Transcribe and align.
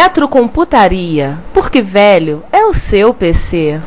Retrocomputaria, 0.00 1.36
porque 1.52 1.82
velho 1.82 2.44
é 2.52 2.62
o 2.64 2.72
seu 2.72 3.12
PC. 3.12 3.80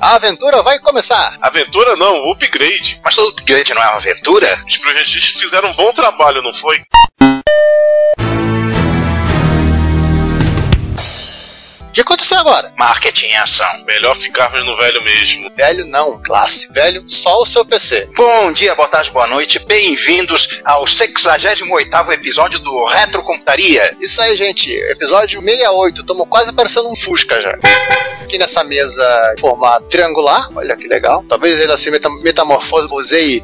A 0.00 0.14
aventura 0.14 0.62
vai 0.62 0.78
começar. 0.78 1.36
Aventura 1.42 1.94
não, 1.96 2.30
upgrade. 2.32 2.98
Mas 3.04 3.14
todo 3.14 3.28
upgrade 3.28 3.74
não 3.74 3.82
é 3.82 3.88
uma 3.88 3.96
aventura? 3.96 4.64
Os 4.66 4.78
projetistas 4.78 5.38
fizeram 5.38 5.68
um 5.68 5.74
bom 5.74 5.92
trabalho, 5.92 6.42
não 6.42 6.54
foi? 6.54 6.80
Que 12.00 12.02
aconteceu 12.02 12.38
agora? 12.38 12.72
Marketing 12.78 13.26
em 13.26 13.36
ação. 13.36 13.66
Melhor 13.86 14.16
ficarmos 14.16 14.64
no 14.64 14.74
velho 14.76 15.04
mesmo. 15.04 15.50
Velho 15.54 15.84
não, 15.86 16.18
classe. 16.22 16.72
Velho, 16.72 17.04
só 17.06 17.42
o 17.42 17.46
seu 17.46 17.62
PC. 17.62 18.08
Bom 18.16 18.52
dia, 18.52 18.74
boa 18.74 18.88
tarde, 18.88 19.10
boa 19.10 19.26
noite. 19.26 19.58
Bem-vindos 19.58 20.60
ao 20.64 20.84
68º 20.84 22.10
episódio 22.12 22.58
do 22.58 22.84
Retrocomputaria. 22.86 23.94
Isso 24.00 24.20
aí, 24.22 24.34
gente. 24.34 24.72
Episódio 24.90 25.42
68. 25.42 26.00
Estamos 26.00 26.26
quase 26.28 26.52
parecendo 26.54 26.90
um 26.90 26.96
Fusca 26.96 27.38
já. 27.38 27.58
Aqui 28.22 28.38
nessa 28.38 28.64
mesa 28.64 29.34
em 29.36 29.40
formato 29.40 29.86
triangular. 29.88 30.48
Olha 30.56 30.76
que 30.76 30.88
legal. 30.88 31.22
Talvez 31.28 31.60
ele 31.60 31.72
assim 31.72 31.90
meta 31.90 32.08
metamorfose 32.22 32.88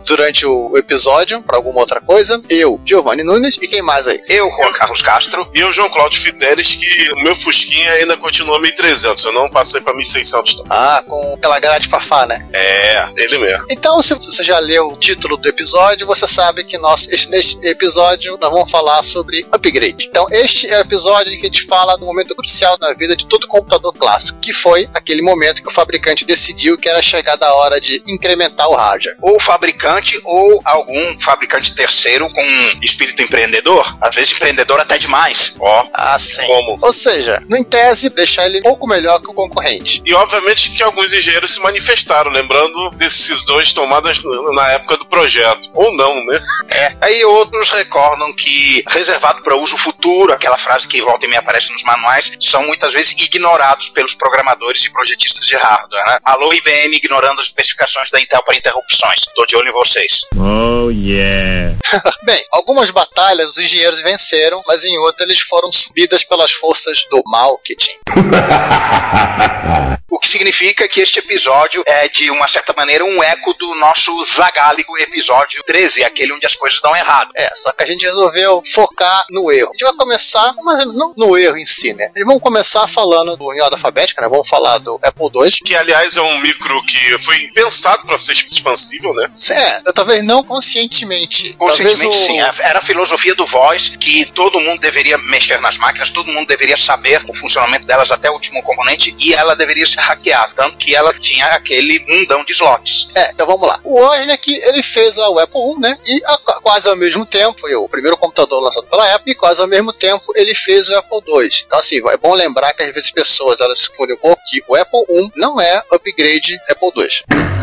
durante 0.06 0.46
o 0.46 0.78
episódio 0.78 1.42
para 1.42 1.58
alguma 1.58 1.80
outra 1.80 2.00
coisa. 2.00 2.40
Eu, 2.48 2.80
Giovanni 2.86 3.22
Nunes. 3.22 3.58
E 3.60 3.68
quem 3.68 3.82
mais 3.82 4.08
aí? 4.08 4.18
Eu, 4.28 4.50
Juan 4.50 4.72
Carlos 4.72 5.02
Castro. 5.02 5.46
E 5.54 5.60
eu, 5.60 5.72
João 5.72 5.90
Cláudio 5.90 6.22
Fidelis, 6.22 6.76
que 6.76 7.12
o 7.12 7.22
meu 7.22 7.36
Fusquinha 7.36 7.92
ainda 7.92 8.16
continua 8.16 8.45
1300. 8.60 9.24
Eu 9.24 9.32
não 9.32 9.48
passei 9.50 9.80
pra 9.80 9.94
1600. 9.94 10.62
Ah, 10.70 11.02
com 11.06 11.34
aquela 11.36 11.58
grade 11.60 11.88
fafá, 11.88 12.26
né? 12.26 12.38
É, 12.52 13.04
ele 13.18 13.38
mesmo. 13.38 13.64
Então, 13.70 14.00
se 14.02 14.14
você 14.14 14.42
já 14.42 14.58
leu 14.58 14.88
o 14.88 14.96
título 14.96 15.36
do 15.36 15.48
episódio, 15.48 16.06
você 16.06 16.26
sabe 16.26 16.64
que 16.64 16.78
nós, 16.78 17.06
este- 17.10 17.30
neste 17.30 17.66
episódio 17.66 18.38
nós 18.40 18.50
vamos 18.50 18.70
falar 18.70 19.02
sobre 19.02 19.46
upgrade. 19.52 20.06
Então, 20.08 20.26
este 20.30 20.68
é 20.68 20.78
o 20.78 20.80
episódio 20.80 21.32
em 21.32 21.36
que 21.36 21.42
a 21.42 21.46
gente 21.46 21.66
fala 21.66 21.96
do 21.96 22.06
momento 22.06 22.34
crucial 22.34 22.76
na 22.80 22.92
vida 22.94 23.16
de 23.16 23.26
todo 23.26 23.46
computador 23.46 23.92
clássico, 23.92 24.38
que 24.40 24.52
foi 24.52 24.88
aquele 24.94 25.22
momento 25.22 25.62
que 25.62 25.68
o 25.68 25.72
fabricante 25.72 26.24
decidiu 26.24 26.78
que 26.78 26.88
era 26.88 27.02
chegada 27.02 27.46
a 27.46 27.54
hora 27.54 27.80
de 27.80 28.02
incrementar 28.06 28.68
o 28.68 28.74
hardware. 28.74 29.16
Ou 29.20 29.38
fabricante, 29.40 30.18
ou 30.24 30.60
algum 30.64 31.18
fabricante 31.20 31.74
terceiro 31.74 32.28
com 32.32 32.42
espírito 32.82 33.22
empreendedor. 33.22 33.96
Às 34.00 34.14
vezes 34.14 34.32
empreendedor 34.32 34.80
até 34.80 34.98
demais. 34.98 35.54
Ó, 35.58 35.86
Assim. 35.94 36.46
Como? 36.46 36.78
Ou 36.82 36.92
seja, 36.92 37.40
no 37.48 37.56
em 37.56 37.64
tese, 37.64 38.10
deixar 38.26 38.46
ele 38.46 38.58
um 38.58 38.62
pouco 38.62 38.86
melhor 38.86 39.20
que 39.20 39.30
o 39.30 39.34
concorrente. 39.34 40.02
E 40.04 40.12
obviamente 40.12 40.72
que 40.72 40.82
alguns 40.82 41.12
engenheiros 41.12 41.54
se 41.54 41.60
manifestaram, 41.60 42.30
lembrando 42.30 42.90
decisões 42.96 43.72
tomadas 43.72 44.20
na 44.54 44.68
época 44.72 44.98
do 44.98 45.06
projeto. 45.06 45.70
Ou 45.72 45.96
não, 45.96 46.24
né? 46.26 46.40
É. 46.68 46.96
Aí 47.00 47.24
outros 47.24 47.70
recordam 47.70 48.34
que 48.34 48.82
reservado 48.88 49.42
para 49.42 49.56
uso 49.56 49.78
futuro, 49.78 50.32
aquela 50.32 50.58
frase 50.58 50.88
que 50.88 51.00
volta 51.00 51.24
e 51.24 51.28
meia 51.28 51.40
aparece 51.40 51.72
nos 51.72 51.84
manuais, 51.84 52.32
são 52.40 52.66
muitas 52.66 52.92
vezes 52.92 53.12
ignorados 53.12 53.88
pelos 53.90 54.14
programadores 54.14 54.84
e 54.84 54.92
projetistas 54.92 55.46
de 55.46 55.54
hardware. 55.54 56.04
Né? 56.06 56.18
Alô, 56.24 56.52
IBM, 56.52 56.96
ignorando 56.96 57.40
as 57.40 57.46
especificações 57.46 58.10
da 58.10 58.20
Intel 58.20 58.42
para 58.42 58.56
interrupções. 58.56 59.24
Tô 59.34 59.46
de 59.46 59.56
olho 59.56 59.68
em 59.68 59.72
vocês. 59.72 60.22
Oh 60.36 60.90
yeah. 60.90 61.76
Bem, 62.24 62.44
algumas 62.52 62.90
batalhas 62.90 63.50
os 63.50 63.58
engenheiros 63.58 64.00
venceram, 64.00 64.62
mas 64.66 64.84
em 64.84 64.98
outras 64.98 65.28
eles 65.28 65.40
foram 65.40 65.70
subidas 65.72 66.24
pelas 66.24 66.52
forças 66.52 67.06
do 67.10 67.22
marketing. 67.28 67.96
O 70.08 70.18
que 70.18 70.28
significa 70.28 70.88
que 70.88 71.00
este 71.00 71.18
episódio 71.18 71.82
é, 71.84 72.08
de 72.08 72.30
uma 72.30 72.46
certa 72.46 72.72
maneira, 72.76 73.04
um 73.04 73.22
eco 73.22 73.52
do 73.54 73.74
nosso 73.74 74.24
zagálico 74.24 74.96
episódio 74.98 75.62
13, 75.64 76.04
aquele 76.04 76.32
onde 76.32 76.46
as 76.46 76.54
coisas 76.54 76.80
dão 76.80 76.94
errado. 76.96 77.30
É, 77.36 77.50
só 77.54 77.72
que 77.72 77.82
a 77.82 77.86
gente 77.86 78.06
resolveu 78.06 78.62
focar 78.72 79.26
no 79.30 79.50
erro. 79.50 79.68
A 79.68 79.72
gente 79.72 79.84
vai 79.84 79.92
começar, 79.94 80.54
mas 80.62 80.78
não 80.94 81.12
no 81.16 81.36
erro 81.36 81.58
em 81.58 81.66
si, 81.66 81.92
né? 81.92 82.10
Vão 82.24 82.38
começar 82.38 82.86
falando 82.86 83.36
do 83.36 83.52
em 83.52 83.60
ordem 83.60 83.76
alfabética, 83.76 84.22
né? 84.22 84.28
Vamos 84.28 84.48
falar 84.48 84.78
do 84.78 84.98
Apple 85.02 85.26
II. 85.34 85.50
Que 85.64 85.74
aliás 85.74 86.16
é 86.16 86.22
um 86.22 86.38
micro 86.38 86.82
que 86.86 87.18
foi 87.18 87.50
pensado 87.52 88.06
para 88.06 88.16
ser 88.16 88.32
expansível, 88.32 89.12
né? 89.12 89.28
É, 89.50 89.92
talvez 89.92 90.24
não 90.24 90.44
conscientemente. 90.44 91.52
Conscientemente, 91.54 92.06
o... 92.06 92.12
sim. 92.12 92.40
é. 92.40 92.50
Era 92.60 92.78
a 92.78 92.82
filosofia 92.82 93.34
do 93.34 93.44
voz 93.44 93.96
que 93.96 94.24
todo 94.26 94.60
mundo 94.60 94.80
deveria 94.80 95.18
mexer 95.18 95.60
nas 95.60 95.76
máquinas, 95.78 96.10
todo 96.10 96.32
mundo 96.32 96.46
deveria 96.46 96.76
saber 96.76 97.22
o 97.28 97.34
funcionamento 97.34 97.86
delas 97.86 98.05
até 98.10 98.30
o 98.30 98.34
último 98.34 98.62
componente 98.62 99.14
e 99.18 99.32
ela 99.34 99.54
deveria 99.54 99.86
ser 99.86 100.00
hackeada. 100.00 100.52
Tanto 100.54 100.76
que 100.76 100.94
ela 100.94 101.12
tinha 101.14 101.46
aquele 101.48 101.98
mundão 102.08 102.44
de 102.44 102.52
slots. 102.52 103.08
É, 103.14 103.30
então 103.30 103.46
vamos 103.46 103.66
lá. 103.66 103.78
O 103.84 103.98
Wozniak, 104.00 104.52
ele 104.52 104.82
fez 104.82 105.16
o 105.16 105.38
Apple 105.38 105.60
I, 105.76 105.80
né? 105.80 105.96
E 106.04 106.22
a- 106.26 106.38
quase 106.62 106.88
ao 106.88 106.96
mesmo 106.96 107.24
tempo, 107.26 107.60
foi 107.60 107.74
o 107.74 107.88
primeiro 107.88 108.16
computador 108.16 108.60
lançado 108.62 108.86
pela 108.86 109.14
Apple, 109.14 109.32
e 109.32 109.34
quase 109.34 109.60
ao 109.60 109.66
mesmo 109.68 109.92
tempo 109.92 110.24
ele 110.36 110.54
fez 110.54 110.88
o 110.88 110.96
Apple 110.96 111.18
II. 111.26 111.48
Então 111.66 111.78
assim, 111.78 111.96
é 112.08 112.16
bom 112.16 112.34
lembrar 112.34 112.72
que 112.74 112.82
às 112.82 112.88
vezes 112.92 113.06
as 113.06 113.12
pessoas 113.12 113.60
elas 113.60 113.78
se 113.78 113.88
confundem 113.90 114.16
um 114.16 114.20
pouco 114.20 114.42
que 114.48 114.62
o 114.68 114.74
Apple 114.76 115.00
I 115.10 115.30
não 115.36 115.60
é 115.60 115.82
upgrade 115.92 116.58
Apple 116.70 116.90
II. 116.96 117.55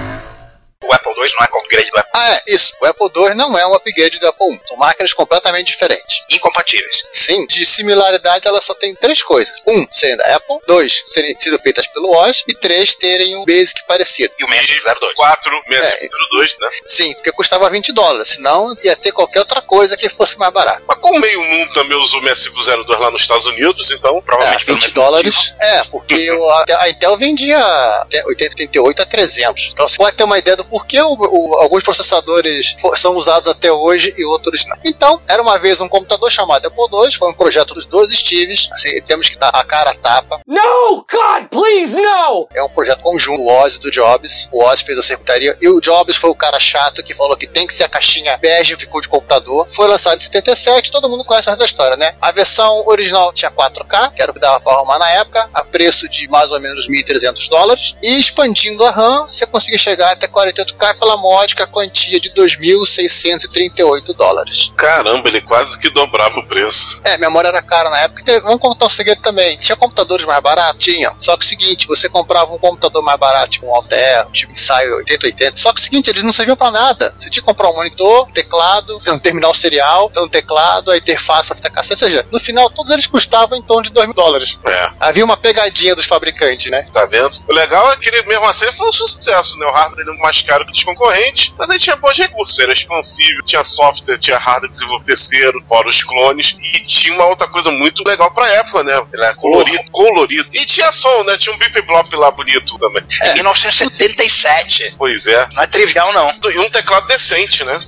O 0.84 0.94
Apple 0.94 1.12
II 1.12 1.34
não 1.34 1.42
é 1.46 1.48
upgrade 1.60 1.92
do 1.92 1.98
Apple. 2.00 2.12
Ah, 2.14 2.34
é, 2.36 2.44
isso. 2.48 2.74
O 2.82 2.86
Apple 2.86 3.08
II 3.16 3.36
não 3.36 3.58
é 3.58 3.68
um 3.68 3.74
upgrade 3.74 4.20
do 4.20 4.28
Apple 4.28 4.48
I. 4.48 4.62
São 4.68 4.78
máquinas 4.78 5.14
completamente 5.14 5.68
diferentes. 5.68 6.24
Incompatíveis. 6.30 7.04
Sim, 7.12 7.46
de 7.48 7.66
similaridade 7.66 8.48
ela 8.48 8.62
só 8.62 8.74
tem 8.74 8.94
três 8.96 9.22
coisas. 9.24 9.56
Um, 9.68 9.86
serem 9.92 10.18
da 10.18 10.36
Apple. 10.36 10.58
Dois, 10.68 11.02
serem 11.06 11.38
sido 11.38 11.58
feitas 11.60 11.88
pelo 11.88 12.12
Oz. 12.16 12.44
E 12.48 12.54
três, 12.56 12.94
terem 12.96 13.36
um 13.38 13.46
basic 13.46 13.86
parecido. 13.88 14.34
E 14.40 14.44
o 14.44 14.48
6502. 14.50 15.16
4, 15.16 15.62
É. 15.70 15.82
602, 15.84 16.58
né? 16.60 16.70
Sim, 16.86 17.14
porque 17.16 17.32
custava 17.32 17.70
20 17.70 17.92
dólares. 17.94 18.30
Senão 18.30 18.74
ia 18.84 18.96
ter 18.96 19.12
qualquer 19.12 19.40
outra 19.40 19.62
coisa 19.62 19.96
que 19.98 20.10
fosse 20.10 20.38
mais 20.38 20.52
barato. 20.52 20.84
Mas 20.88 20.98
como 21.00 21.20
meio 21.20 21.42
mundo 21.42 21.74
também 21.74 21.98
usou 21.98 22.20
o 22.20 22.24
6502 22.24 23.00
lá 23.00 23.12
nos 23.12 23.22
Estados 23.22 23.46
Unidos, 23.48 23.92
então 23.92 24.18
É, 24.18 24.22
Provavelmente 24.22 24.66
pelo 24.66 24.78
20 24.78 24.84
mesmo 24.84 24.96
dólares. 24.96 25.54
É, 25.60 25.84
porque 25.86 26.30
a, 26.70 26.84
a 26.84 26.90
Intel 26.90 27.18
vendia 27.18 27.58
até 28.02 28.24
8088 28.26 29.02
a 29.02 29.06
300. 29.06 29.70
Então 29.74 29.88
você 29.88 29.98
pode 29.98 30.16
ter 30.18 30.24
uma 30.24 30.38
ideia 30.38 30.58
do 30.58 30.66
porquê 30.74 31.00
o- 31.04 31.14
o- 31.14 31.56
alguns 31.60 31.84
processadores 31.84 32.76
são 32.96 33.16
usados 33.16 33.48
até 33.48 33.72
hoje 33.72 34.12
e 34.18 34.26
outros 34.26 34.66
não. 34.66 34.78
Então, 34.84 35.22
era 35.28 35.40
uma 35.40 35.60
vez 35.60 35.80
um 35.82 35.88
computador 35.88 36.32
chamado 36.32 36.66
Apple 36.66 36.84
II, 36.92 37.12
foi 37.12 37.30
um 37.30 37.34
projeto 37.34 37.76
dos 37.76 37.86
dois 37.86 38.10
Steves. 38.12 38.70
Assim, 38.72 39.00
temos 39.04 39.30
que 39.30 39.38
dar 39.38 39.50
a 39.50 39.64
cara 39.64 39.92
a 39.92 39.94
tapa. 39.96 40.40
No! 40.48 41.06
God, 41.12 41.48
please, 41.52 41.94
no! 41.96 42.48
É 42.56 42.64
um 42.64 42.70
projeto 42.70 43.02
conjunto 43.02 43.38
do 43.42 43.48
Oz 43.48 43.76
e 43.76 43.80
do 43.80 43.92
Jobs. 43.92 44.50
O 44.52 44.64
Oz 44.64 44.82
fez 44.82 44.98
a 44.98 45.04
circuitaria 45.04 45.56
e 45.62 45.68
o 45.70 45.80
Jobs 45.80 46.16
foi 46.18 46.32
o 46.32 46.36
cara 46.36 46.60
chato 46.60 47.04
que 47.04 47.14
falou 47.14 47.38
que 47.38 47.46
tem 47.46 47.68
que 47.68 47.74
ser 47.74 47.84
a 47.84 47.90
caixinha 47.90 48.36
bege 48.38 48.76
de 48.76 48.88
de 48.94 49.10
computador. 49.10 49.66
Foi 49.70 49.88
lançado 49.88 50.18
em 50.18 50.20
77, 50.24 50.92
todo 50.92 51.10
mundo 51.10 51.26
conhece 51.26 51.50
essa 51.50 51.66
história, 51.66 51.98
né? 51.98 52.16
A 52.22 52.32
versão 52.32 52.84
original 52.88 53.34
tinha 53.34 53.50
4K, 53.52 54.12
que 54.16 54.22
era 54.22 54.32
o 54.32 54.34
que 54.34 54.40
dava 54.40 54.60
para 54.62 54.72
arrumar 54.74 55.00
na 55.00 55.10
época, 55.12 55.50
a 55.54 55.64
preço 55.66 56.08
de 56.08 56.28
mais 56.30 56.52
ou 56.52 56.60
menos 56.62 56.88
1.300 56.88 57.50
dólares. 57.50 57.96
E 58.02 58.20
expandindo 58.20 58.84
a 58.86 58.92
RAM, 58.92 59.28
você 59.28 59.46
conseguia 59.46 59.78
chegar 59.80 60.12
até 60.12 60.28
48 60.28 60.63
128K 60.66 61.00
pela 61.00 61.18
módica 61.18 61.68
quantia 61.68 62.20
de 62.20 62.30
2.638 62.34 64.14
dólares. 64.16 64.72
Caramba, 64.76 65.28
ele 65.28 65.42
quase 65.42 65.78
que 65.80 65.90
dobrava 65.90 66.40
o 66.40 66.46
preço. 66.48 67.02
É, 67.04 67.18
memória 67.18 67.48
era 67.50 67.62
cara 67.62 67.90
na 67.90 68.00
época. 68.00 68.24
Teve- 68.24 68.42
Vamos 68.42 68.60
contar 68.60 68.86
um 68.86 68.90
segredo 68.90 69.22
também. 69.22 69.58
Tinha 69.58 69.76
computadores 69.76 70.26
mais 70.26 70.42
baratos? 70.42 70.84
Tinha. 70.84 71.12
Só 71.20 71.38
que 71.38 71.46
o 71.46 71.48
seguinte, 71.48 71.88
você 71.88 72.10
comprava 72.10 72.54
um 72.54 72.58
computador 72.58 73.02
mais 73.04 73.18
barato, 73.20 73.52
tipo 73.52 73.66
um 73.68 73.76
Altair, 73.76 74.28
tipo 74.32 74.52
ensaio 74.52 74.96
8080. 74.98 75.58
Só 75.58 75.72
que 75.74 75.80
o 75.80 75.84
seguinte, 75.84 76.10
eles 76.10 76.24
não 76.24 76.34
serviam 76.34 76.56
pra 76.58 76.72
nada. 76.72 77.14
Você 77.18 77.30
tinha 77.30 77.42
que 77.42 77.48
comprar 77.48 77.70
um 77.70 77.76
monitor, 77.76 78.28
um 78.28 78.32
teclado, 78.32 79.00
um 79.10 79.20
terminal 79.20 79.54
serial, 79.54 80.08
então 80.12 80.26
um 80.26 80.30
teclado, 80.30 80.92
a 80.92 80.98
interface, 80.98 81.52
a 81.52 81.56
fita 81.56 81.70
cassete. 81.70 82.04
Ou 82.04 82.10
seja, 82.10 82.28
no 82.32 82.40
final 82.40 82.70
todos 82.70 82.92
eles 82.92 83.08
custavam 83.08 83.58
em 83.58 83.62
torno 83.62 83.84
de 83.84 83.92
2 83.92 84.06
mil 84.08 84.16
dólares. 84.16 84.60
É, 84.66 84.90
Havia 85.00 85.24
uma 85.26 85.38
pegadinha 85.38 85.96
dos 85.96 86.06
fabricantes, 86.06 86.72
né? 86.72 86.86
tá 86.92 87.06
vendo? 87.06 87.32
O 87.48 87.54
legal 87.54 87.92
é 87.92 87.98
que 87.98 88.08
ele, 88.10 88.24
mesmo 88.24 88.46
assim, 88.46 88.66
ele 88.66 88.74
foi 88.74 88.88
um 88.88 88.94
sucesso, 88.94 89.58
né? 89.60 89.66
O 89.66 89.72
hardware 89.72 90.06
dele 90.06 90.18
mais 90.20 90.42
caro 90.42 90.53
que 90.66 90.72
os 90.72 90.84
concorrentes, 90.84 91.54
mas 91.58 91.70
ele 91.70 91.80
tinha 91.80 91.96
bons 91.96 92.18
recursos, 92.18 92.60
era 92.60 92.74
expansível, 92.74 93.44
tinha 93.44 93.64
software, 93.64 94.18
tinha 94.18 94.38
hardware 94.38 94.70
desenvolvido 94.70 95.06
terceiro, 95.06 95.64
fora 95.68 95.88
os 95.88 96.04
clones, 96.04 96.56
e 96.60 96.80
tinha 96.82 97.14
uma 97.16 97.26
outra 97.26 97.48
coisa 97.48 97.72
muito 97.72 98.04
legal 98.08 98.32
pra 98.32 98.48
época, 98.54 98.84
né? 98.84 98.94
Ele 99.14 99.24
é 99.24 99.34
colorido, 99.36 99.84
colorido. 99.92 100.50
E 100.54 100.66
tinha 100.66 100.92
som, 100.92 101.24
né? 101.24 101.38
Tinha 101.38 101.54
um 101.56 101.58
bip 101.58 101.82
blop 101.82 102.14
lá 102.16 102.32
bonito 102.32 102.78
também. 102.78 103.04
Em 103.24 103.34
1977. 103.36 104.96
Pois 104.98 105.28
é. 105.28 105.48
Não 105.54 105.64
é 105.64 105.68
trivial, 105.68 106.12
não. 106.14 106.52
E 106.52 106.60
um 106.60 106.70
teclado 106.70 107.08
decente, 107.08 107.64
né? 107.64 107.80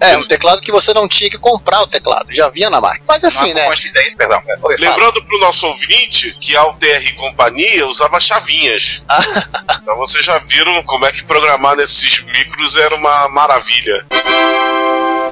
É, 0.00 0.16
um 0.16 0.24
teclado 0.24 0.62
que 0.62 0.72
você 0.72 0.94
não 0.94 1.06
tinha 1.06 1.28
que 1.28 1.36
comprar 1.36 1.82
o 1.82 1.86
teclado, 1.86 2.32
já 2.32 2.48
vinha 2.48 2.70
na 2.70 2.80
máquina. 2.80 3.04
Mas 3.06 3.22
assim, 3.22 3.52
né? 3.52 3.66
coincidência, 3.66 4.16
perdão. 4.16 4.42
Oi, 4.62 4.78
fala. 4.78 4.90
Lembrando 4.90 5.22
pro 5.24 5.38
nosso 5.40 5.66
ouvinte 5.66 6.34
que 6.40 6.56
a 6.56 6.60
Alter 6.60 7.06
e 7.06 7.12
companhia 7.12 7.86
usava 7.86 8.18
chavinhas. 8.18 9.02
então 9.82 9.96
vocês 9.96 10.24
já 10.24 10.38
viram 10.38 10.82
como 10.84 11.04
é 11.04 11.12
que 11.12 11.22
programar 11.24 11.76
nesses 11.76 12.24
micros 12.24 12.76
era 12.76 12.94
uma 12.94 13.28
maravilha. 13.28 14.06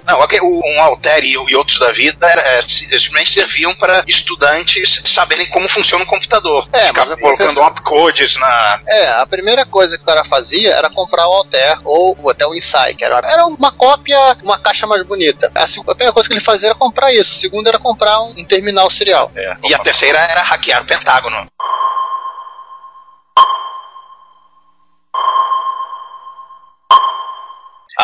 Não, 0.09 0.21
ok, 0.21 0.41
o- 0.41 0.61
um 0.65 0.83
Altair 0.83 1.23
e, 1.23 1.33
e 1.33 1.55
outros 1.57 1.79
da 1.79 1.93
vida 1.93 2.27
é, 2.27 2.63
simplesmente 2.67 3.31
serviam 3.31 3.75
para 3.75 4.03
estudantes 4.07 5.03
saberem 5.07 5.47
como 5.49 5.69
funciona 5.69 6.03
um 6.03 6.07
computador. 6.07 6.67
É, 6.73 6.91
mas 6.93 7.05
Ficava 7.05 7.17
colocando 7.21 7.61
opcodes 7.63 8.37
na. 8.37 8.81
É, 8.89 9.09
a 9.11 9.27
primeira 9.27 9.67
coisa 9.67 9.97
que 9.97 10.03
o 10.03 10.07
cara 10.07 10.25
fazia 10.25 10.71
era 10.75 10.89
comprar 10.91 11.27
o 11.29 11.33
Altair 11.33 11.79
ou 11.85 12.17
até 12.31 12.47
o 12.47 12.55
Insight, 12.55 12.95
que 12.95 13.05
era, 13.05 13.19
era 13.25 13.47
uma 13.47 13.71
cópia, 13.73 14.19
uma 14.43 14.59
caixa 14.59 14.87
mais 14.87 15.03
bonita. 15.03 15.51
A, 15.55 15.67
seg- 15.67 15.83
a 15.89 15.95
primeira 15.95 16.13
coisa 16.13 16.29
que 16.29 16.35
ele 16.35 16.41
fazia 16.41 16.69
era 16.71 16.75
comprar 16.75 17.13
isso, 17.13 17.33
a 17.33 17.35
segunda 17.35 17.69
era 17.71 17.79
comprar 17.79 18.19
um, 18.23 18.31
um 18.39 18.45
terminal 18.45 18.91
serial. 18.91 19.31
E 19.63 19.75
a 19.75 19.79
terceira 19.79 20.19
era 20.19 20.43
hackear 20.43 20.83
o 20.83 20.87
Pentágono. 20.87 21.47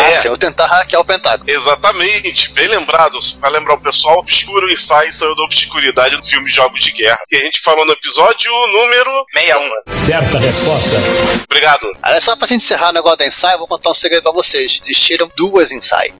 Ah, 0.05 0.09
É. 0.09 0.13
sim, 0.13 0.29
eu 0.29 0.37
tentar 0.37 0.67
hackear 0.67 1.01
o 1.01 1.05
Pentágono. 1.05 1.49
Exatamente, 1.51 2.51
bem 2.53 2.69
lembrado. 2.69 3.19
Pra 3.41 3.49
lembrar 3.49 3.75
o 3.75 3.81
pessoal, 3.81 4.19
Obscuro 4.19 4.71
Insight 4.71 5.13
saiu 5.13 5.35
da 5.37 5.43
obscuridade 5.43 6.17
do 6.17 6.25
filme 6.25 6.49
Jogos 6.51 6.83
de 6.83 6.91
Guerra, 6.93 7.19
que 7.29 7.37
a 7.37 7.41
gente 7.41 7.61
falou 7.61 7.85
no 7.87 7.93
episódio 7.93 8.51
número. 8.73 9.11
61. 9.33 10.07
Certa 10.07 10.39
resposta. 10.39 10.97
Obrigado. 11.45 11.97
Olha 12.05 12.21
só 12.21 12.37
pra 12.37 12.47
gente 12.47 12.63
encerrar 12.63 12.91
o 12.91 12.93
negócio 12.93 13.19
da 13.19 13.27
Insight, 13.27 13.53
eu 13.53 13.59
vou 13.59 13.69
contar 13.69 13.91
um 13.91 13.95
segredo 13.95 14.23
pra 14.25 14.33
vocês. 14.33 14.79
Existiram 14.83 15.31
duas 15.37 15.71
Insight. 15.71 16.15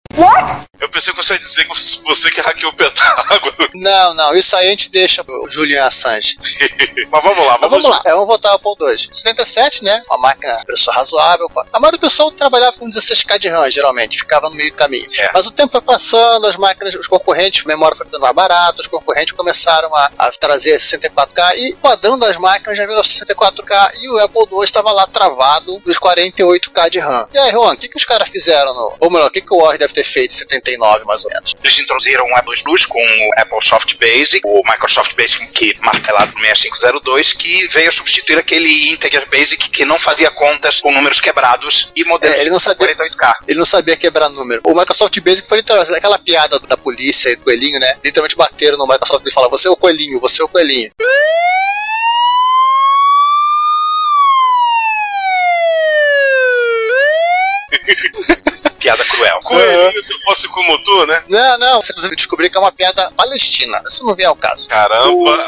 Eu 0.81 0.89
pensei 0.89 1.13
que 1.13 1.23
você 1.23 1.33
ia 1.35 1.39
dizer 1.39 1.65
que 1.65 2.05
você 2.05 2.31
que 2.31 2.41
hackeou 2.41 2.73
o 2.73 2.75
Pentágono. 2.75 3.55
Não, 3.75 4.15
não, 4.15 4.35
isso 4.35 4.55
aí 4.55 4.69
a 4.69 4.71
gente 4.71 4.89
deixa 4.91 5.25
pro 5.25 5.49
Julian 5.51 5.85
Assange. 5.85 6.37
Mas 7.11 7.23
vamos 7.25 7.45
lá, 7.45 7.59
Mas 7.61 7.71
vamos, 7.71 7.85
vamos 7.85 7.87
lá, 7.87 8.03
é, 8.05 8.13
vamos 8.13 8.27
voltar 8.27 8.51
ao 8.51 8.57
Apple 8.57 8.73
II. 8.81 9.09
77, 9.13 9.83
né? 9.83 10.01
Uma 10.09 10.29
máquina 10.29 10.63
preço 10.65 10.91
razoável. 10.91 11.47
A 11.73 11.81
maioria 11.81 11.99
do 11.99 12.01
pessoal 12.01 12.31
trabalhava 12.31 12.77
com 12.79 12.89
16K 12.89 13.39
de 13.39 13.49
RAM, 13.49 13.69
geralmente, 13.71 14.19
ficava 14.19 14.49
no 14.49 14.57
meio 14.57 14.71
do 14.71 14.77
caminho. 14.77 15.07
É. 15.19 15.29
Mas 15.35 15.47
o 15.47 15.51
tempo 15.51 15.73
foi 15.73 15.81
passando, 15.81 16.47
as 16.47 16.57
máquinas, 16.57 16.95
os 16.95 17.09
concorrentes, 17.09 17.65
a 17.65 17.69
memória 17.69 17.97
foi 17.97 18.07
ficando 18.07 18.23
mais 18.23 18.35
barata, 18.35 18.81
os 18.81 18.87
concorrentes 18.87 19.33
começaram 19.33 19.95
a, 19.95 20.11
a 20.19 20.31
trazer 20.33 20.79
64K 20.79 21.57
e 21.57 21.73
o 21.73 21.77
padrão 21.79 22.19
das 22.19 22.37
máquinas 22.37 22.79
já 22.79 22.87
virou 22.87 23.03
64K 23.03 23.91
e 24.03 24.11
o 24.11 24.19
Apple 24.19 24.47
II 24.53 24.63
estava 24.63 24.93
lá 24.93 25.07
travado 25.07 25.81
dos 25.81 25.99
48K 25.99 26.91
de 26.91 27.01
RAM. 27.01 27.29
E 27.33 27.39
aí, 27.39 27.51
Juan, 27.51 27.73
o 27.73 27.77
que, 27.77 27.89
que 27.89 27.97
os 27.97 28.05
caras 28.05 28.29
fizeram? 28.29 28.73
No, 28.73 28.97
ou 29.01 29.11
melhor, 29.11 29.27
o 29.27 29.31
que, 29.31 29.41
que 29.41 29.53
o 29.53 29.57
Word 29.57 29.79
deve 29.79 29.93
ter 29.93 30.04
feito 30.05 30.33
em 30.33 30.39
79, 30.39 31.05
mais 31.05 31.25
ou 31.25 31.31
menos? 31.33 31.55
Eles 31.63 31.79
introduziram 31.79 32.25
o 32.27 32.37
Apple 32.37 32.63
Plus 32.63 32.87
com 32.87 32.99
o 32.99 33.31
Apple 33.41 33.67
Soft 33.67 33.95
Basic, 33.99 34.41
o 34.45 34.63
Microsoft 34.65 35.15
Basic 35.15 35.47
que 35.49 35.77
martelado 35.81 36.33
no 36.35 36.41
6502, 36.41 37.33
que 37.33 37.67
veio 37.69 37.91
substituir 37.93 38.39
aquele 38.39 38.91
Integer 38.93 39.29
Basic 39.29 39.71
que 39.71 39.85
não 39.85 39.99
fazia 39.99 40.31
contas 40.31 40.81
com 40.81 40.93
números 40.93 41.21
quebrados 41.21 41.93
e 41.97 42.05
modelos 42.05 42.37
É, 42.37 42.41
ele 42.41 42.51
não 42.51 42.61
sabia- 42.61 42.87
48K. 42.95 43.35
Ele 43.49 43.59
não 43.59 43.67
sabia 43.67 43.97
quebrar 43.97 44.29
número. 44.31 44.61
O 44.65 44.75
Microsoft 44.79 45.19
Basic 45.21 45.47
foi 45.49 45.59
literalmente 45.59 45.95
aquela 45.95 46.19
piada 46.19 46.59
da 46.61 46.77
polícia 46.77 47.31
e 47.31 47.37
do 47.37 47.43
coelhinho, 47.45 47.79
né? 47.81 47.99
Literalmente 48.05 48.37
bateram 48.37 48.77
no 48.79 48.87
Microsoft 48.87 49.27
e 49.27 49.33
falaram: 49.33 49.51
Você 49.51 49.69
é 49.69 49.71
o 49.71 49.77
coelhinho, 49.77 50.21
você 50.21 50.43
é 50.43 50.45
o 50.45 50.49
coelhinho. 50.49 50.91
Piada 58.85 59.03
cruel. 59.07 59.41
Coelhinho, 59.43 60.03
se 60.03 60.13
eu 60.13 60.19
fosse 60.21 60.47
como 60.49 60.79
tu, 60.85 61.07
né? 61.07 61.25
Não, 61.27 61.59
não, 61.59 61.81
você 61.81 61.91
precisa 61.95 62.15
descobrir 62.15 62.51
que 62.51 62.59
é 62.59 62.61
uma 62.61 62.71
piada 62.71 63.11
palestina. 63.17 63.83
Isso 63.89 64.05
não 64.05 64.15
vem 64.15 64.27
ao 64.27 64.37
caso. 64.37 64.69
Caramba. 64.69 65.39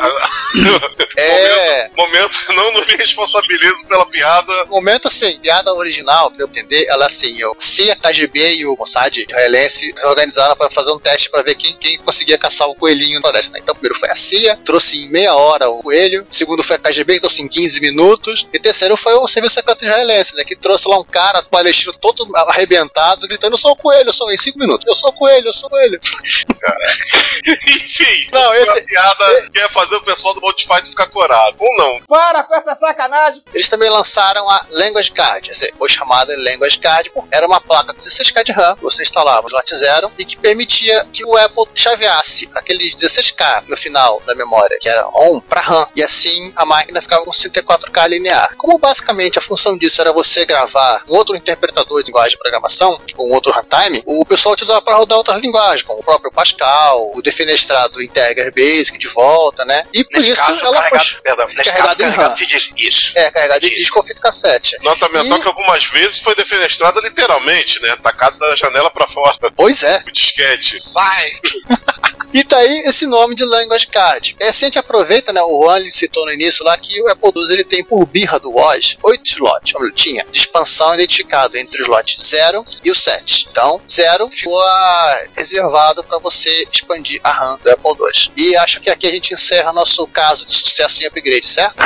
É. 1.18 1.90
Momento, 1.96 2.38
não, 2.50 2.72
não 2.72 2.86
me 2.86 2.96
responsabilizo 2.96 3.86
pela 3.88 4.06
piada. 4.06 4.52
Momento 4.66 5.08
assim, 5.08 5.38
piada 5.38 5.72
original, 5.74 6.30
pra 6.30 6.42
eu 6.42 6.46
entender, 6.46 6.86
ela 6.88 7.06
assim, 7.06 7.38
eu, 7.40 7.54
se 7.58 7.90
a 7.90 7.96
KGB 7.96 8.56
e 8.56 8.66
o 8.66 8.76
Mossad 8.76 9.16
israelense 9.16 9.94
organizaram 10.04 10.54
pra 10.56 10.70
fazer 10.70 10.92
um 10.92 10.98
teste 10.98 11.30
pra 11.30 11.42
ver 11.42 11.54
quem, 11.54 11.74
quem 11.76 11.98
conseguia 11.98 12.36
caçar 12.38 12.68
o 12.68 12.74
coelhinho 12.74 13.14
na 13.16 13.20
floresta. 13.22 13.52
né? 13.52 13.60
Então, 13.62 13.74
primeiro 13.74 13.98
foi 13.98 14.10
a 14.10 14.14
CIA, 14.14 14.56
trouxe 14.64 14.98
em 15.04 15.08
meia 15.08 15.34
hora 15.34 15.68
o 15.70 15.82
coelho. 15.82 16.26
Segundo 16.30 16.62
foi 16.62 16.76
a 16.76 16.78
KGB, 16.78 17.14
que 17.14 17.20
trouxe 17.20 17.42
em 17.42 17.48
15 17.48 17.80
minutos. 17.80 18.46
E 18.52 18.58
terceiro 18.58 18.96
foi 18.96 19.14
o 19.14 19.26
Serviço 19.26 19.54
Secreto 19.54 19.84
Israelense, 19.84 20.34
né? 20.36 20.44
Que 20.44 20.56
trouxe 20.56 20.88
lá 20.88 20.98
um 20.98 21.04
cara 21.04 21.42
palestino 21.42 21.92
todo 21.94 22.26
arrebentado, 22.36 23.25
gritando: 23.28 23.54
Eu 23.54 23.58
sou 23.58 23.72
o 23.72 23.76
coelho, 23.76 24.08
eu 24.08 24.12
sou 24.12 24.30
em 24.32 24.38
5 24.38 24.58
minutos. 24.58 24.86
Eu 24.86 24.94
sou 24.94 25.10
o 25.10 25.12
coelho, 25.12 25.46
eu 25.48 25.52
sou 25.52 25.66
o 25.68 25.70
coelho. 25.70 25.98
Enfim, 27.46 28.28
Não, 28.32 28.54
esse- 28.54 28.70
uma 28.72 28.80
piada 28.82 29.48
que 29.52 29.58
ia 29.58 29.68
fazer 29.68 29.96
o 29.96 30.02
pessoal 30.02 30.34
do 30.34 30.40
Multifight 30.40 30.88
ficar 30.88 31.06
corado. 31.08 31.56
Ou 31.58 31.76
não. 31.76 32.00
Para 32.06 32.42
com 32.42 32.54
essa 32.54 32.74
sacanagem! 32.74 33.42
Eles 33.54 33.68
também 33.68 33.88
lançaram 33.88 34.48
a 34.48 34.66
Language 34.70 35.12
Card, 35.12 35.50
foi 35.78 35.88
chamada 35.88 36.34
Language 36.38 36.78
Card, 36.80 37.10
porque 37.10 37.28
era 37.34 37.46
uma 37.46 37.60
placa 37.60 37.92
com 37.94 38.00
16K 38.00 38.44
de 38.44 38.52
RAM, 38.52 38.76
que 38.76 38.82
você 38.82 39.02
instalava 39.02 39.42
no 39.42 39.48
slot 39.48 39.74
zero 39.76 40.12
e 40.18 40.24
que 40.24 40.36
permitia 40.36 41.04
que 41.12 41.24
o 41.24 41.36
Apple 41.36 41.64
chaveasse 41.74 42.48
aqueles 42.54 42.94
16K 42.96 43.64
no 43.68 43.76
final 43.76 44.20
da 44.26 44.34
memória, 44.34 44.76
que 44.80 44.88
era 44.88 45.06
ON, 45.08 45.40
para 45.40 45.60
RAM, 45.60 45.86
e 45.94 46.02
assim 46.02 46.52
a 46.56 46.64
máquina 46.64 47.00
ficava 47.00 47.24
com 47.24 47.30
64K 47.30 48.08
linear. 48.08 48.54
Como 48.56 48.78
basicamente 48.78 49.38
a 49.38 49.42
função 49.42 49.76
disso 49.78 50.00
era 50.00 50.12
você 50.12 50.44
gravar 50.44 51.02
um 51.08 51.14
outro 51.16 51.36
interpretador 51.36 52.02
de 52.02 52.06
linguagem 52.08 52.30
de 52.30 52.38
programação, 52.38 53.00
um 53.18 53.32
outro 53.32 53.52
runtime, 53.52 54.02
o 54.06 54.24
pessoal 54.24 54.52
utilizava 54.54 54.82
para 54.82 54.96
rodar 54.96 55.18
outras 55.18 55.40
linguagens, 55.40 55.82
como 55.82 56.00
o 56.00 56.04
próprio 56.04 56.30
Pascal, 56.32 57.10
o 57.14 57.22
defenestrado 57.22 58.02
Integer 58.02 58.52
Basic 58.54 58.96
de 58.98 59.08
volta, 59.08 59.64
né? 59.64 59.84
E 59.92 60.04
por 60.04 60.14
Nesse 60.18 60.30
isso 60.32 60.44
caso, 60.46 60.64
ela 60.66 60.76
carregado, 60.82 61.04
foi 61.08 61.20
perdão, 61.22 61.46
nesse 61.46 61.56
carregado 61.70 61.96
caso, 61.98 61.98
carregado 62.14 62.36
de 62.36 62.46
disco. 62.46 62.74
Isso. 62.76 63.12
é, 63.18 63.30
carregado 63.30 63.60
de 63.60 63.70
disco 63.74 63.98
ou 63.98 64.04
fita 64.04 64.20
cassete. 64.20 64.76
Nota 64.82 65.08
mental 65.08 65.38
E- 65.38 65.42
que 65.42 65.48
algumas 65.48 65.84
vezes 65.86 66.18
foi 66.20 66.34
defenestrada 66.34 67.00
literalmente, 67.00 67.80
né? 67.82 67.96
Tacada 68.02 68.36
da 68.38 68.54
janela 68.56 68.90
pra 68.90 69.06
fora. 69.08 69.36
Pois 69.56 69.82
é. 69.82 70.02
O 70.06 70.10
disquete. 70.12 70.78
Sai! 70.80 71.30
E 72.32 72.44
tá 72.44 72.58
aí 72.58 72.80
esse 72.86 73.06
nome 73.06 73.34
de 73.34 73.44
Language 73.44 73.86
Card. 73.86 74.36
É, 74.40 74.52
se 74.52 74.64
a 74.64 74.66
gente 74.66 74.78
aproveita, 74.78 75.32
né, 75.32 75.40
o 75.42 75.62
Juan 75.64 75.88
citou 75.88 76.26
no 76.26 76.32
início 76.32 76.62
lá 76.64 76.76
que 76.76 77.00
o 77.00 77.08
Apple 77.08 77.30
II 77.34 77.52
ele 77.52 77.64
tem 77.64 77.82
por 77.82 78.04
birra 78.06 78.38
do 78.38 78.50
WOS 78.50 78.98
8 79.02 79.22
slots, 79.26 79.72
como 79.72 79.86
ele 79.86 79.94
tinha, 79.94 80.22
de 80.30 80.38
expansão 80.40 80.92
identificado 80.94 81.56
entre 81.56 81.80
o 81.80 81.84
slot 81.84 82.20
0 82.20 82.62
e 82.84 82.90
o 82.90 82.94
7. 83.06 83.48
Então, 83.50 83.80
0 83.88 84.28
ficou 84.32 84.60
ah, 84.60 85.20
reservado 85.36 86.02
para 86.02 86.18
você 86.18 86.66
expandir 86.72 87.20
a 87.22 87.30
RAM 87.30 87.58
do 87.62 87.70
Apple 87.70 87.92
II. 87.92 88.32
E 88.36 88.56
acho 88.56 88.80
que 88.80 88.90
aqui 88.90 89.06
a 89.06 89.10
gente 89.10 89.32
encerra 89.32 89.72
nosso 89.72 90.06
caso 90.08 90.44
de 90.44 90.52
sucesso 90.52 91.02
em 91.02 91.06
upgrade, 91.06 91.46
certo? 91.46 91.76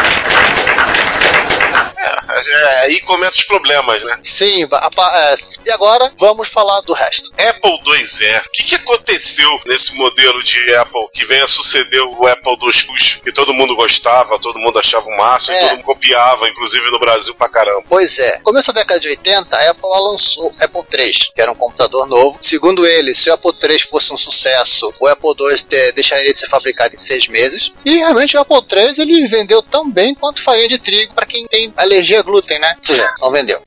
É, 2.32 2.80
aí 2.82 3.00
começam 3.00 3.38
os 3.38 3.44
problemas, 3.44 4.02
né? 4.04 4.18
Sim, 4.22 4.64
é, 4.64 5.34
e 5.66 5.70
agora 5.70 6.10
vamos 6.16 6.48
falar 6.48 6.80
do 6.82 6.92
resto. 6.92 7.30
Apple 7.36 7.80
IIe. 7.86 8.38
O 8.38 8.50
que, 8.52 8.62
que 8.62 8.74
aconteceu 8.76 9.60
nesse 9.66 9.94
modelo 9.94 10.42
de 10.42 10.74
Apple 10.76 11.08
que 11.12 11.24
vem 11.26 11.40
a 11.42 11.48
suceder 11.48 12.02
o 12.02 12.26
Apple 12.26 12.52
II 12.52 12.84
Plus, 12.86 13.18
que 13.22 13.32
todo 13.32 13.52
mundo 13.52 13.76
gostava, 13.76 14.38
todo 14.38 14.58
mundo 14.58 14.78
achava 14.78 15.06
o 15.06 15.16
máximo 15.16 15.56
É. 15.56 15.58
e 15.58 15.60
todo 15.60 15.70
mundo 15.76 15.84
copiava, 15.84 16.48
inclusive 16.48 16.90
no 16.90 16.98
Brasil 16.98 17.34
pra 17.34 17.48
caramba. 17.48 17.84
Pois 17.88 18.18
é, 18.18 18.40
começo 18.40 18.72
da 18.72 18.80
década 18.80 19.00
de 19.00 19.08
80, 19.08 19.56
a 19.56 19.70
Apple 19.70 19.88
lançou 19.88 20.46
o 20.46 20.64
Apple 20.64 20.82
III, 20.98 21.09
que 21.18 21.40
era 21.40 21.50
um 21.52 21.54
computador 21.54 22.06
novo. 22.08 22.38
Segundo 22.40 22.86
ele, 22.86 23.14
se 23.14 23.30
o 23.30 23.34
Apple 23.34 23.52
III 23.62 23.78
fosse 23.80 24.12
um 24.12 24.18
sucesso, 24.18 24.92
o 25.00 25.06
Apple 25.06 25.30
II 25.38 25.56
de- 25.68 25.92
deixaria 25.92 26.32
de 26.32 26.38
ser 26.38 26.48
fabricado 26.48 26.94
em 26.94 26.98
seis 26.98 27.26
meses. 27.28 27.70
E 27.84 27.96
realmente 27.96 28.36
o 28.36 28.40
Apple 28.40 28.58
III 28.72 28.94
ele 28.98 29.28
vendeu 29.28 29.62
tão 29.62 29.90
bem 29.90 30.14
quanto 30.14 30.42
farinha 30.42 30.68
de 30.68 30.78
trigo 30.78 31.12
para 31.14 31.26
quem 31.26 31.46
tem 31.46 31.72
alergia 31.76 32.20
à 32.20 32.22
glúten, 32.22 32.58
né? 32.58 32.74
Ou 32.78 32.84
seja, 32.84 33.14
não 33.20 33.30
vendeu. 33.30 33.60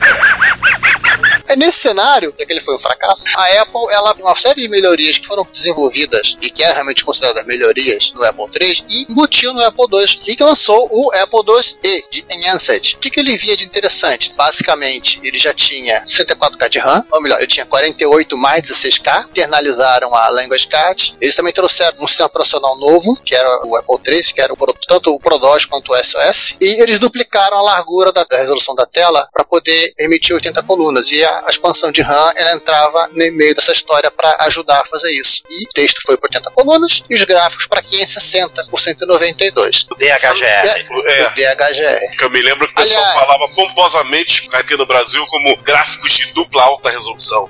É 1.48 1.56
nesse 1.56 1.80
cenário, 1.80 2.34
já 2.38 2.46
que 2.46 2.54
ele 2.54 2.62
foi 2.62 2.76
um 2.76 2.80
fracasso, 2.80 3.26
a 3.36 3.62
Apple, 3.62 3.88
ela 3.92 4.14
uma 4.20 4.36
série 4.36 4.62
de 4.62 4.68
melhorias 4.70 5.18
que 5.18 5.28
foram 5.28 5.46
desenvolvidas 5.52 6.38
e 6.42 6.50
que 6.50 6.64
eram 6.64 6.76
realmente 6.76 7.04
consideradas 7.04 7.46
melhorias 7.46 8.12
no 8.14 8.24
Apple 8.24 8.46
III 8.60 8.84
e 8.88 9.12
embutiu 9.12 9.54
no 9.54 9.62
Apple 9.62 9.86
II 9.92 10.22
e 10.28 10.36
que 10.36 10.44
lançou 10.44 10.88
o 10.92 11.12
Apple 11.16 11.42
IIe 11.84 12.04
de 12.10 12.26
Enhanced. 12.32 12.96
O 12.96 13.00
que, 13.00 13.10
que 13.10 13.20
ele 13.20 13.38
via 13.38 13.56
de 13.58 13.66
interessante? 13.66 14.34
Basicamente, 14.36 15.20
ele 15.24 15.38
já 15.38 15.54
tinha 15.54 16.04
64K 16.06 16.70
de 16.70 16.80
RAM, 16.80 17.06
ou 17.12 17.22
melhor, 17.22 17.38
ele 17.40 17.48
tinha 17.48 17.66
48 17.66 18.38
mais 18.38 18.62
16K, 18.64 19.30
internalizaram 19.30 20.14
a 20.16 20.30
Language 20.30 20.68
Card. 20.68 21.18
Eles 21.20 21.36
também 21.36 21.54
trouxeram 21.54 21.98
um 22.02 22.08
sistema 22.08 22.28
operacional 22.28 22.78
novo, 22.80 23.16
que 23.24 23.36
era 23.36 23.68
o 23.68 23.76
Apple 23.76 23.98
III, 24.06 24.24
que 24.34 24.42
era 24.42 24.54
o, 24.54 24.58
tanto 24.88 25.14
o 25.14 25.20
ProDOS 25.20 25.66
quanto 25.66 25.92
o 25.92 26.04
SOS, 26.04 26.56
e 26.62 26.82
eles 26.82 27.00
duplicaram 27.00 27.58
a 27.58 27.62
largura 27.62 28.12
da, 28.12 28.24
da 28.24 28.38
resolução 28.38 28.76
da 28.76 28.86
tela 28.86 29.28
para 29.34 29.44
poder 29.44 29.94
emitir 30.00 30.36
80 30.36 30.64
colunas. 30.64 31.12
E 31.12 31.24
a, 31.24 31.33
a 31.46 31.50
expansão 31.50 31.92
de 31.92 32.02
RAM 32.02 32.32
ela 32.36 32.54
entrava 32.54 33.08
no 33.14 33.32
meio 33.34 33.56
dessa 33.56 33.72
história 33.72 34.10
para 34.12 34.36
ajudar 34.42 34.82
a 34.82 34.86
fazer 34.86 35.12
isso. 35.14 35.42
E 35.50 35.66
o 35.66 35.70
texto 35.74 36.00
foi 36.06 36.18
por 36.18 36.28
80 36.28 36.52
colunas 36.52 37.02
e 37.10 37.16
os 37.16 37.24
gráficos 37.24 37.68
para 37.68 37.82
560 37.82 38.66
por 38.70 38.80
192. 38.80 39.88
O 39.92 39.96
DHGR. 39.96 40.44
É. 40.44 40.84
O 40.92 41.02
DHGR. 41.36 42.18
Que 42.18 42.24
eu 42.26 42.30
me 42.30 42.42
lembro 42.42 42.68
que 42.68 42.74
o 42.74 42.76
pessoal 42.76 43.04
Aliás- 43.04 43.20
falava 43.20 43.48
pomposamente 43.54 44.50
aqui 44.54 44.76
no 44.76 44.86
Brasil 44.86 45.26
como 45.28 45.58
gráficos 45.58 46.12
de 46.14 46.34
dupla 46.34 46.64
alta 46.64 46.90
resolução. 46.90 47.50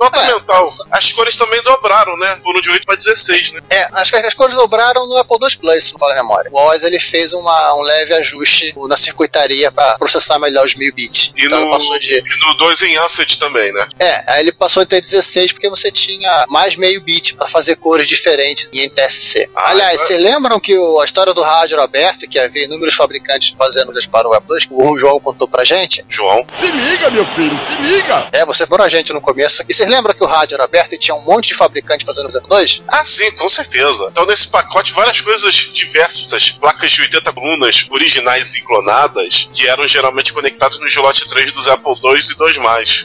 Nota 0.00 0.18
É. 0.18 0.26
mental. 0.34 0.68
As 0.90 1.12
cores 1.12 1.36
também 1.36 1.62
dobraram, 1.62 2.16
né? 2.16 2.38
Foram 2.42 2.60
de 2.60 2.70
8 2.70 2.84
para 2.84 2.96
16, 2.96 3.52
né? 3.52 3.60
É, 3.70 3.84
acho 4.00 4.10
que 4.10 4.16
as 4.16 4.34
cores 4.34 4.54
dobraram 4.56 5.06
no 5.06 5.16
Apple 5.18 5.36
II 5.40 5.56
Plus, 5.58 5.84
se 5.84 5.92
não 5.92 5.98
falo 6.00 6.12
a 6.12 6.16
memória. 6.16 6.50
O 6.52 6.56
OS 6.58 6.82
ele 6.82 6.98
fez 6.98 7.32
uma, 7.32 7.74
um 7.76 7.82
leve 7.82 8.12
ajuste 8.14 8.74
na 8.88 8.96
circuitaria 8.96 9.70
para 9.70 9.96
processar 9.98 10.38
melhor 10.40 10.64
os 10.66 10.74
1000 10.74 10.92
bits. 10.94 11.32
E 11.36 11.44
então 11.46 11.60
no, 11.66 11.70
passou 11.70 11.96
de. 12.00 12.14
e 12.18 12.46
no 12.46 12.54
2 12.54 12.82
em 12.82 12.96
Ancet 12.98 13.38
também, 13.38 13.72
né? 13.72 13.86
É, 14.00 14.24
aí 14.32 14.40
ele 14.40 14.52
passou 14.52 14.82
a 14.82 14.86
ter 14.86 15.00
16 15.00 15.52
porque 15.52 15.68
você 15.70 15.92
tinha 15.92 16.46
mais 16.48 16.74
meio 16.74 17.00
bit 17.00 17.34
para 17.36 17.46
fazer 17.46 17.76
cores 17.76 18.08
diferentes 18.08 18.70
em 18.72 18.80
NTSC. 18.80 19.48
Ah, 19.54 19.70
Aliás, 19.70 20.00
é. 20.02 20.04
vocês 20.04 20.20
lembram 20.22 20.58
que 20.58 20.76
o- 20.76 21.00
a 21.00 21.04
história 21.04 21.32
do 21.32 21.42
rádio 21.42 21.80
aberto, 21.80 22.28
que 22.28 22.38
havia 22.40 22.64
inúmeros 22.64 22.94
fabricantes 22.96 23.54
fazendo 23.56 23.84
coisas 23.86 24.06
para 24.06 24.28
o 24.28 24.34
Apple 24.34 24.56
II, 24.58 24.66
que 24.66 24.74
o 24.74 24.98
João 24.98 25.20
contou 25.20 25.46
pra 25.46 25.62
gente? 25.64 26.04
João. 26.08 26.44
Se 26.60 26.70
liga, 26.72 27.08
meu 27.10 27.24
filho, 27.26 27.56
se 27.68 27.82
liga! 27.82 28.28
É, 28.32 28.44
você 28.44 28.66
foi 28.66 28.80
a 28.82 28.88
gente 28.88 29.12
no 29.12 29.20
começo. 29.20 29.41
E 29.68 29.74
vocês 29.74 29.88
lembram 29.88 30.14
que 30.14 30.22
o 30.22 30.26
rádio 30.26 30.54
era 30.54 30.64
aberto 30.64 30.94
e 30.94 30.98
tinha 30.98 31.14
um 31.14 31.22
monte 31.22 31.48
de 31.48 31.54
fabricantes 31.54 32.06
fazendo 32.06 32.28
o 32.28 32.48
02? 32.48 32.82
Ah, 32.88 33.04
sim, 33.04 33.30
com 33.32 33.48
certeza. 33.48 34.08
Então, 34.10 34.26
nesse 34.26 34.48
pacote, 34.48 34.92
várias 34.92 35.20
coisas 35.20 35.54
diversas, 35.54 36.50
placas 36.52 36.92
de 36.92 37.02
80 37.02 37.32
colunas 37.32 37.86
originais 37.90 38.54
e 38.54 38.62
clonadas, 38.62 39.48
que 39.52 39.66
eram 39.66 39.86
geralmente 39.88 40.32
conectadas 40.32 40.78
no 40.78 40.86
slot 40.86 41.26
3 41.28 41.52
dos 41.52 41.68
Apple 41.68 41.92
II 41.92 42.18
e 42.30 42.34
2 42.34 42.56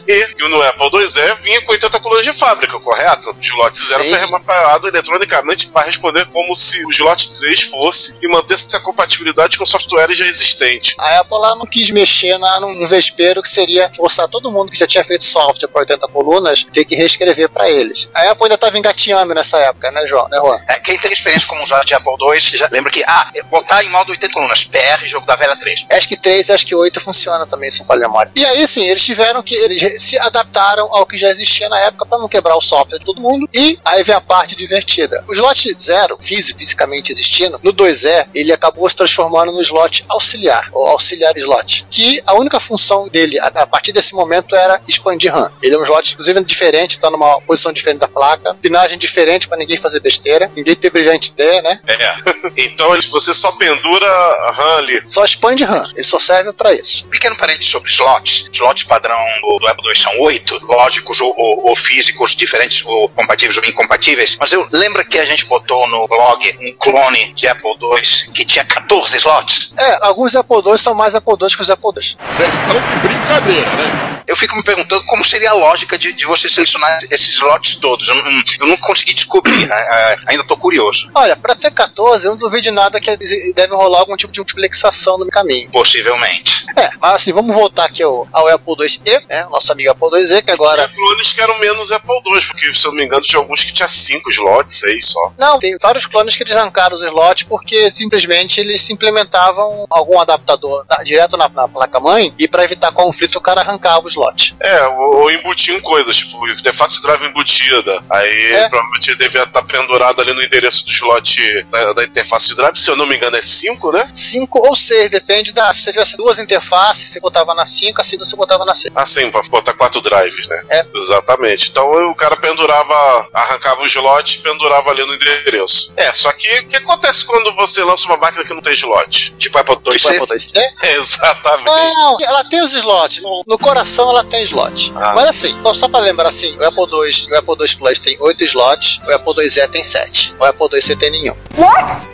E, 0.08 0.36
e 0.38 0.50
no 0.50 0.62
Apple 0.62 0.90
IIe 1.00 1.36
vinha 1.42 1.62
com 1.62 1.72
80 1.72 2.00
colunas 2.00 2.26
de 2.26 2.34
fábrica, 2.34 2.80
correto? 2.80 3.32
O 3.32 3.42
slot 3.42 3.78
0 3.78 4.04
Sim. 4.04 4.10
foi 4.10 4.20
remapeado 4.20 4.88
eletronicamente 4.88 5.68
para 5.68 5.86
responder 5.86 6.26
como 6.28 6.56
se 6.56 6.86
o 6.86 6.92
slot 6.92 7.34
3 7.40 7.62
fosse 7.64 8.18
e 8.22 8.28
manter 8.28 8.54
essa 8.54 8.80
compatibilidade 8.80 9.58
com 9.58 9.66
softwares 9.66 10.18
já 10.18 10.26
existentes. 10.26 10.96
A 10.98 11.20
Apple 11.20 11.38
lá 11.38 11.56
não 11.56 11.66
quis 11.66 11.90
mexer 11.90 12.38
na, 12.38 12.60
no 12.60 12.88
vespeiro 12.88 13.42
que 13.42 13.50
seria 13.50 13.92
forçar 13.96 14.28
todo 14.28 14.52
mundo 14.52 14.72
que 14.72 14.78
já 14.78 14.88
tinha 14.88 15.04
feito 15.04 15.24
software 15.24 15.68
por 15.68 15.80
80 15.80 16.08
colunas 16.08 16.27
ter 16.74 16.86
que 16.86 16.96
reescrever 16.96 17.50
para 17.50 17.70
eles. 17.70 18.10
A 18.14 18.32
Apple 18.32 18.46
ainda 18.46 18.56
estava 18.56 18.78
engatinhando 18.78 19.34
nessa 19.34 19.58
época, 19.60 19.92
né, 19.92 20.06
João? 20.08 20.28
Né, 20.30 20.38
Juan? 20.38 20.60
É, 20.68 20.80
quem 20.80 20.98
tem 20.98 21.12
experiência 21.12 21.48
com 21.48 21.56
um 21.56 21.64
usuário 21.64 21.86
de 21.86 21.94
Apple 21.94 22.14
II, 22.20 22.40
já 22.40 22.68
lembra 22.72 22.92
que, 22.92 23.04
ah, 23.06 23.32
botar 23.50 23.84
em 23.84 23.90
modo 23.90 24.12
80 24.12 24.34
colunas, 24.34 24.64
PR, 24.64 25.06
jogo 25.06 25.26
da 25.26 25.36
velha 25.36 25.56
3. 25.56 25.88
Acho 25.92 26.08
que 26.08 26.18
3 26.18 26.50
e 26.50 26.54
acho 26.54 26.66
que 26.66 26.76
8 26.76 27.00
funciona 27.00 27.46
também, 27.46 27.72
se 27.72 27.80
não 27.80 27.88
falha 27.88 28.08
memória. 28.08 28.32
E 28.36 28.46
aí, 28.46 28.68
sim, 28.68 28.86
eles 28.86 29.04
tiveram 29.04 29.42
que. 29.44 29.56
Eles 29.56 30.02
se 30.02 30.18
adaptaram 30.20 30.88
ao 30.94 31.06
que 31.06 31.18
já 31.18 31.30
existia 31.30 31.70
na 31.70 31.80
época 31.82 32.06
para 32.06 32.18
não 32.18 32.28
quebrar 32.28 32.56
o 32.56 32.62
software 32.62 33.00
de 33.00 33.06
todo 33.06 33.22
mundo. 33.22 33.48
E 33.54 33.80
aí 33.84 34.04
vem 34.04 34.16
a 34.16 34.22
parte 34.22 34.56
divertida. 34.56 35.24
O 35.28 35.34
slot 35.34 35.76
0, 35.80 36.18
físico, 36.22 36.60
fisicamente 36.60 37.12
existindo, 37.12 37.60
no 37.64 37.74
2E, 37.74 38.28
ele 38.34 38.52
acabou 38.52 38.90
se 38.90 38.96
transformando 38.96 39.52
no 39.52 39.62
slot 39.62 40.06
auxiliar, 40.08 40.70
ou 40.72 40.88
auxiliar 40.88 41.36
slot. 41.38 41.86
Que 41.90 42.22
a 42.26 42.34
única 42.34 42.60
função 42.60 43.08
dele, 43.08 43.40
a, 43.40 43.48
a 43.48 43.68
partir 43.68 43.92
desse 43.92 44.14
momento, 44.14 44.56
era 44.56 44.82
expandir 44.88 45.34
RAM. 45.34 45.52
Ele 45.62 45.76
é 45.76 45.78
um 45.78 45.84
slot, 45.84 46.17
inclusive, 46.18 46.44
diferente, 46.44 46.96
está 46.96 47.10
numa 47.12 47.40
posição 47.42 47.72
diferente 47.72 48.00
da 48.00 48.08
placa, 48.08 48.54
pinagem 48.56 48.98
diferente 48.98 49.48
para 49.48 49.58
ninguém 49.58 49.78
fazer 49.78 50.00
besteira, 50.00 50.52
ninguém 50.56 50.76
ter 50.76 50.90
brilhante 50.90 51.30
ideia, 51.30 51.62
né? 51.62 51.80
É. 51.88 52.48
Então 52.58 52.90
você 53.12 53.34
só 53.34 53.52
pendura 53.54 54.06
a 54.08 54.52
RAM 54.52 54.78
ali. 54.78 55.02
Só 55.06 55.24
expande 55.24 55.64
RAM. 55.64 55.88
Ele 55.96 56.04
só 56.04 56.18
serve 56.20 56.52
para 56.54 56.74
isso. 56.74 57.06
Pequeno 57.08 57.36
parênteses 57.36 57.70
sobre 57.72 57.92
slots. 57.92 58.50
Slots 58.52 58.84
padrão 58.84 59.18
do, 59.42 59.60
do 59.60 59.68
Apple 59.68 59.88
II 59.88 59.96
são 59.96 60.20
oito, 60.22 60.58
lógicos 60.66 61.20
ou, 61.22 61.34
ou- 61.38 61.70
ou 61.70 61.76
físicos, 61.76 62.36
diferentes 62.36 62.84
ou 62.86 63.10
compatíveis 63.10 63.58
ou 63.58 63.66
incompatíveis. 63.66 64.38
Mas 64.40 64.52
eu 64.54 64.68
lembro 64.72 65.06
que 65.08 65.20
a 65.20 65.26
gente 65.26 65.46
botou 65.46 65.88
no 65.88 66.08
blog 66.08 66.58
um 66.62 66.74
clone 66.80 67.34
de 67.34 67.48
Apple 67.48 67.70
II 67.80 68.32
que 68.34 68.46
tinha 68.46 68.66
14 68.66 69.18
slots. 69.18 69.74
É, 69.78 70.06
alguns 70.06 70.36
Apple 70.36 70.58
II 70.66 70.78
são 70.78 70.94
mais 70.94 71.14
Apple 71.14 71.34
II 71.40 71.56
que 71.56 71.62
os 71.62 71.70
Apple 71.70 71.90
II. 71.96 72.18
Vocês 72.34 72.54
estão 72.54 72.80
de 72.80 73.08
brincadeira, 73.08 73.70
né? 73.72 74.24
Eu 74.28 74.36
fico 74.36 74.56
me 74.58 74.64
perguntando 74.64 75.06
como 75.06 75.24
seria 75.24 75.52
a 75.52 75.54
lógica 75.54 75.98
de, 75.98 76.07
de 76.14 76.26
você 76.26 76.50
selecionar 76.50 76.98
esses 77.12 77.30
slots 77.34 77.76
todos. 77.76 78.08
Eu, 78.08 78.16
não- 78.16 78.44
eu 78.62 78.68
não 78.68 78.78
consegui 78.78 79.14
descobrir, 79.14 79.68
né? 79.68 79.76
É, 79.80 80.16
ainda 80.28 80.42
estou 80.44 80.58
curioso. 80.58 81.10
Olha, 81.16 81.36
pra 81.36 81.56
ter 81.56 81.72
14, 81.72 82.26
eu 82.26 82.32
não 82.32 82.38
duvido 82.38 82.62
de 82.64 82.72
nada 82.72 83.00
que 83.00 83.16
deve 83.54 83.74
rolar 83.76 84.00
algum 84.00 84.16
tipo 84.16 84.32
de 84.34 84.40
multiplexação 84.40 85.18
no 85.18 85.28
caminho. 85.28 85.70
Possivelmente. 85.72 86.66
É, 86.76 86.90
mas 87.02 87.14
assim, 87.16 87.32
vamos 87.34 87.56
voltar 87.56 87.86
aqui 87.86 88.04
ao, 88.04 88.28
ao 88.32 88.48
Apple 88.50 88.76
IIe, 88.80 89.22
né? 89.30 89.46
Nosso 89.50 89.72
amigo 89.72 89.90
Apple 89.92 90.10
IIe, 90.20 90.42
que 90.42 90.52
agora. 90.52 90.88
Tinha 90.88 90.96
clones 90.98 91.34
que 91.34 91.42
eram 91.42 91.58
menos 91.60 91.92
Apple 91.92 92.14
II, 92.26 92.42
porque 92.48 92.74
se 92.74 92.86
eu 92.86 92.92
não 92.92 92.98
me 93.00 93.06
engano 93.06 93.22
tinha 93.22 93.40
alguns 93.40 93.64
que 93.64 93.74
tinha 93.74 93.88
5 93.88 94.30
slots, 94.32 94.76
6 94.80 95.06
só. 95.06 95.34
Não, 95.38 95.60
tem 95.60 95.76
vários 95.82 96.06
clones 96.06 96.36
que 96.36 96.44
eles 96.44 96.56
arrancaram 96.56 96.96
os 96.96 97.02
slots 97.02 97.44
porque 97.44 97.92
simplesmente 97.92 98.60
eles 98.60 98.90
implementavam 98.90 99.86
algum 99.90 100.20
adaptador 100.20 100.86
direto 101.04 101.38
na, 101.38 101.50
na 101.50 101.68
placa-mãe 101.68 102.34
e 102.38 102.48
pra 102.48 102.64
evitar 102.64 102.92
conflito 102.92 103.38
o 103.38 103.42
cara 103.42 103.62
arrancava 103.62 104.06
o 104.06 104.10
slot. 104.10 104.56
É, 104.60 104.88
ou, 104.88 105.22
ou 105.22 105.32
embutiam 105.32 105.80
coisas, 105.98 106.16
tipo, 106.16 106.48
interface 106.48 107.02
drive 107.02 107.26
embutida. 107.26 108.04
Aí 108.10 108.52
É. 108.54 108.70
provavelmente 108.70 109.10
ele 109.10 109.18
devia 109.18 109.44
estar 109.44 109.64
pendurado 109.64 110.22
ali 110.22 110.32
no 110.34 110.44
endereço 110.44 110.86
do 110.86 110.92
slot 110.92 111.64
da, 111.72 111.94
da 111.94 112.04
interface 112.04 112.50
de 112.50 112.56
drive, 112.56 112.76
se 112.78 112.90
eu 112.92 112.96
não 112.96 113.08
me 113.08 113.16
engano 113.16 113.36
é 113.36 113.42
5, 113.42 113.92
né? 113.92 114.08
5 114.14 114.68
ou 114.68 114.76
6, 114.76 115.10
depende 115.10 115.52
da. 115.52 115.74
Se 115.74 115.82
você 115.82 115.92
tivesse 115.92 116.16
duas 116.18 116.38
interfaces, 116.38 117.12
você 117.12 117.20
botava 117.20 117.56
na 117.56 117.66
5, 117.66 118.00
a 118.00 118.04
segunda 118.04 118.26
você 118.30 118.36
botava 118.36 118.64
na 118.66 118.76
6. 118.76 118.92
Ah, 118.96 119.06
sim, 119.06 119.32
pra 119.32 119.42
botar 119.50 119.74
quatro 119.74 120.02
drives, 120.02 120.48
né? 120.48 120.62
É. 120.70 120.86
Exatamente. 120.96 121.70
Então 121.72 121.90
o 122.12 122.16
cara 122.16 122.36
pendurava, 122.38 123.30
arrancava 123.34 123.82
o 123.82 123.88
slot 123.88 124.38
e 124.38 124.42
pendurava 124.42 124.92
ali 124.92 125.04
no 125.04 125.16
endereço. 125.16 125.92
É, 125.98 126.14
só 126.14 126.32
que 126.32 126.48
o 126.60 126.68
que 126.68 126.78
acontece 126.78 127.26
quando 127.26 127.56
você 127.56 127.84
lança 127.84 128.06
uma 128.06 128.18
máquina 128.18 128.44
que 128.44 128.54
não 128.54 128.62
tem 128.62 128.74
slot? 128.74 129.34
Tipo 129.38 129.58
Apple 129.58 129.76
II 129.76 129.94
Tipo 129.98 130.10
C. 130.10 130.18
Apple 130.18 130.38
IIe. 130.38 130.52
É, 130.84 130.94
exatamente. 130.98 131.66
Não, 131.66 132.18
ela 132.22 132.44
tem 132.46 132.62
os 132.64 132.74
slots. 132.74 133.24
No, 133.24 133.44
no 133.48 133.58
coração 133.58 134.10
ela 134.10 134.24
tem 134.24 134.44
slot. 134.44 134.92
Ah. 134.96 135.14
Mas 135.16 135.30
assim, 135.30 135.60
só, 135.74 135.87
só 135.88 135.90
pra 135.90 136.00
lembrar 136.02 136.30
assim, 136.30 136.56
o 136.58 136.66
Apple 136.66 136.84
II, 136.84 137.32
o 137.32 137.38
Apple 137.38 137.56
II 137.66 137.76
Plus 137.78 138.00
tem 138.00 138.18
8 138.20 138.44
slots, 138.44 139.02
o 139.08 139.12
Apple 139.12 139.34
IIe 139.44 139.68
tem 139.70 139.84
7. 139.84 140.36
O 140.40 140.44
Apple 140.44 140.68
IIc 140.74 140.96
tem 140.98 141.12
nenhum. 141.12 141.36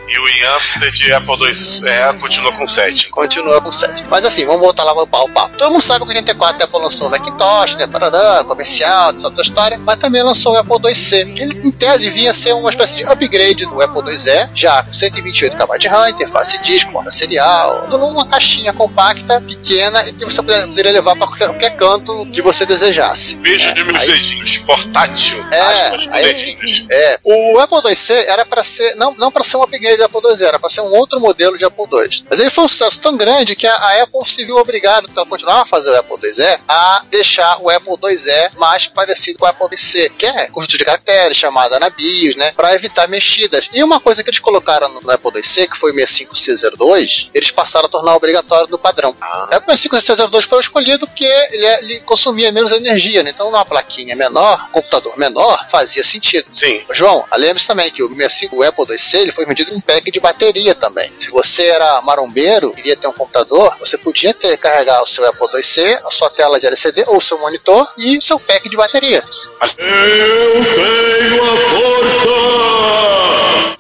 E 0.08 0.20
o 0.20 0.28
Yancey 0.28 0.92
de 0.92 1.14
Apple 1.14 1.34
II 1.36 1.88
é, 1.90 2.14
continua 2.14 2.52
com 2.54 2.68
7. 2.68 3.10
Continua 3.10 3.62
com 3.62 3.72
7. 3.72 4.04
Mas 4.10 4.26
assim, 4.26 4.46
vamos 4.46 4.62
voltar 4.62 4.84
lá 4.84 4.94
pro 4.94 5.08
pau, 5.08 5.28
papo. 5.30 5.58
Todo 5.58 5.72
mundo 5.72 5.82
sabe 5.82 6.00
que 6.06 6.12
o 6.12 6.16
84 6.16 6.62
a 6.62 6.66
Apple 6.66 6.80
lançou 6.80 7.08
o 7.08 7.10
Macintosh, 7.10 7.76
né? 7.78 7.88
Parará, 7.88 8.44
comercial, 8.44 9.14
essa 9.16 9.28
outra 9.28 9.42
história. 9.42 9.80
Mas 9.80 9.96
também 9.98 10.22
lançou 10.22 10.54
o 10.54 10.58
Apple 10.58 10.78
IIc. 10.90 11.42
Ele, 11.42 11.68
em 11.68 11.72
tese, 11.72 12.00
devia 12.04 12.34
ser 12.34 12.54
uma 12.54 12.70
espécie 12.70 12.98
de 12.98 13.06
upgrade 13.06 13.66
do 13.66 13.82
Apple 13.82 14.02
IIe, 14.12 14.50
já 14.54 14.84
com 14.84 14.94
128 14.94 15.56
KB 15.58 15.80
de 15.80 15.88
RAM, 15.88 16.10
interface 16.10 16.62
disco, 16.62 16.92
porta 16.92 17.10
serial, 17.10 17.84
tudo 17.90 17.98
numa 17.98 18.26
caixinha 18.28 18.74
compacta, 18.74 19.40
pequena, 19.42 20.08
e 20.10 20.14
que 20.14 20.26
você 20.26 20.44
poderia 20.44 20.92
levar 20.92 21.16
pra 21.16 21.28
qualquer, 21.28 21.76
canto 21.78 22.26
que 22.32 22.42
você 22.42 22.66
desejasse. 22.66 23.38
Vejo 23.38 23.74
de 23.74 23.84
meus 23.86 24.00
aí- 24.04 24.08
dedinhos, 24.08 24.58
portátil. 24.58 25.44
É, 25.50 25.60
aspas, 25.62 26.08
aí- 26.12 26.26
dedinhos. 26.26 26.86
É, 26.90 27.20
o 27.24 27.60
Apple 27.60 27.80
IIc 27.90 28.12
era 28.28 28.46
para 28.46 28.64
ser 28.64 28.96
não, 28.96 29.16
não 29.16 29.32
para 29.32 29.44
ser 29.44 29.58
um 29.58 29.64
upgrade 29.64 29.93
do 29.98 30.06
Apple 30.06 30.22
II, 30.24 30.46
era 30.46 30.60
para 30.60 30.70
ser 30.70 30.82
um 30.82 30.94
outro 30.94 31.20
modelo 31.20 31.58
de 31.58 31.66
Apple 31.66 31.86
II. 31.92 32.26
Mas 32.30 32.40
ele 32.40 32.50
foi 32.50 32.64
um 32.64 32.68
sucesso 32.68 33.00
tão 33.00 33.18
grande 33.18 33.56
que 33.56 33.68
a, 33.68 33.76
a 33.76 34.04
Apple 34.04 34.26
se 34.26 34.46
viu 34.46 34.58
obrigada, 34.58 35.04
porque 35.04 35.20
ela 35.20 35.28
continuava 35.28 35.62
a 35.62 35.66
fazer 35.66 35.90
o 35.90 35.98
Apple 35.98 36.18
IIe, 36.24 36.60
a 36.68 37.06
deixar 37.10 37.62
o 37.62 37.70
Apple 37.70 37.98
IIe 38.04 38.50
mais 38.58 38.88
parecido 38.88 39.40
com 39.40 39.46
o 39.46 39.50
Apple 39.50 39.68
IC, 39.72 40.10
que 40.18 40.26
é 40.26 40.48
conjunto 40.48 40.78
de 40.78 40.86
caracteres, 40.86 41.38
chamada 41.38 41.80
na 41.80 41.90
BIOS, 41.90 42.36
né, 42.36 42.52
para 42.56 42.74
evitar 42.76 43.08
mexidas. 43.08 43.70
E 43.74 43.84
uma 43.84 44.00
coisa 44.00 44.24
que 44.24 44.30
eles 44.30 44.40
colocaram 44.40 44.88
no, 45.02 45.12
Apple 45.12 45.40
IC, 45.40 45.68
que 45.68 45.78
foi 45.78 45.92
o 45.92 45.96
65C02, 45.96 47.30
eles 47.34 47.52
passaram 47.52 47.86
a 47.86 47.90
tornar 47.90 48.16
obrigatório 48.16 48.68
no 48.70 48.78
padrão. 48.78 49.16
Ah. 49.22 49.50
O 49.52 49.56
Apple 49.56 49.76
65C02 49.76 50.42
foi 50.44 50.60
escolhido 50.60 51.08
porque 51.08 51.26
ele, 51.26 51.66
é- 51.66 51.84
ele 51.84 52.00
consumia 52.02 52.52
menos 52.52 52.72
energia, 52.72 53.24
né? 53.24 53.32
então 53.34 53.50
numa 53.52 53.66
plaquinha 53.66 54.16
menor, 54.16 54.70
computador 54.72 55.18
menor, 55.18 55.68
fazia 55.70 56.04
sentido. 56.04 56.46
Sim. 56.52 56.84
João, 56.92 57.26
lembre-se 57.38 57.68
também 57.68 57.92
que 57.92 58.04
o, 58.04 58.10
65, 58.10 58.56
o 58.56 58.64
Apple 58.64 58.86
IIc 58.90 59.18
ele 59.18 59.32
foi 59.32 59.46
vendido 59.46 59.74
em 59.74 59.82
pack 59.86 60.12
de 60.12 60.20
bateria 60.20 60.74
também. 60.76 61.12
Se 61.18 61.30
você 61.30 61.64
era 61.64 62.02
marombeiro, 62.02 62.72
queria 62.74 62.96
ter 62.96 63.08
um 63.08 63.14
computador, 63.14 63.76
você 63.80 63.98
podia 63.98 64.34
ter 64.34 64.58
carregar 64.58 65.02
o 65.02 65.08
seu 65.08 65.28
Apple 65.28 65.48
IIc, 65.54 66.00
a 66.06 66.12
sua 66.12 66.30
tela 66.30 66.60
de 66.60 66.66
LCD 66.66 67.06
ou 67.08 67.20
seu 67.22 67.40
monitor 67.40 67.88
e 67.98 68.18
o 68.18 68.22
seu 68.22 68.40
pack 68.40 68.70
de 68.70 68.78
bateria. 68.78 69.24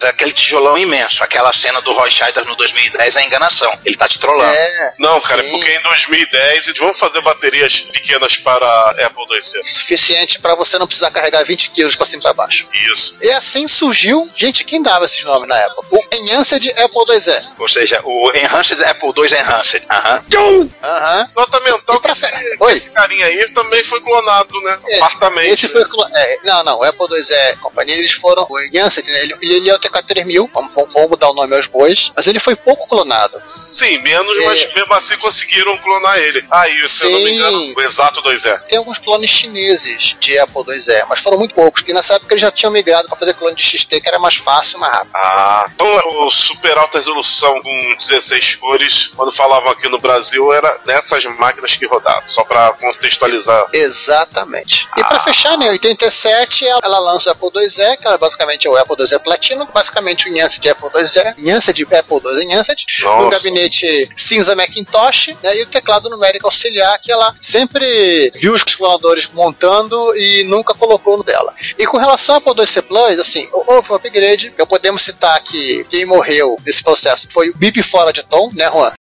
Aquele 0.10 0.31
tijolão 0.31 0.77
imenso, 0.77 1.24
aquela 1.24 1.51
cena 1.53 1.81
do 1.81 1.93
Roy 1.93 2.10
Scheider 2.12 2.45
no 2.45 2.55
2010 2.55 3.15
é 3.15 3.25
enganação. 3.25 3.72
Ele 3.86 3.95
tá 3.95 4.07
te 4.07 4.19
trollando. 4.19 4.53
É, 4.53 4.93
Não, 5.00 5.19
cara, 5.22 5.41
é 5.41 5.45
Sim. 5.45 5.51
porque 5.51 5.72
em 5.72 5.81
2010 5.81 6.67
eles 6.67 6.79
vão 6.79 6.93
fazer 6.93 7.22
baterias 7.22 7.81
pequenas 7.91 8.38
para 8.38 8.89
Apple 9.05 9.25
IIc. 9.31 9.74
suficiente 9.74 10.39
para 10.39 10.55
você 10.55 10.77
não 10.77 10.86
precisar 10.88 11.12
carregar 11.12 11.43
20 11.43 11.69
quilos 11.72 11.95
para 11.95 12.05
cima 12.05 12.19
e 12.19 12.24
para 12.24 12.33
baixo. 12.33 12.65
Isso. 12.91 13.17
E 13.22 13.31
assim 13.31 13.67
surgiu, 13.67 14.22
gente, 14.36 14.63
quem 14.63 14.81
dava 14.81 15.05
esses 15.05 15.24
nomes 15.24 15.48
na 15.48 15.57
época? 15.57 15.88
O 15.91 16.15
Enhanced 16.15 16.69
Apple 16.77 17.03
IIe. 17.10 17.53
Ou 17.57 17.67
seja, 17.67 18.01
o 18.03 18.31
Enhanced 18.36 18.83
Apple 18.83 19.10
II 19.17 19.33
Enhanced. 19.39 19.86
Aham. 19.89 20.24
Aham. 20.83 21.29
Nota 21.36 21.60
mental 21.62 22.00
pra 22.01 22.13
que 22.13 22.25
esse, 22.25 22.57
que 22.57 22.65
esse 22.72 22.91
carinha 22.91 23.25
aí 23.25 23.51
também 23.53 23.83
foi 23.83 24.01
clonado, 24.01 24.62
né? 24.62 24.79
É, 24.89 24.98
Fartamente. 25.00 25.53
Esse 25.53 25.67
foi. 25.67 25.83
clo- 25.86 26.07
é, 26.15 26.38
não, 26.43 26.63
não, 26.63 26.79
o 26.79 26.83
Apple 26.83 27.05
IIe 27.12 27.57
companhia, 27.57 27.95
eles 27.95 28.12
foram. 28.13 28.45
O 28.50 28.60
Enhanced, 28.60 29.05
né, 29.05 29.19
ele, 29.24 29.36
ele 29.41 29.69
é 29.69 29.74
o 29.75 29.79
TK3000, 30.02 30.50
vamos, 30.54 30.74
vamos, 30.74 31.10
mudar 31.10 31.30
o 31.30 31.34
nome 31.34 31.56
aos 31.56 31.68
bois, 31.68 32.12
mas 32.16 32.28
ele 32.28 32.40
foi 32.40 32.56
pouco 32.56 32.88
clonado. 32.88 33.42
Sim, 33.46 34.00
menos, 34.00 34.38
É. 34.40 34.46
mas 34.46 34.74
mesmo 34.74 34.94
assim 34.94 35.18
conseguiram 35.18 35.78
clonar 35.78 36.18
ele. 36.18 36.46
Aí, 36.50 36.88
se 36.88 37.06
eu 37.06 37.12
não 37.12 37.20
me 37.20 37.30
Sim. 37.30 37.36
engano, 37.36 37.74
o 37.78 37.82
exato 37.82 38.22
2E. 38.22 38.68
Tem 38.68 38.78
alguns 38.78 38.98
clones 39.00 39.30
chineses 39.30 40.16
de 40.20 40.38
Apple 40.40 40.64
IIe, 40.68 41.04
mas 41.08 41.20
foram 41.20 41.38
muito 41.38 41.54
poucos, 41.56 41.82
porque 41.82 41.94
nessa 41.94 42.16
época 42.16 42.34
eles 42.34 42.42
já 42.42 42.52
tinham 42.52 42.72
migrado 42.72 43.08
para 43.08 43.18
fazer 43.18 43.34
clone 43.34 43.56
de 43.56 43.64
XT, 43.64 44.02
que 44.02 44.08
era 44.08 44.20
mais 44.20 44.36
fácil 44.36 44.78
e 44.78 44.80
mais 44.80 44.94
rápido. 44.94 45.12
Ah, 45.16 45.66
então 45.74 45.88
o 46.26 46.32
super 46.32 46.78
alta 46.78 46.98
resolução 46.98 47.62
com 47.62 47.96
16 48.00 48.56
cores, 48.56 49.12
quando 49.16 49.32
falavam 49.32 49.72
aqui 49.72 49.88
no 49.90 50.00
Brasil, 50.00 50.52
era 50.54 50.80
nessas 50.86 51.24
máquinas 51.26 51.76
que 51.76 51.86
rodavam. 51.86 52.24
Só 52.28 52.44
pra 52.44 52.72
contextualizar. 52.74 53.68
Exatamente. 53.74 54.88
E 54.98 55.04
pra 55.04 55.20
fechar, 55.20 55.58
né, 55.58 55.68
em 55.68 55.70
87 55.72 56.66
ela, 56.68 57.00
lança 57.00 57.30
o 57.30 57.32
Apple 57.34 57.50
IIe, 57.56 57.98
que 57.98 58.08
ela 58.08 58.18
basicamente 58.18 58.68
é 58.68 58.70
o 58.70 58.78
Apple 58.78 58.96
IIe 59.00 59.20
Platinum, 59.20 59.66
basicamente 59.84 60.28
o 60.28 60.30
Enhanced 60.30 60.62
de 60.62 60.70
Apple 60.70 60.90
IIe, 60.96 61.46
Enhanced 61.46 61.75
de 61.75 61.84
Apple 61.84 62.18
II 62.18 62.56
Nossa. 62.56 63.25
um 63.25 63.30
gabinete 63.30 64.10
cinza 64.16 64.56
Macintosh, 64.56 65.36
né, 65.44 65.58
e 65.58 65.63
o 65.63 65.66
teclado 65.66 66.10
numérico 66.10 66.48
auxiliar 66.48 66.98
que 67.00 67.12
ela 67.12 67.34
sempre 67.40 68.32
viu 68.36 68.54
os 68.54 68.63
clonadores 68.63 69.30
montando 69.34 70.16
e 70.16 70.46
nunca 70.46 70.74
colocou 70.74 71.18
no 71.18 71.24
dela. 71.24 71.54
E 71.78 71.86
com 71.86 71.98
relação 71.98 72.36
ao 72.36 72.40
Apple 72.40 72.63
IIc 72.63 72.82
Plus, 72.84 73.20
assim, 73.20 73.48
houve 73.52 73.92
um 73.92 73.96
upgrade, 73.96 74.52
que 74.52 74.66
podemos 74.66 75.04
citar 75.04 75.42
que 75.42 75.86
quem 75.90 76.06
morreu 76.06 76.58
nesse 76.66 76.84
processo 76.84 77.28
foi 77.30 77.50
o 77.50 77.56
Bip 77.56 77.82
fora 77.84 78.13
de 78.13 78.24
tom, 78.24 78.52
né, 78.54 78.70
Juan? 78.70 78.94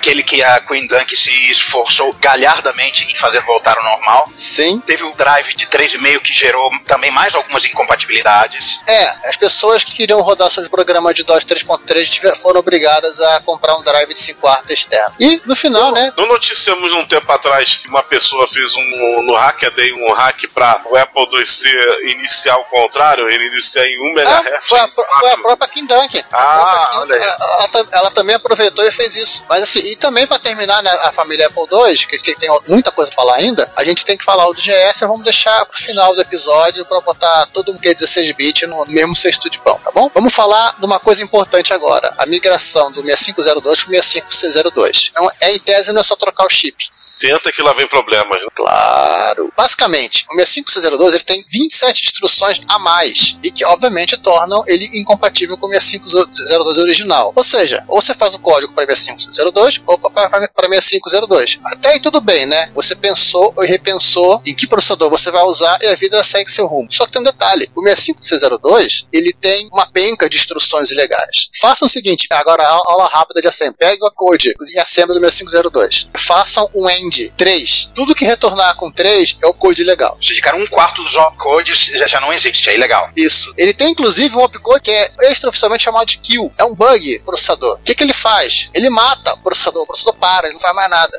Aquele 0.00 0.22
que 0.22 0.42
a 0.42 0.58
Queen 0.60 0.86
Dunk 0.86 1.14
se 1.14 1.30
esforçou 1.52 2.14
galhardamente 2.14 3.04
em 3.04 3.14
fazer 3.14 3.38
voltar 3.42 3.76
ao 3.76 3.84
normal. 3.84 4.30
Sim. 4.32 4.80
Teve 4.80 5.02
o 5.04 5.12
drive 5.14 5.54
de 5.54 5.66
3,5 5.66 6.20
que 6.22 6.32
gerou 6.32 6.70
também 6.86 7.10
mais 7.10 7.34
algumas 7.34 7.62
incompatibilidades. 7.66 8.80
É, 8.86 9.28
as 9.28 9.36
pessoas 9.36 9.84
que 9.84 9.92
queriam 9.92 10.20
rodar 10.22 10.50
seus 10.50 10.68
programas 10.68 11.14
de 11.14 11.22
DOS 11.22 11.44
3.3 11.44 12.08
tiver- 12.08 12.34
foram 12.36 12.60
obrigadas 12.60 13.20
a 13.20 13.40
comprar 13.40 13.76
um 13.76 13.82
drive 13.84 14.14
de 14.14 14.20
5 14.20 14.40
quartos 14.40 14.70
externo. 14.70 15.14
E 15.20 15.42
no 15.44 15.54
final, 15.54 15.92
né? 15.92 16.10
Não 16.16 16.26
noticiamos 16.28 16.90
um 16.94 17.04
tempo 17.04 17.30
atrás 17.30 17.76
que 17.76 17.86
uma 17.88 18.02
pessoa 18.02 18.48
fez 18.48 18.74
um 18.74 19.22
no 19.24 19.34
Hackaday 19.34 19.92
um 19.92 20.12
hack 20.14 20.44
para 20.54 20.80
o 20.90 20.96
Apple 20.96 21.28
IIc 21.34 22.10
iniciar 22.16 22.56
o 22.56 22.64
contrário, 22.64 23.28
ele 23.28 23.48
iniciar 23.48 23.86
em 23.86 24.00
1 24.14 24.18
Ah, 24.20 24.22
MHz. 24.22 24.66
foi, 24.66 24.80
a, 24.80 24.88
foi 25.20 25.30
a 25.30 25.36
própria 25.38 25.68
Kim 25.68 25.84
Dunk. 25.86 26.24
Ah, 26.32 26.38
A 26.38 26.86
própria 26.88 27.00
olha 27.00 27.14
aí. 27.16 27.20
Ela, 27.22 27.68
ela 27.74 27.88
ela 27.92 28.10
também 28.12 28.34
aproveitou 28.34 28.82
e 28.86 28.90
fez 28.90 29.14
isso. 29.14 29.44
Mas 29.48 29.62
assim, 29.62 29.80
e 29.90 29.96
também 29.96 30.26
pra 30.26 30.38
terminar 30.38 30.82
né, 30.82 30.90
a 31.02 31.12
família 31.12 31.46
Apple 31.46 31.64
II, 31.70 32.06
que 32.06 32.34
tem, 32.36 32.48
muita 32.68 32.92
coisa 32.92 33.10
pra 33.10 33.22
falar 33.22 33.36
ainda, 33.36 33.70
a 33.76 33.84
gente 33.84 34.04
tem 34.04 34.16
que 34.16 34.24
falar 34.24 34.46
o 34.46 34.54
do 34.54 34.60
GS, 34.60 35.00
vamos 35.00 35.24
deixar 35.24 35.64
pro 35.66 35.76
final 35.76 36.14
do 36.14 36.20
episódio 36.20 36.84
pra 36.86 37.00
botar 37.00 37.46
todo 37.52 37.72
mundo 37.72 37.80
que 37.80 37.88
é 37.88 37.94
16 37.94 38.32
bit 38.32 38.66
no 38.66 38.86
mesmo 38.86 39.16
cesto 39.16 39.50
de 39.50 39.58
pão, 39.58 39.78
tá 39.82 39.90
bom? 39.90 40.10
Vamos 40.14 40.32
falar 40.32 40.76
de 40.78 40.86
uma 40.86 41.00
coisa 41.00 41.22
importante 41.22 41.72
agora, 41.72 42.14
a 42.18 42.26
migração 42.26 42.92
do 42.92 43.02
6502 43.02 43.82
pro 43.82 43.90
6502. 43.90 45.10
Então, 45.10 45.28
é 45.40 45.54
em 45.54 45.58
tese 45.58 45.92
não 45.92 46.00
é 46.00 46.04
só 46.04 46.14
trocar 46.14 46.46
o 46.46 46.50
chip. 46.50 46.76
Senta 46.94 47.50
que 47.50 47.62
lá 47.62 47.72
vem 47.72 47.86
problemas. 47.86 48.40
né? 48.40 48.48
Claro. 48.54 49.52
Basicamente, 49.56 50.24
o 50.30 50.34
6502 50.34 51.14
ele 51.14 51.24
tem 51.24 51.44
27 51.48 52.04
instruções 52.04 52.60
a 52.68 52.78
mais 52.78 53.36
e 53.42 53.50
que 53.50 53.64
obviamente 53.64 54.16
tornam 54.18 54.62
ele 54.66 54.88
incompatível 54.94 55.56
com 55.56 55.66
o 55.66 55.70
6502 55.70 56.78
original. 56.78 57.32
Ou 57.34 57.44
seja, 57.44 57.84
ou 57.88 58.00
você 58.00 58.14
faz 58.14 58.34
o 58.34 58.38
código 58.38 58.72
para 58.72 58.86
6502 58.86 59.79
ou 59.86 59.98
para 59.98 60.68
6502. 60.68 61.58
Até 61.64 61.90
aí 61.90 62.00
tudo 62.00 62.20
bem, 62.20 62.46
né? 62.46 62.70
Você 62.74 62.94
pensou 62.94 63.54
e 63.58 63.66
repensou 63.66 64.40
em 64.46 64.54
que 64.54 64.66
processador 64.66 65.10
você 65.10 65.30
vai 65.30 65.42
usar 65.44 65.78
e 65.82 65.86
a 65.86 65.94
vida 65.94 66.22
segue 66.24 66.50
seu 66.50 66.66
rumo. 66.66 66.88
Só 66.90 67.06
que 67.06 67.12
tem 67.12 67.20
um 67.20 67.24
detalhe, 67.24 67.70
o 67.74 67.82
6502 67.82 69.06
ele 69.12 69.32
tem 69.32 69.68
uma 69.72 69.86
penca 69.86 70.28
de 70.28 70.36
instruções 70.36 70.90
ilegais. 70.90 71.50
Façam 71.60 71.86
o 71.86 71.90
seguinte, 71.90 72.26
agora 72.30 72.62
a 72.62 72.82
aula 72.86 73.08
rápida 73.08 73.40
de 73.40 73.48
assembly. 73.48 73.76
Pegue 73.78 74.04
o 74.04 74.10
code 74.10 74.54
em 74.74 74.78
assembly 74.78 75.18
do 75.18 75.20
6502. 75.20 76.08
Façam 76.16 76.68
um 76.74 76.88
end 76.88 77.32
3. 77.36 77.92
Tudo 77.94 78.14
que 78.14 78.24
retornar 78.24 78.76
com 78.76 78.90
3 78.90 79.36
é 79.42 79.46
o 79.46 79.54
code 79.54 79.82
legal. 79.84 80.14
Ou 80.16 80.22
seja, 80.22 80.40
cara, 80.40 80.56
um 80.56 80.66
quarto 80.66 81.02
dos 81.02 81.16
opcodes 81.16 81.78
já, 81.84 82.06
já 82.06 82.20
não 82.20 82.32
existe, 82.32 82.68
é 82.68 82.74
ilegal. 82.74 83.10
Isso. 83.16 83.52
Ele 83.56 83.74
tem 83.74 83.90
inclusive 83.90 84.34
um 84.36 84.42
opcode 84.42 84.82
que 84.82 84.90
é 84.90 85.10
extraoficialmente 85.30 85.84
chamado 85.84 86.06
de 86.06 86.18
kill. 86.18 86.52
É 86.58 86.64
um 86.64 86.74
bug 86.74 87.20
processador. 87.20 87.76
O 87.76 87.82
que, 87.82 87.94
que 87.94 88.02
ele 88.02 88.12
faz? 88.12 88.70
Ele 88.74 88.90
mata 88.90 89.34
o 89.34 89.42
processador. 89.42 89.69
O 89.78 89.86
processador 89.86 90.16
para, 90.18 90.46
ele 90.46 90.54
não 90.54 90.60
faz 90.60 90.74
mais 90.74 90.90
nada. 90.90 91.18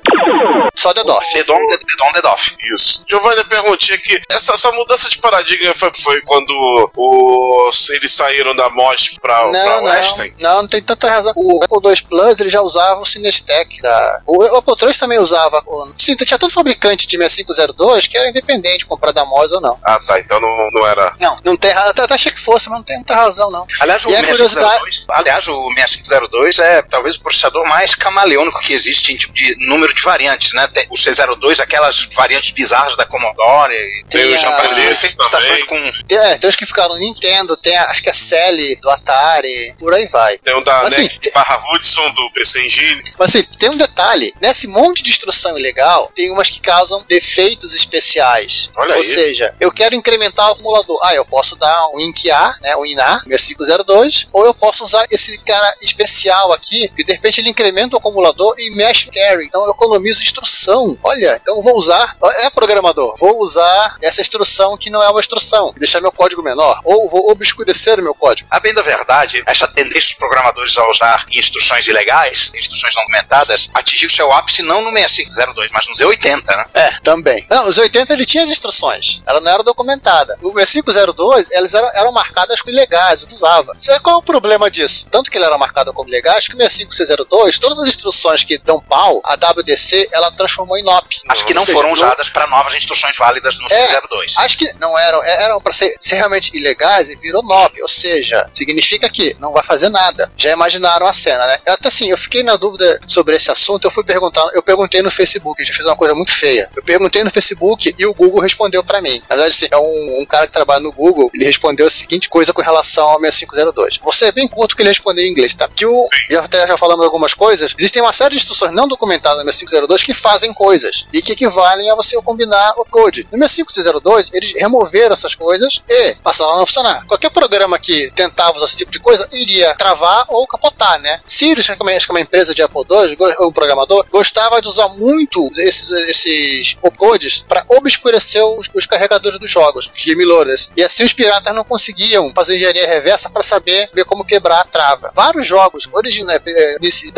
Só 0.75 0.93
DDoS. 0.93 1.33
Dedom, 1.33 1.57
dedom, 1.67 2.11
dedoff. 2.13 2.55
Isso. 2.73 3.03
Giovanni, 3.07 3.39
a 3.41 3.45
perguntinha 3.45 3.97
aqui. 3.97 4.19
Essa, 4.29 4.53
essa 4.53 4.71
mudança 4.71 5.09
de 5.09 5.17
paradigma 5.19 5.73
foi, 5.75 5.91
foi 5.93 6.21
quando 6.21 6.51
os, 6.95 7.89
eles 7.89 8.11
saíram 8.13 8.55
da 8.55 8.69
MOS 8.69 9.17
pra, 9.21 9.51
Não, 9.51 9.83
Western? 9.85 10.33
não, 10.39 10.61
não 10.61 10.67
tem 10.67 10.81
tanta 10.81 11.09
razão. 11.09 11.33
O 11.35 11.59
Apple 11.63 11.89
II 11.91 12.01
Plus 12.09 12.39
ele 12.39 12.49
já 12.49 12.61
usava 12.61 13.01
o 13.01 13.05
Cinestec. 13.05 13.81
Da... 13.81 14.21
O 14.25 14.43
Apple 14.57 14.75
III 14.81 14.93
também 14.95 15.19
usava. 15.19 15.61
o- 15.65 15.93
Sim, 15.97 16.15
tinha 16.15 16.37
tanto 16.39 16.53
fabricante 16.53 17.07
de 17.07 17.17
6502 17.17 18.07
que 18.07 18.17
era 18.17 18.29
independente 18.29 18.85
comprar 18.85 19.11
da 19.11 19.25
MOS 19.25 19.51
ou 19.53 19.61
não. 19.61 19.79
Ah, 19.83 19.99
tá. 20.05 20.19
Então 20.19 20.39
não, 20.39 20.49
não 20.71 20.87
era. 20.87 21.15
Não, 21.19 21.37
não 21.43 21.55
tem 21.57 21.71
razão. 21.71 21.91
Até, 21.91 22.01
até 22.03 22.13
achei 22.15 22.31
que 22.31 22.39
fosse, 22.39 22.69
mas 22.69 22.77
não 22.79 22.85
tem 22.85 22.95
muita 22.97 23.15
razão, 23.15 23.49
não. 23.51 23.65
Aliás, 23.79 24.05
o 24.05 24.09
E 24.09 24.15
a 24.15 24.19
6502, 24.21 25.05
aliás, 25.09 25.47
o 25.47 25.73
6502 25.73 26.59
é 26.59 26.81
talvez 26.83 27.15
o 27.15 27.21
processador 27.21 27.67
mais 27.67 27.95
camaleônico 28.41 28.60
que 28.62 28.73
existe 28.73 29.12
em 29.13 29.17
tipo 29.17 29.34
de 29.34 29.56
número 29.67 29.93
de 29.93 30.01
variantes, 30.01 30.54
né? 30.54 30.67
Tem 30.67 30.86
o 30.89 30.95
C02, 30.95 31.60
aquelas 31.60 32.04
variantes 32.13 32.51
bizarras 32.51 32.95
da 32.97 33.06
Commodore, 33.06 33.73
Tem 34.10 34.21
tem 34.21 34.34
a- 34.34 34.36
o 34.36 34.39
Japanese, 34.39 34.95
fez 34.99 35.13
estações 35.19 35.63
com 35.63 35.91
Tem, 36.08 36.17
é, 36.17 36.38
tem 36.38 36.49
os 36.49 36.56
que 36.56 36.65
ficaram 36.65 36.95
no 36.95 36.99
Nintendo, 36.99 37.56
tem 37.58 37.75
a- 37.77 37.86
acho 37.86 38.01
que 38.04 38.10
a 38.10 38.13
Sally 38.13 38.75
do 38.82 38.89
Atari, 38.89 39.73
por 39.80 39.93
aí 39.93 40.08
vai. 40.08 40.38
Tem 40.39 40.56
um 40.56 40.63
da 40.63 40.84
Mas, 40.84 40.93
assim, 40.93 41.04
NEC 41.04 41.32
barra 41.34 41.62
Hudson 41.73 42.12
do 42.13 42.32
PC 42.32 42.65
Engine. 42.65 43.01
Mas 43.17 43.36
assim, 43.36 43.43
tem 43.58 43.69
um 43.69 43.77
detalhe: 43.77 44.34
nesse 44.41 44.67
monte 44.67 45.04
de 45.04 45.10
instrução 45.12 45.58
ilegal, 45.58 46.12
tem 46.15 46.32
umas 46.32 46.49
que 46.49 46.60
causam 46.60 47.04
defeitos 47.08 47.73
especiais. 47.73 48.69
Olha 48.75 48.93
Ou 48.95 48.97
aí. 49.01 49.04
seja, 49.04 49.54
eu 49.60 49.71
quero 49.71 49.95
incrementar 49.95 50.47
o 50.49 50.51
acumulador. 50.54 50.99
Ah, 51.04 51.13
eu 51.15 51.25
posso 51.25 51.56
dar 51.56 51.88
um 51.93 51.99
INC-A, 51.99 52.54
né, 52.62 52.75
um 52.75 52.86
INA, 52.86 53.19
6502, 53.27 54.27
ou 54.32 54.45
eu 54.45 54.54
posso 54.54 54.84
usar 54.84 55.06
esse 55.12 55.38
cara 55.43 55.75
especial 55.82 56.51
aqui, 56.54 56.89
que 56.95 57.04
de 57.04 57.13
repente 57.13 57.39
ele 57.41 57.49
incrementa 57.49 57.95
o 57.95 57.99
acumulador 57.99 58.30
e 58.57 58.71
no 58.71 59.11
carry. 59.11 59.45
Então 59.45 59.63
eu 59.65 59.71
economizo 59.71 60.21
instrução. 60.21 60.97
Olha, 61.03 61.39
então 61.41 61.57
eu 61.57 61.63
vou 61.63 61.77
usar, 61.77 62.15
é 62.39 62.49
programador, 62.49 63.15
vou 63.19 63.39
usar 63.41 63.97
essa 64.01 64.21
instrução 64.21 64.77
que 64.77 64.89
não 64.89 65.01
é 65.01 65.09
uma 65.09 65.19
instrução, 65.19 65.73
deixar 65.77 66.01
meu 66.01 66.11
código 66.11 66.41
menor, 66.43 66.79
ou 66.83 67.09
vou 67.09 67.31
obscurecer 67.31 67.99
o 67.99 68.03
meu 68.03 68.13
código. 68.13 68.47
A 68.51 68.59
bem 68.59 68.73
da 68.73 68.81
verdade, 68.81 69.43
essa 69.45 69.67
tendência 69.67 70.09
dos 70.09 70.13
programadores 70.15 70.77
a 70.77 70.89
usar 70.89 71.25
instruções 71.31 71.87
ilegais, 71.87 72.51
instruções 72.55 72.95
não 72.95 73.03
documentadas, 73.11 73.69
atingiu 73.73 74.09
seu 74.09 74.31
ápice 74.31 74.61
não 74.63 74.81
no 74.81 74.91
6502, 74.91 75.71
mas 75.71 75.87
no 75.87 75.93
Z80, 75.93 76.45
né? 76.47 76.65
É, 76.73 76.91
também. 77.03 77.45
Não, 77.49 77.67
os 77.67 77.77
80 77.77 78.13
ele 78.13 78.25
tinha 78.25 78.43
as 78.43 78.49
instruções, 78.49 79.21
ela 79.25 79.41
não 79.41 79.51
era 79.51 79.63
documentada. 79.63 80.37
O 80.41 80.53
6502, 80.53 81.51
elas 81.51 81.73
eram, 81.73 81.89
eram 81.95 82.11
marcadas 82.11 82.61
como 82.61 82.71
ilegais, 82.71 83.21
eu 83.23 83.27
usava. 83.33 83.75
Sabe 83.79 83.99
qual 83.99 84.15
é 84.15 84.19
o 84.19 84.23
problema 84.23 84.69
disso? 84.69 85.07
Tanto 85.09 85.29
que 85.29 85.37
ele 85.37 85.45
era 85.45 85.57
marcado 85.57 85.93
como 85.93 86.09
ilegais, 86.09 86.47
que 86.47 86.55
o 86.55 86.57
6502, 86.57 87.59
todas 87.59 87.79
as 87.79 87.87
instruções 87.87 88.20
instruções 88.21 88.43
que 88.43 88.57
dão 88.60 88.79
pau, 88.81 89.21
a 89.25 89.34
WDC 89.34 90.10
ela 90.13 90.31
transformou 90.31 90.77
em 90.77 90.84
NOP. 90.84 91.21
Acho 91.29 91.45
que 91.45 91.53
não 91.53 91.62
seja, 91.65 91.73
foram 91.77 91.91
usadas 91.91 92.29
para 92.29 92.45
novas 92.47 92.73
instruções 92.75 93.15
válidas 93.17 93.57
no 93.60 93.67
É. 93.71 94.01
02. 94.10 94.34
Acho 94.38 94.57
que 94.57 94.71
não 94.79 94.97
eram, 94.99 95.23
é- 95.23 95.43
eram 95.45 95.60
para 95.62 95.73
ser, 95.73 95.93
ser 95.99 96.15
realmente 96.15 96.55
ilegais 96.55 97.10
e 97.10 97.15
virou 97.17 97.41
NOP, 97.43 97.81
ou 97.81 97.89
seja, 97.89 98.47
significa 98.51 99.10
que 99.10 99.36
não 99.39 99.51
vai 99.51 99.63
fazer 99.63 99.89
nada. 99.89 100.31
Já 100.38 100.51
imaginaram 100.51 101.05
a 101.07 101.13
cena, 101.13 101.45
né? 101.47 101.57
Até 101.67 101.88
assim, 101.88 102.10
eu 102.10 102.17
fiquei 102.17 102.43
na 102.43 102.55
dúvida 102.55 102.99
sobre 103.07 103.36
esse 103.36 103.49
assunto, 103.49 103.86
eu 103.86 103.91
fui 103.91 104.03
perguntar, 104.03 104.47
eu 104.53 104.62
perguntei 104.62 105.01
no 105.01 105.10
Facebook, 105.12 105.62
a 105.62 105.65
gente 105.65 105.75
fez 105.75 105.86
uma 105.88 105.95
coisa 105.95 106.13
muito 106.13 106.34
feia. 106.34 106.69
Eu 106.75 106.84
perguntei 106.84 107.23
no 107.23 107.31
Facebook 107.31 107.93
e 107.97 108.05
o 108.05 108.13
Google 108.13 108.41
respondeu 108.41 108.84
para 108.84 109.01
mim. 109.01 109.21
Na 109.29 109.36
verdade, 109.36 109.49
assim, 109.55 109.67
é 109.71 109.77
um, 109.77 110.21
um 110.21 110.25
cara 110.25 110.45
que 110.47 110.53
trabalha 110.53 110.81
no 110.81 110.91
Google, 110.91 111.29
ele 111.34 111.45
respondeu 111.45 111.88
a 111.88 111.89
seguinte 111.89 112.29
coisa 112.29 112.53
com 112.53 112.62
relação 112.62 113.07
ao 113.07 113.19
6502. 113.19 113.97
Você 114.03 114.25
é 114.25 114.31
bem 114.31 114.47
curto 114.47 114.75
que 114.75 114.81
ele 114.81 114.89
respondeu 114.89 115.23
em 115.25 115.31
inglês, 115.31 115.53
tá? 115.55 115.67
Que 115.67 115.86
o, 115.86 116.03
já 116.29 116.41
até 116.41 116.67
já 116.67 116.77
falamos 116.77 117.03
algumas 117.05 117.34
coisas, 117.34 117.73
existem 117.77 118.00
uma 118.01 118.13
série 118.13 118.31
de 118.31 118.37
instruções 118.37 118.71
não 118.71 118.87
documentadas 118.87 119.45
no 119.45 119.51
6502 119.51 120.03
que 120.03 120.13
fazem 120.13 120.53
coisas 120.53 121.05
e 121.13 121.21
que 121.21 121.31
equivalem 121.33 121.89
a 121.89 121.95
você 121.95 122.19
combinar 122.21 122.73
o 122.77 122.85
code. 122.85 123.27
No 123.31 123.37
6502, 123.37 124.29
eles 124.33 124.53
removeram 124.53 125.13
essas 125.13 125.35
coisas 125.35 125.81
e 125.89 126.15
passaram 126.15 126.53
a 126.53 126.57
não 126.57 126.65
funcionar. 126.65 127.05
Qualquer 127.05 127.29
programa 127.31 127.79
que 127.79 128.11
tentava 128.11 128.57
usar 128.57 128.65
esse 128.65 128.77
tipo 128.77 128.91
de 128.91 128.99
coisa 128.99 129.27
iria 129.31 129.73
travar 129.75 130.25
ou 130.29 130.45
capotar, 130.47 130.99
né? 131.01 131.19
Sirius, 131.25 131.65
que 131.65 131.71
é 131.71 131.75
uma, 132.09 132.19
empresa 132.19 132.53
de 132.53 132.61
Apple 132.61 132.83
II, 132.89 133.17
um 133.41 133.51
programador, 133.51 134.05
gostava 134.11 134.61
de 134.61 134.67
usar 134.67 134.87
muito 134.89 135.49
esses, 135.57 135.89
esses 135.91 136.77
opcodes 136.81 137.43
para 137.47 137.65
obscurecer 137.69 138.43
os, 138.43 138.69
os 138.73 138.85
carregadores 138.85 139.39
dos 139.39 139.49
jogos, 139.49 139.91
os 139.93 140.03
game 140.03 140.23
loaders. 140.23 140.71
E 140.75 140.83
assim 140.83 141.03
os 141.03 141.13
piratas 141.13 141.53
não 141.55 141.63
conseguiam 141.63 142.31
fazer 142.35 142.55
engenharia 142.55 142.87
reversa 142.87 143.29
para 143.29 143.43
saber 143.43 143.89
ver 143.93 144.05
como 144.05 144.25
quebrar 144.25 144.61
a 144.61 144.65
trava. 144.65 145.11
Vários 145.15 145.45
jogos 145.45 145.87
originais 145.91 146.41
eh, 146.45 146.77
desse- 146.79 147.11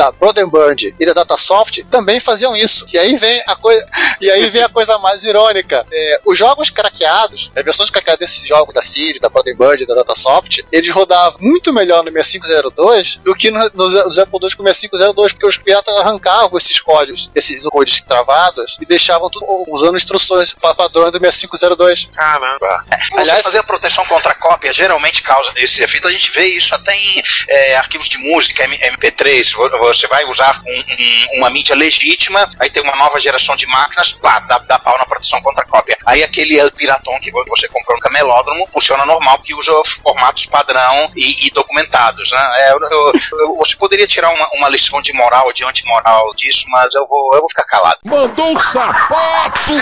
e 0.82 1.06
da 1.06 1.14
Datasoft 1.14 1.84
também 1.90 2.20
faziam 2.20 2.56
isso. 2.56 2.86
E 2.94 2.98
aí 2.98 3.16
vem 3.18 3.42
a 3.48 3.56
coisa, 3.56 3.86
e 4.22 4.30
aí 4.32 4.50
vem 4.50 4.64
a 4.64 4.70
coisa 4.70 4.98
mais 5.00 5.24
irônica. 5.24 5.86
É, 5.92 6.20
os 6.26 6.38
jogos 6.38 6.70
craqueados, 6.70 7.52
a 7.56 7.62
versão 7.62 7.86
de 7.86 7.92
craqueado 7.92 8.20
desses 8.20 8.48
jogos 8.48 8.74
da 8.74 8.82
Sirius, 8.82 9.20
da 9.20 9.30
e 9.80 9.86
da 9.86 9.96
Datasoft, 9.96 10.66
eles 10.72 10.90
rodavam 10.90 11.38
muito 11.42 11.72
melhor 11.74 12.04
no 12.04 12.12
6502 12.12 13.18
do 13.24 13.36
que 13.36 13.50
no- 13.52 13.70
nos, 13.74 13.94
nos 13.94 14.20
Apple 14.20 14.40
II 14.42 14.56
com 14.56 14.64
6502, 14.64 15.34
porque 15.34 15.48
os 15.48 15.58
piratas 15.58 15.94
arrancavam 15.98 16.58
esses 16.58 16.80
códigos, 16.80 17.30
esses 17.36 17.66
códigos 17.68 18.02
travados 18.02 18.78
e 18.82 18.86
deixavam 18.86 19.30
tudo 19.30 19.46
usando 19.70 19.96
instruções 19.98 20.54
pa- 20.54 20.74
padrões 20.76 21.12
do 21.12 21.20
6502. 21.20 22.10
Caramba. 22.16 22.84
Aliás, 22.90 23.12
Aliás- 23.14 23.42
fazer 23.44 23.60
a 23.60 23.64
proteção 23.64 24.06
contra 24.06 24.34
cópia 24.36 24.72
geralmente 24.74 25.22
causa 25.22 25.52
esse 25.56 25.84
efeito. 25.84 26.08
A 26.08 26.12
gente 26.12 26.32
vê 26.32 26.46
isso 26.46 26.74
até 26.74 26.96
em 26.96 27.22
é, 27.50 27.76
arquivos 27.78 28.08
de 28.10 28.18
música, 28.18 28.64
M- 28.64 28.78
MP3. 28.78 29.52
Vo- 29.54 29.70
Você 29.88 30.08
vai 30.08 30.26
usar 30.26 30.62
um- 30.66 31.36
um- 31.36 31.38
uma 31.40 31.50
mídia 31.50 31.76
legítima, 31.76 32.50
aí 32.60 32.70
tem 32.70 32.82
uma 32.84 32.96
nova 32.96 33.20
geração 33.20 33.56
de 33.56 33.66
máquinas, 33.68 34.12
pá, 34.14 34.40
dá, 34.40 34.58
dá 34.60 34.80
pau 34.80 34.98
na 34.98 35.06
proteção 35.06 35.42
contra 35.42 35.66
cópia. 35.66 35.98
Aí 36.06 36.24
aquele 36.24 36.58
El 36.60 36.72
Piraton 36.72 37.20
que 37.22 37.32
vo- 37.32 37.44
você 37.48 37.68
comprou 37.68 37.96
no 37.96 38.02
camelódromo 38.02 38.68
funciona 38.72 39.06
normal, 39.06 39.38
porque 39.38 39.54
usa 39.54 39.72
formatos 40.04 40.46
padrão 40.46 41.12
e, 41.16 41.48
e 41.48 41.52
documentados. 41.52 42.32
Né? 42.32 42.54
É, 42.58 42.72
eu- 42.74 42.80
eu- 43.40 43.56
você 43.58 43.76
poderia 43.76 44.08
tirar 44.08 44.30
uma, 44.34 44.48
uma 44.56 44.70
lição 44.70 45.02
de 45.02 45.14
moral, 45.14 45.52
de 45.54 45.64
antimoral 45.64 46.34
disso, 46.36 46.66
mas 46.70 46.94
eu 46.96 47.06
vou, 47.08 47.32
eu 47.34 47.40
vou 47.40 47.50
ficar 47.50 47.66
calado. 47.66 47.98
Mandou 48.06 48.54
um 48.56 48.60
sapato! 48.60 49.74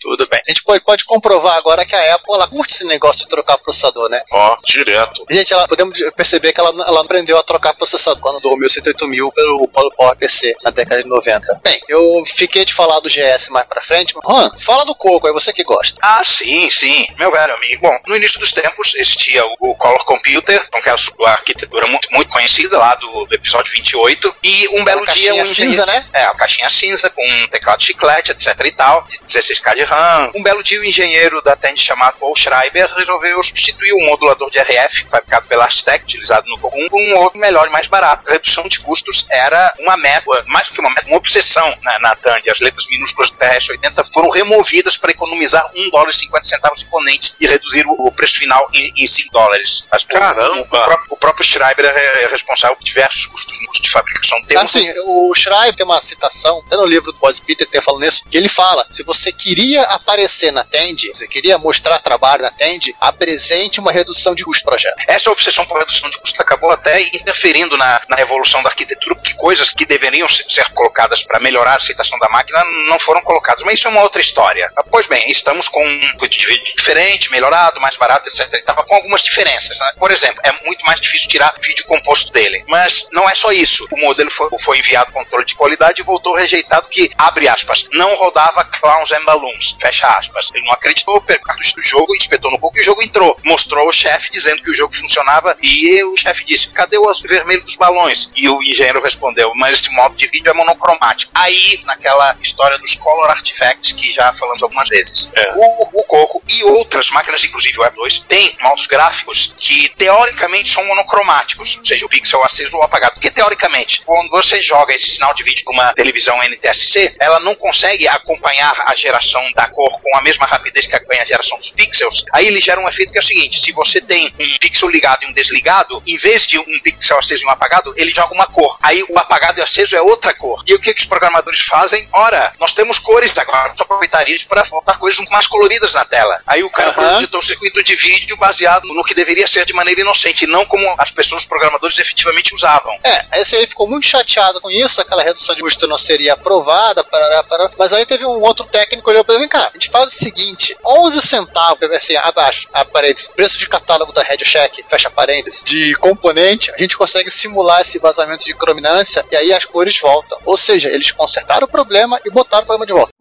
Tudo 0.00 0.26
bem. 0.28 0.40
A 0.46 0.50
gente 0.50 0.62
pode, 0.62 0.84
pode 0.84 1.04
comprovar 1.04 1.56
agora 1.56 1.84
que 1.84 1.94
a 1.94 2.14
Apple 2.14 2.34
ela 2.34 2.46
curte 2.48 2.74
esse 2.74 2.84
negócio 2.84 3.22
de 3.22 3.28
trocar 3.28 3.58
processador, 3.58 4.08
né? 4.08 4.20
Ó, 4.32 4.56
direto. 4.64 5.24
Gente, 5.30 5.52
ela, 5.52 5.66
podemos 5.66 5.98
perceber 6.16 6.52
que 6.52 6.60
ela, 6.60 6.70
ela 6.86 7.00
aprendeu 7.02 7.38
a 7.38 7.42
trocar 7.42 7.74
processador 7.74 8.20
quando 8.20 8.40
doou 8.40 8.54
o 8.54 8.58
108000 8.58 9.30
pelo, 9.32 9.68
pelo 9.68 9.85
PowerPC 9.92 10.54
na 10.62 10.70
década 10.70 11.02
de 11.02 11.08
90. 11.08 11.60
Bem, 11.62 11.80
eu 11.88 12.24
fiquei 12.26 12.64
de 12.64 12.72
falar 12.74 13.00
do 13.00 13.08
GS 13.08 13.48
mais 13.50 13.66
pra 13.66 13.82
frente. 13.82 14.14
mas, 14.14 14.24
Juan, 14.24 14.50
fala 14.58 14.84
do 14.84 14.94
Coco, 14.94 15.28
é 15.28 15.32
você 15.32 15.52
que 15.52 15.64
gosta. 15.64 15.98
Ah, 16.02 16.22
sim, 16.26 16.70
sim, 16.70 17.06
meu 17.18 17.30
velho 17.30 17.54
amigo. 17.54 17.82
Bom, 17.82 17.98
no 18.06 18.16
início 18.16 18.40
dos 18.40 18.52
tempos 18.52 18.94
existia 18.94 19.44
o, 19.60 19.74
Color 19.74 20.04
Computer, 20.04 20.68
com 20.70 20.78
aquela 20.78 20.98
sua 20.98 21.30
arquitetura 21.30 21.86
muito, 21.86 22.08
muito 22.12 22.30
conhecida 22.30 22.78
lá 22.78 22.94
do, 22.94 23.26
do 23.26 23.34
episódio 23.34 23.72
28, 23.72 24.36
e 24.42 24.68
um 24.78 24.84
belo 24.84 25.04
dia 25.06 25.34
um 25.34 25.42
engenheiro- 25.42 25.46
cinza, 25.48 25.86
né? 25.86 26.04
É, 26.12 26.22
a 26.24 26.34
caixinha 26.34 26.70
cinza 26.70 27.10
com 27.10 27.22
um 27.26 27.48
teclado 27.48 27.82
chiclete, 27.82 28.30
etc 28.32 28.58
e 28.64 28.72
tal, 28.72 29.02
de 29.08 29.18
16K 29.18 29.74
de 29.74 29.82
RAM. 29.84 30.30
Um 30.34 30.42
belo 30.42 30.62
dia 30.62 30.80
o 30.80 30.84
engenheiro 30.84 31.42
da 31.42 31.54
Tandy 31.56 31.80
chamado 31.80 32.16
Paul 32.18 32.34
Schreiber 32.36 32.88
resolveu 32.94 33.42
substituir 33.42 33.92
o 33.92 34.06
modulador 34.06 34.50
de 34.50 34.58
RF 34.58 35.06
fabricado 35.10 35.46
pela 35.46 35.66
Aztec, 35.66 36.04
utilizado 36.04 36.46
no 36.48 36.58
Cogum, 36.58 36.88
com 36.88 37.00
um 37.02 37.16
outro 37.18 37.38
melhor 37.38 37.66
e 37.66 37.70
mais 37.70 37.86
barato. 37.86 38.28
A 38.28 38.32
redução 38.32 38.64
de 38.64 38.80
custos 38.80 39.26
era 39.30 39.72
uma 39.80 39.96
meta, 39.96 40.26
mais 40.46 40.68
do 40.68 40.74
que 40.74 40.80
uma 40.80 40.90
meta, 40.90 41.06
uma 41.06 41.16
obsessão 41.16 41.76
na, 41.82 41.98
na 41.98 42.16
Tandy. 42.16 42.50
As 42.50 42.60
letras 42.60 42.86
minúsculas 42.88 43.30
do 43.30 43.36
TRS-80 43.38 44.12
foram 44.12 44.30
removidas 44.30 44.96
para 44.96 45.10
economizar 45.10 45.68
1 45.74 45.90
dólar 45.90 46.10
e 46.10 46.14
50 46.14 46.44
centavos 46.44 46.82
imponentes 46.82 47.36
e 47.40 47.46
reduzir 47.46 47.86
o, 47.86 47.92
o 48.06 48.12
preço 48.12 48.38
final 48.38 48.68
em, 48.72 48.92
em 48.96 49.06
5 49.06 49.30
dólares. 49.32 49.86
Mas, 49.90 50.02
o- 50.02 50.06
Caramba! 50.08 50.56
O, 50.58 50.60
o 50.62 50.66
próprio, 50.66 51.06
o 51.10 51.16
próprio 51.16 51.44
Schreiber 51.46 51.84
é, 51.86 52.24
é 52.24 52.28
responsável 52.28 52.76
por 52.76 52.84
diversos 52.84 53.26
custos 53.26 53.60
no 53.60 53.66
custo 53.68 53.82
de 53.82 53.90
fabricação. 53.90 54.42
Tem 54.44 54.56
um- 54.58 54.60
Assim, 54.60 54.92
o 55.04 55.34
Schreiber 55.34 55.74
tem 55.74 55.86
uma 55.86 56.00
citação, 56.00 56.62
até 56.66 56.76
no 56.76 56.86
livro 56.86 57.12
do 57.12 57.18
Boss 57.18 57.40
Peter 57.40 57.66
tem 57.66 57.80
falando 57.82 58.02
nisso, 58.02 58.22
que 58.30 58.36
ele 58.36 58.48
fala: 58.48 58.86
se 58.90 59.02
você 59.02 59.32
queria 59.32 59.82
aparecer 59.82 60.50
na 60.52 60.64
Tandy, 60.64 61.08
você 61.08 61.26
queria 61.28 61.58
mostrar 61.58 61.98
trabalho 62.00 62.42
na 62.42 62.50
Tandy, 62.50 62.94
apresente 63.00 63.80
uma 63.80 63.92
redução 63.92 64.34
de 64.34 64.44
custo 64.44 64.64
do 64.64 64.68
projeto. 64.68 64.96
Essa 65.06 65.30
obsessão 65.30 65.64
por 65.66 65.78
redução 65.78 66.08
de 66.10 66.18
custo 66.18 66.40
acabou 66.40 66.70
até 66.70 67.00
interferindo 67.02 67.76
na, 67.76 68.00
na 68.08 68.20
evolução 68.20 68.62
da 68.62 68.68
arquitetura, 68.68 69.14
porque 69.14 69.34
coisas 69.34 69.65
que 69.70 69.86
deveriam 69.86 70.28
se- 70.28 70.44
ser 70.48 70.70
colocadas 70.72 71.22
para 71.22 71.40
melhorar 71.40 71.72
a 71.72 71.76
aceitação 71.76 72.18
da 72.18 72.28
máquina 72.28 72.62
não 72.88 72.98
foram 72.98 73.22
colocadas. 73.22 73.62
Mas 73.64 73.74
isso 73.74 73.88
é 73.88 73.90
uma 73.90 74.02
outra 74.02 74.20
história. 74.20 74.70
Pois 74.90 75.06
bem, 75.06 75.30
estamos 75.30 75.68
com 75.68 75.84
um 75.86 76.00
vídeo 76.20 76.74
diferente, 76.76 77.30
melhorado, 77.30 77.80
mais 77.80 77.96
barato, 77.96 78.28
etc. 78.28 78.52
E 78.54 78.62
com 78.62 78.94
algumas 78.94 79.22
diferenças. 79.22 79.78
né? 79.78 79.92
Por 79.98 80.10
exemplo, 80.10 80.40
é 80.44 80.52
muito 80.64 80.84
mais 80.86 81.00
difícil 81.00 81.28
tirar 81.28 81.54
vídeo 81.60 81.84
composto 81.86 82.32
dele. 82.32 82.64
Mas 82.68 83.06
não 83.12 83.28
é 83.28 83.34
só 83.34 83.52
isso. 83.52 83.86
O 83.90 83.98
modelo 84.00 84.30
foi, 84.30 84.48
foi 84.60 84.78
enviado 84.78 85.12
controle 85.12 85.44
de 85.44 85.54
qualidade 85.54 86.00
e 86.00 86.04
voltou 86.04 86.34
rejeitado 86.34 86.88
que, 86.88 87.10
abre 87.18 87.48
aspas, 87.48 87.86
não 87.92 88.14
rodava 88.16 88.64
Clowns 88.64 89.12
and 89.12 89.24
Balloons, 89.24 89.76
fecha 89.80 90.06
aspas. 90.08 90.50
Ele 90.54 90.64
não 90.64 90.72
acreditou, 90.72 91.20
cartucho 91.20 91.76
do 91.76 91.82
jogo, 91.82 92.14
espetou 92.14 92.50
no 92.50 92.58
pouco 92.58 92.78
e 92.78 92.80
o 92.80 92.84
jogo 92.84 93.02
entrou. 93.02 93.38
Mostrou 93.44 93.88
o 93.88 93.92
chefe 93.92 94.30
dizendo 94.30 94.62
que 94.62 94.70
o 94.70 94.74
jogo 94.74 94.94
funcionava 94.94 95.56
e 95.62 96.02
o 96.04 96.16
chefe 96.16 96.44
disse, 96.44 96.68
cadê 96.72 96.98
o 96.98 97.08
azul 97.08 97.28
vermelho 97.28 97.62
dos 97.62 97.76
balões? 97.76 98.30
E 98.36 98.48
o 98.48 98.62
engenheiro 98.62 99.02
respondeu, 99.02 99.52
mas 99.56 99.80
esse 99.80 99.90
modo 99.94 100.14
de 100.14 100.26
vídeo 100.26 100.50
é 100.50 100.54
monocromático. 100.54 101.32
Aí, 101.34 101.80
naquela 101.84 102.36
história 102.40 102.78
dos 102.78 102.94
color 102.94 103.30
artifacts 103.30 103.92
que 103.92 104.12
já 104.12 104.32
falamos 104.32 104.62
algumas 104.62 104.88
vezes. 104.88 105.30
É. 105.34 105.52
O, 105.56 106.00
o 106.00 106.04
Coco 106.04 106.42
e 106.48 106.64
outras 106.64 107.10
máquinas, 107.10 107.44
inclusive 107.44 107.78
o 107.78 107.82
Web 107.82 107.96
2, 107.96 108.20
têm 108.20 108.56
modos 108.60 108.86
gráficos 108.86 109.54
que 109.56 109.88
teoricamente 109.90 110.70
são 110.70 110.84
monocromáticos, 110.86 111.76
ou 111.78 111.84
seja, 111.84 112.06
o 112.06 112.08
pixel 112.08 112.44
aceso 112.44 112.76
ou 112.76 112.82
apagado. 112.82 113.14
Porque 113.14 113.30
teoricamente, 113.30 114.02
quando 114.04 114.28
você 114.30 114.62
joga 114.62 114.94
esse 114.94 115.10
sinal 115.12 115.34
de 115.34 115.42
vídeo 115.42 115.64
com 115.64 115.72
uma 115.72 115.92
televisão 115.94 116.42
NTSC, 116.42 117.14
ela 117.18 117.40
não 117.40 117.54
consegue 117.54 118.06
acompanhar 118.08 118.74
a 118.86 118.94
geração 118.94 119.42
da 119.52 119.68
cor 119.68 120.00
com 120.00 120.16
a 120.16 120.22
mesma 120.22 120.46
rapidez 120.46 120.86
que 120.86 120.94
acompanha 120.94 121.22
a 121.22 121.26
geração 121.26 121.58
dos 121.58 121.70
pixels. 121.70 122.24
Aí 122.32 122.46
ele 122.46 122.60
gera 122.60 122.80
um 122.80 122.88
efeito 122.88 123.12
que 123.12 123.18
é 123.18 123.20
o 123.20 123.24
seguinte: 123.24 123.60
se 123.60 123.72
você 123.72 124.00
tem 124.00 124.32
um 124.38 124.58
pixel 124.58 124.88
ligado 124.88 125.24
e 125.24 125.26
um 125.26 125.32
desligado, 125.32 126.02
em 126.06 126.16
vez 126.16 126.46
de 126.46 126.58
um 126.58 126.80
pixel 126.82 127.18
aceso 127.18 127.44
e 127.44 127.46
um 127.46 127.50
apagado, 127.50 127.94
ele 127.96 128.10
joga 128.10 128.34
uma 128.34 128.46
cor. 128.46 128.76
Aí 128.82 129.02
o 129.08 129.18
apagado 129.18 129.45
e 129.56 129.62
aceso 129.62 129.96
é 129.96 130.02
outra 130.02 130.34
cor. 130.34 130.62
E 130.66 130.74
o 130.74 130.80
que, 130.80 130.92
que 130.92 131.00
os 131.00 131.06
programadores 131.06 131.60
fazem? 131.60 132.08
Ora, 132.12 132.52
nós 132.58 132.72
temos 132.72 132.98
cores 132.98 133.36
agora, 133.36 133.68
vamos 133.68 133.80
aproveitar 133.80 134.28
isso 134.28 134.48
para 134.48 134.62
botar 134.64 134.98
coisas 134.98 135.24
mais 135.28 135.46
coloridas 135.46 135.94
na 135.94 136.04
tela. 136.04 136.40
Aí 136.46 136.62
o 136.62 136.70
cara 136.70 136.90
Aham. 136.90 137.08
projetou 137.10 137.40
um 137.40 137.42
circuito 137.42 137.82
de 137.82 137.96
vídeo 137.96 138.36
baseado 138.36 138.84
no 138.84 139.04
que 139.04 139.14
deveria 139.14 139.46
ser 139.46 139.64
de 139.64 139.72
maneira 139.72 140.00
inocente, 140.00 140.46
não 140.46 140.64
como 140.64 140.84
as 140.98 141.10
pessoas, 141.10 141.42
os 141.42 141.48
programadores, 141.48 141.98
efetivamente 141.98 142.54
usavam. 142.54 142.92
É, 143.04 143.40
esse 143.40 143.56
aí 143.56 143.66
ficou 143.66 143.88
muito 143.88 144.06
chateado 144.06 144.60
com 144.60 144.70
isso, 144.70 145.00
aquela 145.00 145.22
redução 145.22 145.54
de 145.54 145.62
custo 145.62 145.86
não 145.86 145.98
seria 145.98 146.34
aprovada, 146.34 147.04
parará, 147.04 147.42
parará. 147.44 147.70
mas 147.78 147.92
aí 147.92 148.06
teve 148.06 148.24
um 148.24 148.40
outro 148.40 148.64
técnico 148.64 149.04
que 149.04 149.10
olhou 149.10 149.24
para 149.24 149.38
vem 149.38 149.48
cá, 149.48 149.68
a 149.68 149.72
gente 149.72 149.90
faz 149.90 150.06
o 150.06 150.10
seguinte, 150.10 150.76
11 150.84 151.20
centavos, 151.20 151.90
assim, 151.90 152.16
abaixo, 152.16 152.68
a 152.72 152.84
parênteses, 152.84 153.28
preço 153.28 153.58
de 153.58 153.68
catálogo 153.68 154.12
da 154.12 154.22
Radio 154.22 154.46
Shack, 154.46 154.84
fecha 154.88 155.10
parênteses, 155.10 155.62
de 155.64 155.94
componente, 155.96 156.70
a 156.72 156.78
gente 156.78 156.96
consegue 156.96 157.30
simular 157.30 157.80
esse 157.80 157.98
vazamento 157.98 158.44
de 158.44 158.54
crominância 158.54 159.25
e 159.30 159.36
aí 159.36 159.52
as 159.52 159.64
cores 159.64 159.98
voltam. 160.00 160.38
Ou 160.44 160.56
seja, 160.56 160.88
eles 160.88 161.10
consertaram 161.12 161.66
o 161.66 161.70
problema 161.70 162.18
e 162.24 162.30
botaram 162.30 162.64
o 162.64 162.66
problema 162.66 162.86
de 162.86 162.92
volta. 162.92 163.12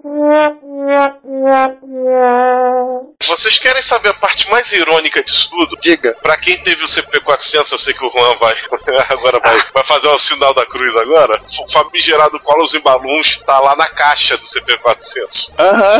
Vocês 3.28 3.58
querem 3.58 3.82
saber 3.82 4.10
a 4.10 4.14
parte 4.14 4.50
mais 4.50 4.72
irônica 4.72 5.24
disso 5.24 5.50
tudo? 5.50 5.78
Diga. 5.82 6.16
Pra 6.22 6.38
quem 6.38 6.58
teve 6.60 6.84
o 6.84 6.88
CP400, 6.88 7.72
eu 7.72 7.78
sei 7.78 7.94
que 7.94 8.06
o 8.06 8.10
Juan 8.10 8.36
vai 8.36 8.56
agora 9.10 9.40
vai, 9.40 9.60
vai 9.74 9.84
fazer 9.84 10.08
o 10.08 10.20
sinal 10.20 10.54
da 10.54 10.66
cruz 10.66 10.96
agora. 10.96 11.42
O 11.60 11.72
famigerado 11.72 12.40
Colos 12.40 12.74
e 12.74 12.80
Balloons 12.80 13.42
tá 13.46 13.60
lá 13.60 13.76
na 13.76 13.88
caixa 13.88 14.38
do 14.38 14.44
CP400. 14.44 15.54
Aham. 15.58 15.98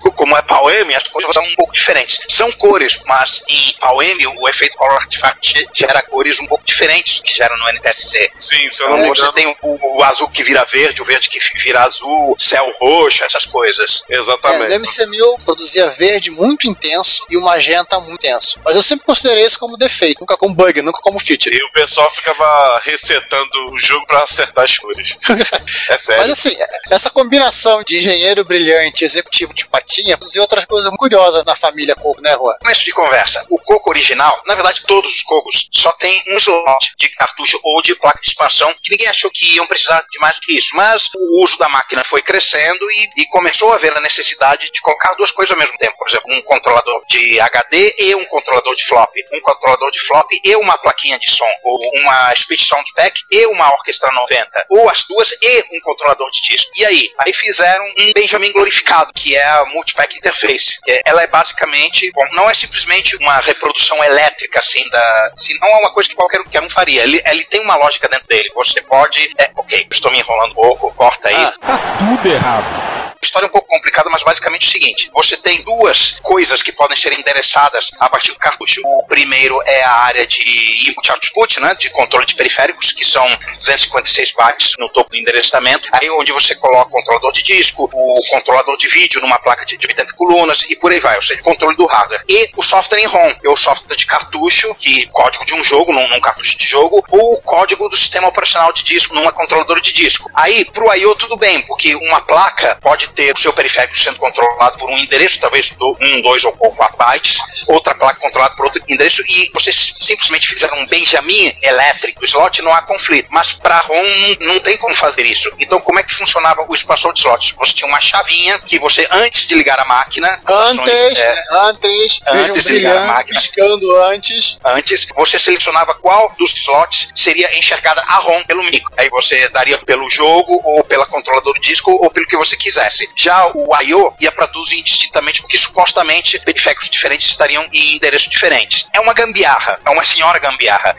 como 0.21 0.37
é 0.37 0.41
Poem, 0.43 0.95
as 0.95 1.07
coisas 1.07 1.33
são 1.33 1.43
um 1.43 1.55
pouco 1.55 1.73
diferentes. 1.73 2.19
São 2.29 2.51
cores, 2.51 2.99
mas 3.07 3.41
em 3.49 3.73
Poem 3.79 4.27
o 4.37 4.47
efeito 4.47 4.77
Color 4.77 4.97
Artifact 4.97 5.67
gera 5.73 5.99
cores 6.03 6.39
um 6.39 6.45
pouco 6.45 6.63
diferentes 6.63 7.17
do 7.17 7.23
que 7.23 7.33
gera 7.33 7.57
no 7.57 7.67
NTSC. 7.69 8.31
Sim, 8.35 8.69
se 8.69 8.83
eu 8.83 8.89
não 8.89 8.97
Então 8.99 9.09
me 9.09 9.15
você 9.17 9.21
engano. 9.21 9.33
tem 9.33 9.57
o, 9.63 9.97
o 9.97 10.03
azul 10.03 10.29
que 10.29 10.43
vira 10.43 10.63
verde, 10.65 11.01
o 11.01 11.05
verde 11.05 11.27
que 11.27 11.39
vira 11.57 11.81
azul, 11.81 12.35
céu 12.37 12.71
roxo, 12.79 13.23
essas 13.23 13.47
coisas. 13.47 14.03
É, 14.11 14.15
Exatamente. 14.15 14.77
no 14.77 14.85
MC1000 14.85 15.43
produzia 15.43 15.87
verde 15.89 16.29
muito 16.29 16.67
intenso 16.67 17.25
e 17.27 17.35
o 17.35 17.41
magenta 17.41 17.99
muito 18.01 18.13
intenso. 18.23 18.59
Mas 18.63 18.75
eu 18.75 18.83
sempre 18.83 19.03
considerei 19.07 19.43
isso 19.43 19.57
como 19.57 19.75
defeito, 19.75 20.19
nunca 20.21 20.37
como 20.37 20.53
bug, 20.53 20.83
nunca 20.83 21.01
como 21.01 21.19
feature. 21.19 21.55
E 21.57 21.63
o 21.63 21.71
pessoal 21.71 22.11
ficava 22.11 22.79
resetando 22.83 23.71
o 23.71 23.79
jogo 23.79 24.05
pra 24.05 24.23
acertar 24.23 24.65
as 24.65 24.77
cores. 24.77 25.15
É 25.89 25.97
sério. 25.97 26.21
Mas 26.23 26.31
assim, 26.33 26.55
essa 26.91 27.09
combinação 27.09 27.83
de 27.83 27.97
engenheiro 27.97 28.43
brilhante 28.45 29.03
e 29.03 29.05
executivo 29.05 29.53
de 29.53 29.65
patinha 29.67 30.10
produziu 30.17 30.41
outras 30.41 30.65
coisas 30.65 30.91
curiosas 30.97 31.43
na 31.45 31.55
família 31.55 31.95
Coco, 31.95 32.21
né, 32.21 32.33
Juan? 32.33 32.53
Começo 32.61 32.85
de 32.85 32.91
conversa. 32.91 33.45
O 33.49 33.59
coco 33.59 33.89
original, 33.89 34.41
na 34.45 34.55
verdade, 34.55 34.81
todos 34.85 35.13
os 35.13 35.23
cocos 35.23 35.67
só 35.71 35.91
tem 35.93 36.23
um 36.27 36.37
slot 36.37 36.93
de 36.97 37.09
cartucho 37.09 37.59
ou 37.63 37.81
de 37.81 37.95
placa 37.95 38.19
de 38.21 38.29
expansão 38.29 38.73
que 38.81 38.91
ninguém 38.91 39.07
achou 39.07 39.29
que 39.31 39.55
iam 39.55 39.67
precisar 39.67 40.03
de 40.09 40.19
mais 40.19 40.37
do 40.37 40.41
que 40.41 40.57
isso. 40.57 40.75
Mas 40.75 41.09
o 41.15 41.43
uso 41.43 41.57
da 41.57 41.69
máquina 41.69 42.03
foi 42.03 42.21
crescendo 42.21 42.91
e, 42.91 43.21
e 43.21 43.25
começou 43.27 43.71
a 43.71 43.75
haver 43.75 43.95
a 43.95 44.01
necessidade 44.01 44.71
de 44.71 44.81
colocar 44.81 45.13
duas 45.15 45.31
coisas 45.31 45.51
ao 45.51 45.59
mesmo 45.59 45.77
tempo. 45.77 45.97
Por 45.97 46.07
exemplo, 46.07 46.33
um 46.33 46.41
controlador 46.43 47.03
de 47.09 47.39
HD 47.39 47.95
e 47.99 48.15
um 48.15 48.25
controlador 48.25 48.75
de 48.75 48.85
flop. 48.85 49.11
Um 49.33 49.41
controlador 49.41 49.91
de 49.91 49.99
flop 49.99 50.27
e 50.43 50.55
uma 50.55 50.77
plaquinha 50.77 51.19
de 51.19 51.29
som. 51.29 51.51
Ou 51.63 51.79
uma 52.01 52.33
Speech 52.35 52.65
Sound 52.65 52.91
Pack 52.95 53.21
e 53.31 53.45
uma 53.47 53.71
Orquestra 53.73 54.11
90. 54.11 54.65
Ou 54.69 54.89
as 54.89 55.05
duas 55.07 55.31
e 55.41 55.63
um 55.75 55.79
controlador 55.81 56.29
de 56.31 56.41
disco. 56.41 56.71
E 56.75 56.85
aí? 56.85 57.11
Aí 57.19 57.33
fizeram 57.33 57.85
um 57.85 58.13
Benjamin 58.13 58.51
glorificado, 58.51 59.11
que 59.13 59.35
é 59.35 59.45
a 59.45 59.65
Multipack 59.65 60.00
Interface. 60.17 60.77
É, 60.87 61.01
Ela 61.05 61.23
é 61.23 61.27
basicamente, 61.27 62.11
bom, 62.11 62.25
não 62.33 62.49
é 62.49 62.53
simplesmente 62.53 63.15
uma 63.17 63.37
reprodução 63.39 64.03
elétrica, 64.03 64.59
assim, 64.59 64.87
da. 64.89 65.31
Se 65.35 65.59
não 65.59 65.67
é 65.67 65.77
uma 65.77 65.93
coisa 65.93 66.09
que 66.09 66.15
qualquer 66.15 66.41
um 66.61 66.69
faria. 66.69 67.03
Ele, 67.03 67.21
ele 67.25 67.43
tem 67.45 67.61
uma 67.61 67.75
lógica 67.75 68.07
dentro 68.07 68.27
dele. 68.27 68.49
Você 68.55 68.81
pode. 68.81 69.31
É, 69.37 69.51
ok, 69.55 69.87
estou 69.91 70.11
me 70.11 70.19
enrolando 70.19 70.51
um 70.51 70.55
pouco, 70.55 70.93
corta 70.93 71.29
aí. 71.29 71.35
Ah. 71.35 71.53
Tá 71.61 71.97
tudo 71.99 72.33
errado. 72.33 73.00
História 73.21 73.45
é 73.45 73.49
um 73.49 73.51
pouco 73.51 73.67
complicada, 73.67 74.09
mas 74.09 74.23
basicamente 74.23 74.65
é 74.65 74.69
o 74.69 74.71
seguinte: 74.71 75.09
você 75.13 75.37
tem 75.37 75.61
duas 75.63 76.19
coisas 76.21 76.63
que 76.63 76.71
podem 76.71 76.97
ser 76.97 77.17
endereçadas 77.17 77.91
a 77.99 78.09
partir 78.09 78.31
do 78.31 78.39
cartucho. 78.39 78.81
O 78.85 79.05
primeiro 79.05 79.61
é 79.65 79.83
a 79.83 79.91
área 79.91 80.25
de 80.25 80.89
input-output, 80.89 81.59
né, 81.59 81.75
de 81.75 81.89
controle 81.89 82.25
de 82.25 82.35
periféricos, 82.35 82.93
que 82.93 83.05
são 83.05 83.25
256 83.27 84.31
bytes 84.33 84.71
no 84.79 84.89
topo 84.89 85.09
do 85.09 85.17
endereçamento. 85.17 85.89
Aí 85.91 86.09
onde 86.11 86.31
você 86.31 86.55
coloca 86.55 86.89
o 86.89 86.91
controlador 86.91 87.31
de 87.31 87.43
disco, 87.43 87.89
o 87.91 88.29
controlador 88.29 88.77
de 88.77 88.87
vídeo 88.87 89.21
numa 89.21 89.39
placa 89.39 89.65
de 89.65 89.81
de 89.81 89.87
80 89.87 90.13
colunas 90.13 90.63
e 90.69 90.75
por 90.75 90.91
aí 90.91 90.99
vai, 90.99 91.15
ou 91.15 91.21
seja, 91.21 91.41
controle 91.41 91.75
do 91.75 91.85
hardware. 91.85 92.23
E 92.29 92.51
o 92.55 92.63
software 92.63 92.99
em 92.99 93.05
ROM, 93.05 93.33
é 93.43 93.49
o 93.49 93.55
software 93.55 93.95
de 93.95 94.05
cartucho, 94.05 94.73
que 94.75 95.07
código 95.07 95.45
de 95.45 95.53
um 95.53 95.63
jogo, 95.63 95.91
num, 95.91 96.07
num 96.09 96.19
cartucho 96.19 96.57
de 96.57 96.65
jogo, 96.65 97.03
ou 97.09 97.33
o 97.33 97.41
código 97.41 97.89
do 97.89 97.97
sistema 97.97 98.27
operacional 98.27 98.71
de 98.71 98.83
disco, 98.83 99.15
numa 99.15 99.31
controladora 99.31 99.81
de 99.81 99.91
disco. 99.91 100.29
Aí, 100.33 100.63
pro 100.65 100.93
I.O. 100.95 101.15
tudo 101.15 101.35
bem, 101.35 101.61
porque 101.61 101.95
uma 101.95 102.21
placa 102.21 102.77
pode 102.81 103.09
ter 103.11 103.33
o 103.33 103.37
seu 103.37 103.53
periférico 103.53 103.97
sendo 103.97 104.17
controlado 104.17 104.77
por 104.77 104.89
um 104.89 104.97
endereço, 104.97 105.39
talvez 105.39 105.69
do 105.71 105.97
1, 105.99 106.21
2 106.21 106.43
ou 106.45 106.53
4 106.53 106.97
bytes, 106.97 107.37
outra 107.67 107.95
placa 107.95 108.19
controlada 108.19 108.55
por 108.55 108.65
outro 108.65 108.81
endereço, 108.87 109.21
e 109.27 109.51
vocês 109.53 109.93
simplesmente 109.99 110.47
fizeram 110.47 110.77
um 110.79 110.87
Benjamin 110.87 111.55
elétrico, 111.61 112.25
slot 112.25 112.61
não 112.61 112.73
há 112.73 112.81
conflito. 112.81 113.27
Mas 113.31 113.53
para 113.53 113.79
ROM 113.79 114.05
não, 114.41 114.59
tem 114.59 114.77
como 114.77 114.93
fazer 114.95 115.25
isso. 115.25 115.51
Então, 115.59 115.79
como 115.81 115.99
é 115.99 116.03
que 116.03 116.13
funcionava 116.13 116.65
o 116.67 116.73
espaçador 116.73 117.13
de 117.13 117.19
slots? 117.19 117.51
Você 117.57 117.73
tinha 117.73 117.87
uma 117.87 118.01
chavinha 118.01 118.59
que 118.59 118.77
você, 118.79 119.07
antes 119.11 119.47
de 119.47 119.55
ligar 119.55 119.79
a 119.79 119.85
máquina, 119.85 120.41
Antes, 120.47 120.79
ações, 120.79 121.19
é, 121.19 121.43
antes, 121.51 122.19
Antes 122.27 122.63
de 122.63 122.73
ligar 122.73 122.97
a 122.97 123.05
máquina. 123.05 123.39
piscando 123.39 123.95
antes. 124.03 124.59
Antes, 124.63 125.07
você 125.15 125.39
selecionava 125.39 125.93
qual 125.95 126.33
dos 126.37 126.55
slots 126.55 127.09
seria 127.15 127.57
enxergada 127.57 128.01
a 128.07 128.15
ROM 128.17 128.43
pelo 128.43 128.63
micro. 128.63 128.91
Aí 128.97 129.09
você 129.09 129.49
daria 129.49 129.77
pelo 129.79 130.09
jogo, 130.09 130.61
ou 130.63 130.83
pela 130.83 131.05
controladora 131.05 131.59
de 131.59 131.67
disco, 131.67 131.91
ou 131.91 132.09
pelo 132.09 132.25
que 132.25 132.37
você 132.37 132.55
quisesse. 132.55 133.00
Já 133.15 133.47
o 133.53 133.69
I.O. 133.81 134.13
ia 134.19 134.31
para 134.31 134.47
todos 134.47 134.71
indistintamente, 134.71 135.41
porque 135.41 135.57
supostamente 135.57 136.39
periféricos 136.39 136.89
diferentes 136.89 137.29
estariam 137.29 137.67
em 137.71 137.95
endereços 137.95 138.29
diferentes. 138.29 138.87
É 138.93 138.99
uma 138.99 139.13
gambiarra, 139.13 139.79
é 139.85 139.89
uma 139.89 140.03
senhora 140.03 140.39
gambiarra. 140.39 140.97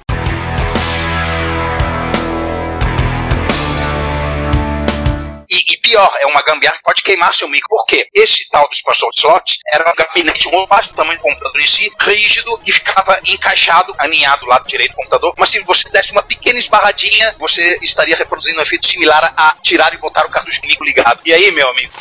E 5.73 5.77
pior, 5.79 6.13
é 6.21 6.27
uma 6.27 6.43
gambiarra 6.43 6.77
que 6.77 6.83
pode 6.83 7.03
queimar 7.03 7.35
seu 7.35 7.49
micro. 7.49 7.69
Por 7.69 7.87
quê? 7.87 8.07
Esse 8.15 8.49
tal 8.51 8.69
do 8.69 8.75
expansor 8.75 9.11
de 9.11 9.21
slot 9.21 9.59
era 9.73 9.91
um 9.91 9.95
gabinete 9.95 10.49
um 10.49 10.67
baixo 10.67 10.91
do 10.91 10.97
tamanho 10.97 11.19
do 11.19 11.23
computador 11.23 11.61
em 11.61 11.67
si, 11.67 11.91
rígido, 12.01 12.61
e 12.67 12.73
ficava 12.73 13.19
encaixado, 13.25 13.95
aninhado 13.99 14.43
do 14.43 14.47
lado 14.47 14.67
direito 14.69 14.93
do 14.93 14.97
computador. 14.97 15.35
Mas 15.39 15.51
se 15.51 15.61
você 15.61 15.89
desse 15.91 16.13
uma 16.13 16.23
pequena 16.23 16.59
esbarradinha, 16.59 17.35
você 17.39 17.79
estaria 17.83 18.17
reproduzindo 18.17 18.59
um 18.59 18.63
efeito 18.63 18.87
similar 18.87 19.33
a 19.37 19.57
tirar 19.63 19.93
e 19.95 19.97
botar 19.97 20.27
o 20.27 20.31
cartucho 20.31 20.61
do 20.63 20.69
micro 20.69 20.85
ligado. 20.85 21.21
E 21.25 21.33
aí, 21.33 21.51
meu 21.51 21.69
amigo? 21.69 21.93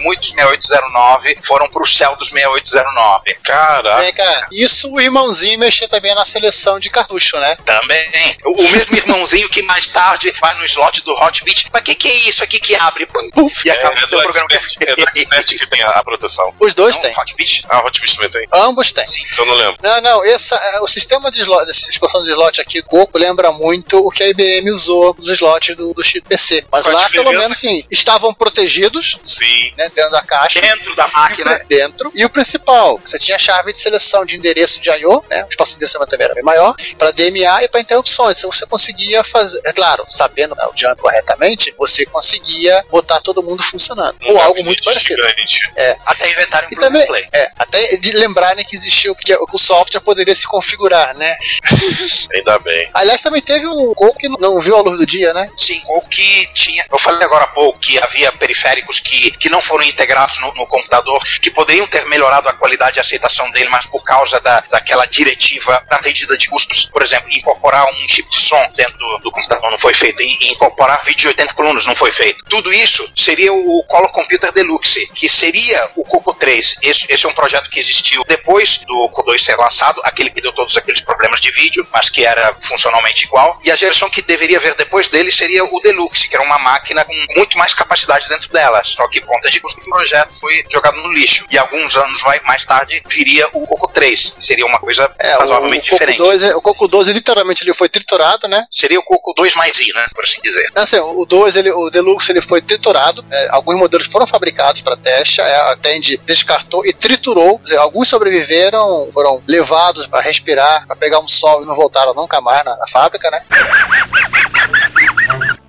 Muitos 0.00 0.30
6809 0.30 1.38
foram 1.42 1.68
pro 1.68 1.86
céu 1.86 2.16
dos 2.16 2.30
6809. 2.30 3.34
Caraca. 3.42 4.02
Vem 4.02 4.12
cá, 4.12 4.48
isso 4.52 4.92
o 4.92 5.00
irmãozinho 5.00 5.58
mexia 5.58 5.88
também 5.88 6.14
na 6.14 6.24
seleção 6.24 6.78
de 6.78 6.90
cartucho, 6.90 7.36
né? 7.38 7.56
Também. 7.64 8.36
O, 8.44 8.62
o 8.62 8.70
mesmo 8.70 8.96
irmãozinho 8.96 9.48
que 9.48 9.62
mais 9.62 9.86
tarde 9.86 10.32
vai 10.40 10.54
no 10.54 10.64
slot 10.64 11.02
do 11.02 11.12
Hotbit. 11.14 11.68
Mas 11.72 11.82
que 11.82 11.94
que 11.94 12.08
é 12.08 12.28
isso 12.28 12.42
aqui 12.44 12.58
que 12.60 12.74
abre? 12.74 13.06
Pum, 13.06 13.30
puf, 13.30 13.66
e 13.66 13.70
É, 13.70 13.74
acaba 13.74 13.96
é 13.98 14.00
do 14.00 14.08
programa. 14.08 14.46
expert, 14.50 14.88
é 14.88 14.94
do 14.96 15.02
expert 15.08 15.58
que 15.58 15.66
tem 15.66 15.82
a, 15.82 15.90
a 15.90 16.04
proteção. 16.04 16.54
Os 16.58 16.74
dois 16.74 16.94
Não, 16.96 17.02
têm. 17.02 17.14
Hotbit? 17.18 17.64
Ah, 17.68 17.82
o 17.82 17.86
Hotbit 17.86 18.14
também 18.14 18.30
tem. 18.30 18.48
Ambos 18.52 18.92
têm. 18.92 19.08
Se 19.08 19.40
eu 19.40 19.46
não 19.46 19.54
lembro. 19.54 19.76
Não, 19.82 20.00
não, 20.00 20.24
essa, 20.24 20.54
é, 20.56 20.80
o 20.80 20.88
sistema 20.88 21.30
de 21.30 21.40
slot, 21.40 21.66
dessa 21.66 21.90
expansão 21.90 22.22
de 22.22 22.30
slot 22.30 22.60
aqui 22.60 22.82
Coco 22.82 23.18
lembra 23.18 23.50
muito 23.52 23.98
o 23.98 24.10
que 24.10 24.22
a 24.22 24.28
IBM 24.28 24.70
usou 24.70 25.14
nos 25.18 25.28
slots 25.28 25.74
do, 25.76 25.92
do 25.94 26.02
chip 26.04 26.26
PC. 26.28 26.64
Mas 26.70 26.84
Qual 26.84 26.94
lá, 26.94 27.08
pelo 27.08 27.30
menos, 27.30 27.52
assim, 27.52 27.84
estavam 27.90 28.32
protegidos, 28.34 29.18
Sim. 29.22 29.72
né, 29.76 29.87
dentro 29.94 30.10
da 30.10 30.22
caixa. 30.22 30.60
Dentro 30.60 30.94
da 30.94 31.06
máquina. 31.08 31.58
Dentro. 31.68 32.10
E 32.14 32.24
o 32.24 32.30
principal, 32.30 32.98
você 33.04 33.18
tinha 33.18 33.36
a 33.36 33.38
chave 33.38 33.72
de 33.72 33.78
seleção 33.78 34.24
de 34.24 34.36
endereço 34.36 34.80
de 34.80 34.90
I.O., 34.90 35.22
né? 35.30 35.44
O 35.44 35.48
espaço 35.48 35.72
de 35.72 35.76
endereço 35.76 35.98
também 36.06 36.24
era 36.24 36.34
bem 36.34 36.44
maior, 36.44 36.74
para 36.96 37.10
DMA 37.10 37.62
e 37.64 37.68
para 37.68 37.80
interrupções. 37.80 38.38
Então 38.38 38.50
você 38.52 38.66
conseguia 38.66 39.22
fazer, 39.24 39.60
é 39.64 39.72
claro, 39.72 40.04
sabendo 40.08 40.54
né, 40.54 40.64
o 40.66 40.76
jump 40.76 41.00
corretamente, 41.00 41.74
você 41.78 42.04
conseguia 42.06 42.84
botar 42.90 43.20
todo 43.20 43.42
mundo 43.42 43.62
funcionando. 43.62 44.16
Um 44.26 44.32
Ou 44.32 44.40
algo 44.40 44.62
muito 44.64 44.82
parecido. 44.82 45.22
gigante. 45.22 45.72
Até 46.06 46.30
inventarem 46.30 46.68
um 46.68 46.72
E 46.72 46.76
também, 46.76 47.06
play. 47.06 47.28
é, 47.32 47.50
até 47.58 47.96
de 47.96 48.12
lembrarem 48.12 48.64
que 48.64 48.76
existia 48.76 49.10
o 49.12 49.16
que 49.16 49.34
o 49.52 49.58
software 49.58 50.00
poderia 50.00 50.34
se 50.34 50.46
configurar, 50.46 51.14
né? 51.16 51.36
Ainda 52.34 52.58
bem. 52.60 52.90
Aliás, 52.94 53.22
também 53.22 53.40
teve 53.42 53.66
um 53.66 53.94
Coco 53.94 54.18
que 54.18 54.28
não 54.40 54.60
viu 54.60 54.76
a 54.76 54.80
luz 54.82 54.98
do 54.98 55.06
dia, 55.06 55.32
né? 55.32 55.48
Sim, 55.56 55.80
ou 55.86 56.02
que 56.02 56.46
tinha. 56.52 56.84
Eu 56.90 56.98
falei 56.98 57.24
agora 57.24 57.44
há 57.44 57.48
pouco 57.48 57.78
que 57.78 57.98
havia 57.98 58.30
periféricos 58.32 59.00
que, 59.00 59.30
que 59.32 59.48
não 59.48 59.60
foram 59.60 59.77
integrados 59.86 60.38
no, 60.40 60.54
no 60.54 60.66
computador, 60.66 61.22
que 61.40 61.50
poderiam 61.50 61.86
ter 61.86 62.06
melhorado 62.06 62.48
a 62.48 62.52
qualidade 62.52 62.98
e 62.98 63.00
aceitação 63.00 63.50
dele, 63.50 63.68
mas 63.70 63.86
por 63.86 64.02
causa 64.02 64.40
da, 64.40 64.60
daquela 64.70 65.06
diretiva 65.06 65.82
atendida 65.88 66.36
de 66.36 66.48
custos, 66.48 66.86
por 66.86 67.02
exemplo, 67.02 67.30
incorporar 67.30 67.86
um 67.86 68.08
chip 68.08 68.28
de 68.30 68.40
som 68.40 68.70
dentro 68.74 68.96
do, 68.98 69.18
do 69.18 69.30
computador 69.30 69.70
não 69.70 69.78
foi 69.78 69.94
feito, 69.94 70.20
e, 70.22 70.52
incorporar 70.52 71.02
vídeo 71.04 71.22
de 71.22 71.28
80 71.28 71.54
colunas 71.54 71.86
não 71.86 71.94
foi 71.94 72.12
feito. 72.12 72.44
Tudo 72.48 72.72
isso 72.72 73.10
seria 73.16 73.52
o 73.52 73.82
Color 73.84 74.10
Computer 74.12 74.52
Deluxe, 74.52 75.10
que 75.14 75.28
seria 75.28 75.90
o 75.96 76.04
Coco 76.04 76.34
3. 76.34 76.76
Esse, 76.82 77.12
esse 77.12 77.26
é 77.26 77.28
um 77.28 77.34
projeto 77.34 77.70
que 77.70 77.78
existiu 77.78 78.24
depois 78.26 78.78
do 78.86 79.08
Coco 79.08 79.22
2 79.22 79.42
ser 79.42 79.56
lançado, 79.56 80.00
aquele 80.04 80.30
que 80.30 80.40
deu 80.40 80.52
todos 80.52 80.76
aqueles 80.76 81.00
problemas 81.00 81.40
de 81.40 81.50
vídeo, 81.50 81.86
mas 81.92 82.08
que 82.08 82.24
era 82.24 82.54
funcionalmente 82.60 83.24
igual. 83.24 83.58
E 83.62 83.70
a 83.70 83.76
geração 83.76 84.08
que 84.10 84.22
deveria 84.22 84.60
vir 84.60 84.74
depois 84.74 85.08
dele 85.08 85.32
seria 85.32 85.64
o 85.64 85.80
Deluxe, 85.80 86.28
que 86.28 86.36
era 86.36 86.44
uma 86.44 86.58
máquina 86.58 87.04
com 87.04 87.14
muito 87.36 87.56
mais 87.58 87.74
capacidade 87.74 88.28
dentro 88.28 88.50
dela. 88.52 88.82
Só 88.84 89.06
que, 89.08 89.20
por 89.20 89.38
conta 89.38 89.50
de 89.50 89.60
custos, 89.68 89.86
o 89.86 89.90
projeto 89.90 90.32
foi 90.40 90.64
jogado 90.70 90.96
no 90.96 91.12
lixo. 91.12 91.44
E 91.50 91.58
alguns 91.58 91.96
anos 91.96 92.20
vai- 92.22 92.40
mais 92.44 92.64
tarde 92.64 93.02
viria 93.08 93.46
o 93.52 93.66
Coco 93.66 93.88
3. 93.88 94.36
Seria 94.40 94.64
uma 94.66 94.78
coisa 94.78 95.10
É, 95.18 95.36
o, 95.36 95.40
razoavelmente 95.40 95.86
o 95.86 95.90
Coco 95.90 95.94
diferente. 95.94 96.18
2, 96.18 96.42
é- 96.42 96.56
o 96.56 96.62
Coco 96.62 96.88
2 96.88 97.08
literalmente 97.08 97.62
ele 97.62 97.74
foi 97.74 97.88
triturado, 97.88 98.48
né? 98.48 98.64
Seria 98.70 98.98
o 98.98 99.02
Coco 99.02 99.32
2 99.34 99.54
mais 99.54 99.78
I, 99.78 99.92
né? 99.92 100.06
Por 100.14 100.24
assim 100.24 100.40
dizer. 100.42 100.70
Assim, 100.74 100.98
o 100.98 101.24
2, 101.26 101.56
ele, 101.56 101.70
o 101.70 101.90
Deluxe, 101.90 102.32
ele 102.32 102.40
foi 102.40 102.60
triturado. 102.62 103.24
é, 103.30 103.48
alguns 103.50 103.78
modelos 103.78 104.06
foram 104.06 104.26
fabricados 104.26 104.80
para 104.82 104.96
teste. 104.96 105.40
É, 105.40 105.56
a 105.72 105.76
Tend 105.76 106.18
descartou 106.24 106.84
e 106.86 106.92
triturou. 106.92 107.58
Quer 107.58 107.64
dizer, 107.64 107.76
alguns 107.78 108.08
sobreviveram, 108.08 109.10
foram 109.12 109.42
levados 109.46 110.06
para 110.06 110.20
respirar, 110.20 110.86
para 110.86 110.96
pegar 110.96 111.18
um 111.20 111.28
sol 111.28 111.62
e 111.62 111.66
não 111.66 111.74
voltaram 111.74 112.14
nunca 112.14 112.40
mais 112.40 112.64
na, 112.64 112.76
na 112.76 112.86
fábrica, 112.88 113.30
né? 113.30 113.40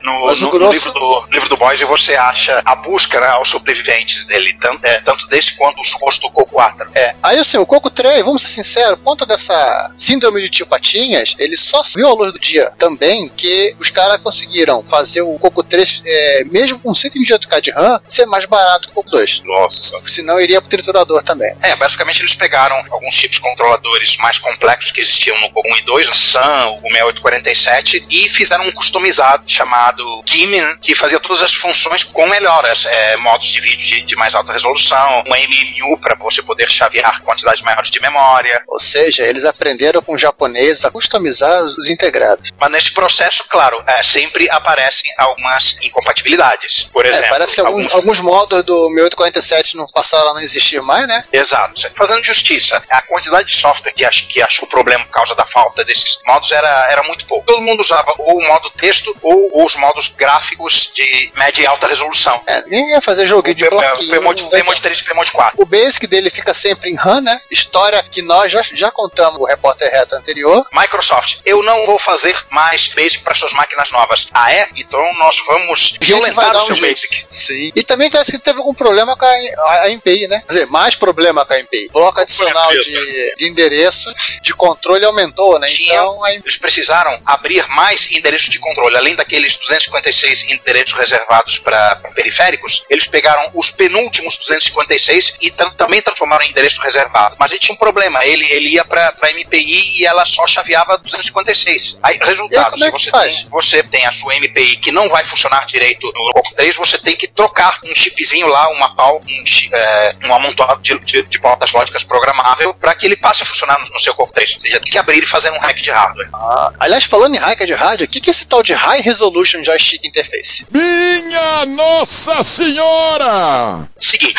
no, 0.10 0.26
o 0.26 0.36
no- 0.36 0.60
no 0.60 0.72
livro, 0.72 0.92
do, 0.92 1.28
livro 1.32 1.50
do 1.50 1.58
Boys 1.58 1.80
você 1.82 2.16
acha 2.16 2.62
a 2.66 2.76
busca 2.76 3.20
né, 3.20 3.28
aos 3.28 3.50
sobreviventes 3.50 4.26
dele, 4.26 4.54
tanto, 4.60 4.86
é, 4.86 5.00
tanto 5.02 5.28
desse 5.28 5.56
quanto 5.58 5.80
o 5.82 5.84
suposto 5.84 6.30
Coco 6.32 6.52
4. 6.52 6.90
É. 6.96 7.16
Aí 7.24 7.38
assim, 7.40 7.58
o 7.58 7.66
Coco 7.66 7.90
3, 7.90 8.24
vamos 8.26 8.42
ser 8.42 8.48
sinceros, 8.50 9.00
conta 9.04 9.26
dessa 9.26 9.94
síndrome 9.96 10.42
de 10.42 10.50
tio 10.50 10.68
Patinhas, 10.68 11.34
ele 11.40 11.56
só 11.58 11.82
viu 11.96 12.08
a 12.10 12.14
luz 12.14 12.32
do 12.34 12.40
dia 12.40 12.72
também 12.78 13.30
que 13.36 13.76
os 13.80 13.90
caras 13.90 14.18
conseguiram 14.18 14.84
fazer 14.84 15.22
o 15.22 15.38
Coco 15.40 15.64
3, 15.64 16.02
é, 16.06 16.44
mesmo 16.46 16.80
com 16.80 16.92
128k 16.92 17.62
de 17.62 17.72
RAM, 17.72 18.00
ser 18.08 18.26
mais 18.26 18.46
barato 18.46 18.88
que 18.88 18.92
o 18.92 18.96
Coco 18.96 19.12
2. 19.12 19.42
Nossa. 19.46 20.00
Senão 20.08 20.40
iria 20.40 20.62
pro 20.62 20.70
triturador 20.70 21.22
também. 21.24 21.54
É, 21.62 21.76
basicamente 21.76 22.22
eles 22.22 22.36
pegaram 22.36 22.76
alguns 22.92 23.14
chips 23.16 23.40
controladores 23.40 24.18
mais 24.18 24.38
complexos 24.38 24.92
que 24.92 25.02
existiam 25.02 25.40
no 25.42 25.50
Coco 25.52 25.68
1 25.74 25.78
e 25.78 25.82
2, 25.84 26.08
no 26.10 26.16
SAM, 26.16 26.70
o 26.72 26.82
6847, 26.82 28.06
e 28.10 28.30
fizeram 28.30 28.66
um 28.68 28.72
customizado 28.72 29.44
chamado 29.48 29.99
Gimme, 30.26 30.78
que 30.80 30.96
fazia 30.96 31.20
todas 31.20 31.42
as 31.42 31.54
funções 31.54 32.04
com 32.04 32.26
melhoras, 32.28 32.86
é, 32.86 33.18
modos 33.18 33.48
de 33.48 33.60
vídeo 33.60 33.86
de, 33.86 34.02
de 34.02 34.16
mais 34.16 34.36
alta 34.36 34.54
resolução, 34.54 35.24
um 35.28 35.32
MMU 35.36 36.00
para 36.00 36.16
você 36.16 36.42
poder 36.42 36.70
chavear 36.70 37.22
quantidades 37.22 37.62
maiores 37.62 37.90
de 37.92 38.00
memória. 38.02 38.64
Ou 38.68 38.80
seja, 38.80 39.24
eles 39.24 39.46
aprenderam 39.46 40.02
com 40.02 40.14
os 40.14 40.22
japoneses 40.22 40.86
a 40.86 40.92
customizar 40.92 41.64
os, 41.64 41.78
os 41.78 41.90
integrados. 41.90 42.52
Mas 42.60 42.72
nesse 42.72 42.92
processo, 42.92 43.46
claro, 43.50 43.84
é, 43.88 44.04
sempre 44.04 44.50
aparecem 44.50 45.12
algumas 45.18 45.78
incompatibilidades. 45.82 46.84
Por 46.92 47.06
É, 47.06 47.10
exemplo, 47.10 47.30
parece 47.30 47.56
que 47.56 47.62
alguns, 47.62 47.94
alguns 47.94 48.20
modos 48.20 48.64
do 48.64 48.90
1847 48.90 49.76
não 49.76 49.88
passaram 49.88 50.32
a 50.32 50.34
não 50.36 50.42
existir 50.42 50.82
mais, 50.82 51.08
né? 51.08 51.24
Exato. 51.32 51.90
Fazendo 51.98 52.24
justiça, 52.24 52.82
a 52.90 53.02
quantidade 53.02 53.50
de 53.50 53.56
software 53.56 53.94
que, 53.94 54.06
ach, 54.06 54.26
que 54.28 54.42
achou 54.42 54.66
o 54.66 54.70
problema 54.70 55.04
por 55.06 55.12
causa 55.12 55.36
da 55.36 55.46
falta 55.46 55.84
desses 55.84 56.20
modos 56.26 56.52
era, 56.52 56.92
era 56.92 57.04
muito 57.04 57.26
pouco. 57.26 57.46
Todo 57.46 57.62
mundo 57.62 57.82
usava 57.82 58.14
ou 58.18 58.40
o 58.40 58.48
modo 58.48 58.70
texto 58.72 59.16
ou 59.22 59.64
os 59.66 59.76
modos 59.80 60.10
gráficos 60.10 60.92
de 60.94 61.32
média 61.36 61.64
e 61.64 61.66
alta 61.66 61.88
resolução. 61.88 62.42
É, 62.48 62.64
nem 62.68 62.92
ia 62.92 63.02
fazer 63.02 63.26
joguinho 63.26 63.56
de 63.56 63.70
bloquinho. 63.70 64.22
Pmod 64.22 64.82
3 64.82 65.00
e 65.00 65.04
Pmod 65.04 65.32
4. 65.32 65.62
O 65.62 65.66
basic 65.66 66.06
dele 66.08 66.30
fica 66.30 66.54
sempre 66.54 66.90
em 66.90 66.96
RAM, 66.96 67.22
né? 67.22 67.40
História 67.50 68.02
que 68.04 68.22
nós 68.22 68.52
já, 68.52 68.62
já 68.62 68.92
contamos 68.92 69.40
no 69.40 69.46
repórter 69.46 69.90
reto 69.92 70.16
anterior. 70.16 70.64
Microsoft, 70.74 71.40
eu 71.46 71.64
não 71.64 71.86
vou 71.86 72.00
fazer 72.00 72.36
mais 72.50 72.90
Basic 72.90 73.24
para 73.24 73.36
suas 73.36 73.54
máquinas 73.54 73.92
novas. 73.92 74.28
Ah, 74.34 74.52
é? 74.52 74.68
Então 74.76 75.02
nós 75.18 75.38
vamos 75.48 75.96
violentar 76.02 76.56
o 76.56 76.64
um 76.64 76.66
seu 76.66 76.76
jeito. 76.76 76.96
Basic. 76.96 77.26
Sim. 77.30 77.72
E 77.76 77.84
também 77.84 78.10
parece 78.10 78.32
que 78.32 78.40
teve 78.40 78.60
algum 78.60 78.74
problema 78.74 79.16
com 79.16 79.26
a, 79.26 79.84
a, 79.84 79.90
MPI, 79.90 80.28
né? 80.28 80.40
Quer 80.42 80.54
dizer, 80.54 80.66
mais 80.68 80.96
problema 80.96 81.46
com 81.46 81.54
a 81.54 81.60
MPI. 81.60 81.90
Bloco 81.92 82.20
adicional 82.20 82.72
de, 82.72 83.36
de 83.38 83.48
endereço 83.48 84.14
de 84.42 84.54
controle 84.54 85.06
aumentou, 85.06 85.60
né? 85.60 85.68
Tinha- 85.68 85.94
Então 85.94 86.24
a 86.24 86.34
Eles 86.34 86.58
precisaram 86.58 87.20
abrir 87.26 87.66
mais 87.70 88.12
endereços 88.12 88.50
de 88.50 88.60
controle. 88.60 88.98
Além 88.98 89.16
daqueles 89.16 89.58
256 89.70 90.52
endereços 90.52 90.96
reservados 90.98 91.60
para 91.60 91.96
periféricos, 92.16 92.84
eles 92.90 93.08
pegaram 93.08 93.50
os 93.54 93.70
penúltimos 93.72 94.38
256 94.38 95.38
e 95.42 95.52
tam- 95.52 95.70
também 95.72 96.02
transformaram 96.02 96.44
em 96.46 96.50
endereço 96.50 96.82
reservado. 96.82 97.36
Mas 97.40 97.52
a 97.52 97.56
gente 97.56 97.66
tinha 97.66 97.76
um 97.76 97.78
problema. 97.78 98.26
Ele, 98.26 98.46
ele 98.52 98.70
ia 98.70 98.84
para 98.84 99.14
MPI 99.34 100.00
e 100.02 100.06
ela 100.06 100.26
só 100.26 100.46
chaveava 100.48 100.98
256. 100.98 102.00
Aí, 102.02 102.20
aí, 102.22 102.28
resultado, 102.28 102.72
como 102.72 102.84
é 102.84 102.88
se 102.88 102.92
você 102.92 103.12
tem, 103.12 103.50
você 103.50 103.84
tem 103.84 104.06
a 104.06 104.12
sua 104.12 104.36
MPI 104.36 104.78
que 104.78 104.92
não 104.92 105.08
vai 105.10 105.24
funcionar 105.24 105.66
direito 105.66 106.12
no 106.14 106.34
Coco 106.34 106.56
3, 106.56 106.76
você 106.76 106.98
tem 106.98 107.16
que 107.16 107.28
trocar 107.28 107.80
um 107.84 107.94
chipzinho 107.96 108.48
lá, 108.48 108.70
uma 108.70 108.96
pau, 108.96 109.22
um, 109.28 109.44
é, 109.76 110.16
um 110.26 110.34
amontoado 110.34 110.82
de, 110.82 110.98
de, 111.00 111.22
de 111.24 111.40
portas 111.40 111.72
lógicas 111.72 112.04
programável 112.04 112.74
para 112.74 112.96
que 112.96 113.06
ele 113.06 113.16
passe 113.16 113.44
a 113.44 113.46
funcionar 113.46 113.80
no, 113.80 113.90
no 113.90 114.00
seu 114.00 114.14
Coco 114.16 114.34
3. 114.34 114.58
Você 114.60 114.70
já 114.70 114.80
tem 114.80 114.92
que 114.92 114.98
abrir 114.98 115.22
e 115.24 115.26
fazer 115.26 115.52
um 115.52 115.60
hack 115.60 115.78
de 115.78 115.92
hardware. 115.92 116.30
Ah, 116.34 116.72
aliás, 116.80 117.04
falando 117.04 117.36
em 117.36 117.40
hacker 117.40 117.68
de 117.68 117.74
rádio, 117.74 118.06
o 118.06 118.10
que, 118.10 118.20
que 118.20 118.30
é 118.30 118.32
esse 118.32 118.46
tal 118.48 118.64
de 118.64 118.74
High 118.74 119.02
Resolution 119.02 119.59
Joystick 119.64 120.06
Interface? 120.06 120.66
Minha 120.72 121.66
Nossa 121.68 122.44
Senhora! 122.44 123.88
Seguinte, 123.98 124.36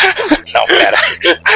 não, 0.55 0.65
pera. 0.65 0.99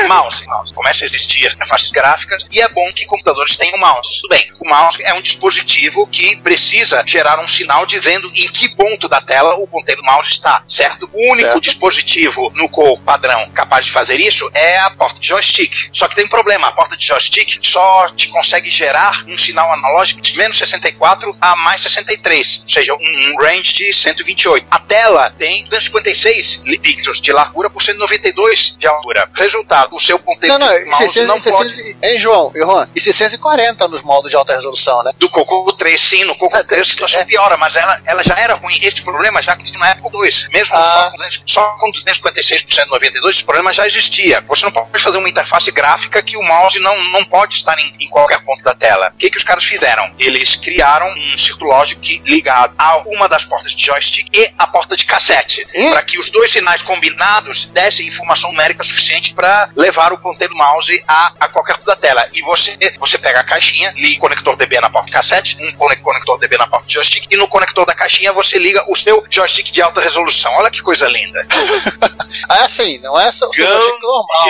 mouse, 0.09 0.47
mouse. 0.47 0.73
Começa 0.75 1.05
a 1.05 1.07
existir 1.07 1.47
interfaces 1.53 1.91
gráficas 1.91 2.47
e 2.53 2.61
é 2.61 2.69
bom 2.69 2.93
que 2.93 3.07
computadores 3.07 3.57
tenham 3.57 3.79
mouse. 3.79 4.21
Tudo 4.21 4.31
bem, 4.31 4.49
o 4.65 4.69
mouse 4.69 5.03
é 5.03 5.15
um 5.15 5.21
dispositivo 5.23 6.07
que 6.09 6.37
precisa 6.37 7.03
gerar 7.07 7.39
um 7.41 7.49
sinal 7.49 7.87
dizendo 7.87 8.31
em 8.35 8.49
que 8.49 8.69
ponto 8.75 9.09
da 9.09 9.21
tela 9.21 9.55
o 9.57 9.67
ponteiro 9.67 10.03
do 10.03 10.07
mouse 10.07 10.31
está, 10.33 10.63
certo? 10.69 11.09
O 11.13 11.33
único 11.33 11.45
Certo. 11.45 11.61
dispositivo 11.61 12.51
no 12.55 12.69
Core 12.69 13.01
padrão 13.03 13.51
capaz 13.51 13.85
de 13.87 13.93
fazer 13.93 14.19
isso 14.21 14.49
é 14.55 14.79
a 14.79 14.91
porta 14.91 15.21
de 15.21 15.29
joystick. 15.29 15.91
Só 15.93 16.09
que 16.09 16.15
tem 16.15 16.25
um 16.25 16.29
problema, 16.29 16.69
a 16.69 16.73
porta 16.73 16.97
de 16.97 17.07
joystick 17.07 17.59
só 17.63 18.09
te 18.11 18.29
consegue 18.29 18.71
gerar 18.71 19.25
um 19.27 19.37
sinal 19.37 19.71
analógico 19.73 20.21
de 20.21 20.37
menos 20.37 20.57
64 20.59 21.37
a 21.41 21.57
mais 21.57 21.83
63, 21.83 22.61
ou 22.63 22.69
seja, 22.69 22.95
um, 22.95 22.99
um 22.99 23.37
range 23.55 23.73
de 23.73 23.93
128. 23.93 24.67
A 24.71 24.79
tela 24.79 25.31
tem 25.39 25.65
256 25.65 26.63
pixels 26.83 27.21
de 27.21 27.33
largura 27.33 27.71
por 27.71 27.83
192 27.83 28.77
de 28.77 28.87
altura. 28.87 29.29
Resultado, 29.35 29.95
o 29.95 30.01
seu 30.01 30.19
ponteiro 30.19 30.59
Não, 30.59 30.67
não, 30.67 30.79
de 30.79 30.85
mouse 30.87 30.99
600, 31.05 31.29
não 31.29 31.41
600, 31.41 31.77
pode... 31.77 31.97
Hein, 32.03 32.19
João? 32.19 32.53
E 32.55 32.59
Juan? 32.59 32.89
E 32.95 33.01
640 33.01 33.89
nos 33.89 34.03
modos 34.03 34.31
de 34.31 34.37
alta 34.37 34.55
resolução, 34.55 35.03
né? 35.05 35.13
Do 35.19 35.29
Coco 35.31 35.73
3, 35.73 36.01
sim, 36.01 36.25
no 36.25 36.35
Coco 36.37 36.57
É, 36.57 36.63
3 36.65 36.83
a 36.83 36.85
situação 36.85 37.21
é. 37.21 37.25
piora, 37.25 37.57
mas 37.57 37.77
ela, 37.77 38.01
ela 38.05 38.23
já 38.23 38.35
era 38.35 38.55
ruim. 38.55 38.79
Este 38.83 39.03
problema 39.03 39.41
já 39.43 39.57
que 39.57 39.73
não 39.73 39.85
é 39.85 39.95
Coco 39.95 40.11
2. 40.11 40.49
Mesmo 40.53 40.77
Ah. 40.77 40.83
só, 40.83 41.11
com 41.11 41.17
200 41.17 41.43
só 41.47 41.77
com 41.79 41.93
256% 41.93 42.87
92, 42.89 43.37
esse 43.37 43.45
problema 43.45 43.73
já 43.73 43.87
existia. 43.87 44.43
Você 44.49 44.65
não 44.65 44.73
pode 44.73 45.03
fazer 45.03 45.19
uma 45.19 45.29
interface 45.29 45.71
gráfica 45.71 46.23
que 46.23 46.37
o 46.37 46.43
mouse 46.43 46.79
não, 46.81 46.97
não 47.11 47.25
pode 47.25 47.55
estar 47.55 47.79
em, 47.79 47.95
em 48.01 48.09
qualquer 48.09 48.43
ponto 48.45 48.63
da 48.63 48.75
tela. 48.75 49.11
O 49.15 49.17
que, 49.17 49.31
que 49.31 49.37
os 49.39 49.45
caras 49.45 49.65
fizeram? 49.65 50.11
Eles 50.19 50.57
criaram 50.57 51.07
um 51.09 51.39
círculo 51.39 51.71
lógico 51.71 52.03
ligado 52.25 52.75
a 52.79 52.99
uma 53.07 53.29
das 53.29 53.44
portas 53.45 53.75
de 53.75 53.85
joystick 53.87 54.29
e 54.33 54.51
a 54.59 54.67
porta 54.67 54.97
de 54.97 55.05
cassete, 55.05 55.67
Hum? 55.75 55.91
para 55.91 56.03
que 56.03 56.19
os 56.19 56.31
dois 56.31 56.51
sinais 56.53 56.83
combinados 56.83 57.67
dessem 57.67 58.07
informação 58.07 58.51
numérica 58.51 58.83
suficiente 58.85 59.35
para 59.35 59.71
levar 59.77 60.13
o 60.13 60.19
ponteiro 60.19 60.53
do 60.55 60.59
mouse 60.59 61.03
a, 61.09 61.33
a 61.41 61.49
qualquer 61.49 61.75
ponto 61.77 61.87
da 61.87 61.97
tela. 61.97 62.29
E 62.33 62.43
você, 62.43 62.77
você 62.99 63.19
pega 63.19 63.41
a 63.41 63.45
caixinha, 63.45 63.93
liga 63.97 64.17
o 64.17 64.21
conector 64.21 64.57
DB 64.57 64.81
na 64.81 64.91
porta 64.91 65.07
de 65.07 65.13
cassete, 65.13 65.57
um 65.61 65.73
conec- 65.73 66.03
conector 66.03 66.39
DB 66.39 66.57
na 66.59 66.67
porta 66.67 66.87
de 66.87 66.95
joystick, 66.95 67.27
e 67.31 67.37
no 67.37 67.49
conector 67.49 67.85
da 67.87 67.95
caixinha 67.95 68.33
você 68.33 68.59
liga 68.59 68.85
o 68.91 68.97
seu 68.97 69.25
joystick 69.31 69.71
de 69.73 69.83
alta 69.83 70.01
resolução. 70.01 70.53
Olha 70.55 70.71
que 70.71 70.81
coisa 70.83 71.07
linda. 71.09 71.45
Ah, 72.49 72.65
assim, 72.65 72.99
não 72.99 73.19
é 73.19 73.31
só 73.31 73.49
o 73.49 73.55
seu 73.55 73.67
joystick 73.67 74.03
normal. 74.03 74.49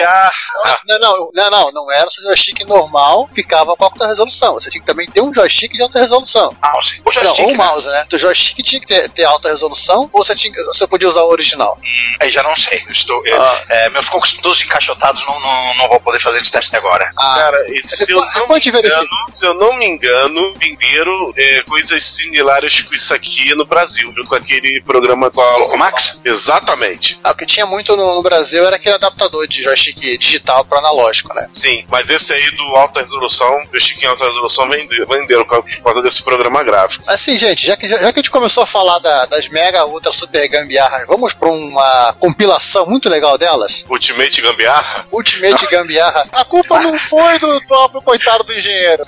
Não, 0.86 0.98
não, 0.98 1.30
não, 1.34 1.50
não, 1.50 1.72
não 1.72 1.92
era 1.92 2.06
o 2.06 2.10
seu 2.10 2.24
joystick 2.24 2.60
normal, 2.66 3.28
ficava 3.32 3.76
com 3.76 3.84
alta 3.84 4.06
resolução. 4.06 4.54
Você 4.54 4.70
tinha 4.70 4.80
que 4.80 4.86
também 4.86 5.06
ter 5.10 5.20
um 5.20 5.32
joystick 5.32 5.72
de 5.72 5.82
alta 5.82 5.98
resolução. 6.00 6.56
Mouse. 6.62 7.02
O 7.04 7.12
Não, 7.12 7.12
joystick, 7.22 7.44
ou 7.44 7.50
né? 7.50 7.56
mouse, 7.56 7.86
né? 7.88 8.06
O 8.12 8.18
joystick 8.18 8.62
tinha 8.62 8.80
que 8.84 8.94
ter, 8.94 9.08
ter 9.10 9.24
alta 9.24 9.48
resolução, 9.48 10.08
ou 10.12 10.24
você, 10.24 10.34
tinha, 10.34 10.52
você 10.66 10.86
podia 10.86 11.08
usar 11.08 11.22
o 11.22 11.30
original. 11.30 11.78
Hum, 11.82 12.16
aí 12.20 12.30
já 12.30 12.42
não 12.42 12.54
sei. 12.56 12.82
Eu 12.86 12.92
Estou, 12.92 13.26
eu- 13.26 13.40
Ah. 13.42 13.62
é, 13.68 13.90
meus 13.90 14.08
cocos 14.08 14.34
todos 14.34 14.62
encaixotados 14.62 15.24
não, 15.26 15.38
não, 15.40 15.74
não 15.76 15.88
vou 15.88 16.00
poder 16.00 16.20
fazer 16.20 16.40
esse 16.40 16.50
teste 16.52 16.74
agora. 16.76 17.08
Ah, 17.16 17.34
Cara, 17.38 17.66
e 17.70 17.86
se 17.86 18.10
eu 18.12 18.20
não 18.36 18.48
me 18.48 18.58
engano, 18.58 19.08
se 19.32 19.46
eu 19.46 19.54
não 19.54 19.76
me 19.76 19.86
engano, 19.86 20.54
venderam 20.58 21.32
é, 21.36 21.62
coisas 21.62 22.02
similares 22.04 22.82
com 22.82 22.94
isso 22.94 23.12
aqui 23.14 23.54
no 23.54 23.64
Brasil, 23.64 24.06
junto 24.16 24.26
com 24.28 24.34
aquele 24.34 24.80
programa 24.82 25.28
do 25.30 25.34
Coco 25.34 25.76
Max? 25.76 26.20
Exatamente. 26.24 27.18
Ah, 27.24 27.32
o 27.32 27.34
que 27.34 27.46
tinha 27.46 27.66
muito 27.66 27.96
no, 27.96 28.14
no 28.14 28.22
Brasil 28.22 28.64
era 28.66 28.76
aquele 28.76 28.94
adaptador 28.94 29.46
de 29.48 29.62
joystick 29.62 29.98
digital 30.18 30.64
para 30.64 30.78
analógico, 30.78 31.32
né? 31.34 31.48
Sim, 31.50 31.84
mas 31.88 32.08
esse 32.10 32.32
aí 32.32 32.50
do 32.52 32.62
alta 32.76 33.00
resolução, 33.00 33.62
o 33.74 33.80
Chiquinho 33.80 34.10
alta 34.10 34.24
resolução 34.26 34.68
vende- 34.68 35.04
venderam 35.06 35.44
por 35.44 35.64
causa 35.82 36.02
desse 36.02 36.22
programa 36.22 36.62
gráfico. 36.62 37.04
Assim, 37.06 37.36
gente, 37.36 37.66
já 37.66 37.76
que, 37.76 37.88
já 37.88 37.98
que 37.98 38.04
a 38.06 38.22
gente 38.22 38.30
começou 38.30 38.62
a 38.62 38.66
falar 38.74 38.98
da- 38.98 39.26
das 39.26 39.46
mega, 39.48 39.86
ultra, 39.86 40.10
super 40.12 40.48
gambiarras, 40.48 41.06
vamos 41.06 41.32
para 41.32 41.48
uma 41.48 42.12
compilação 42.18 42.84
muito 42.86 43.08
legal 43.08 43.38
delas? 43.38 43.84
Ultimate 43.88 44.40
Gambiarra? 44.42 45.06
Ultimate 45.12 45.66
Gambiarra. 45.68 46.26
A 46.32 46.44
culpa 46.44 46.80
não 46.80 46.98
foi 46.98 47.38
do 47.38 47.60
próprio 47.68 48.02
coitado 48.02 48.42
do 48.42 48.52
engenheiro. 48.52 49.04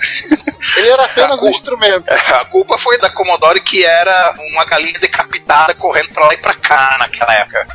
Ele 0.76 0.88
era 0.88 1.05
apenas 1.05 1.42
um 1.42 1.48
instrumento. 1.50 2.05
A 2.09 2.44
culpa 2.44 2.79
foi 2.79 2.96
da 2.98 3.11
Commodore 3.11 3.61
que 3.61 3.85
era 3.85 4.35
uma 4.52 4.64
galinha 4.64 4.98
decapitada 5.00 5.74
correndo 5.74 6.11
pra 6.11 6.26
lá 6.26 6.35
e 6.35 6.38
pra 6.38 6.55
cá 6.55 6.96
naquela 7.00 7.35
época. 7.35 7.66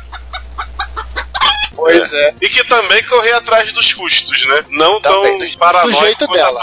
Pois 1.74 2.12
é. 2.12 2.34
E 2.40 2.48
que 2.48 2.64
também 2.64 3.02
corria 3.04 3.36
atrás 3.36 3.72
dos 3.72 3.92
custos, 3.94 4.46
né? 4.46 4.64
Não 4.70 5.00
Também, 5.00 5.38
tão 5.38 5.46
do- 5.48 5.58
paranoico 5.58 5.98
do 5.98 6.04
jeito 6.06 6.26
dela. 6.28 6.60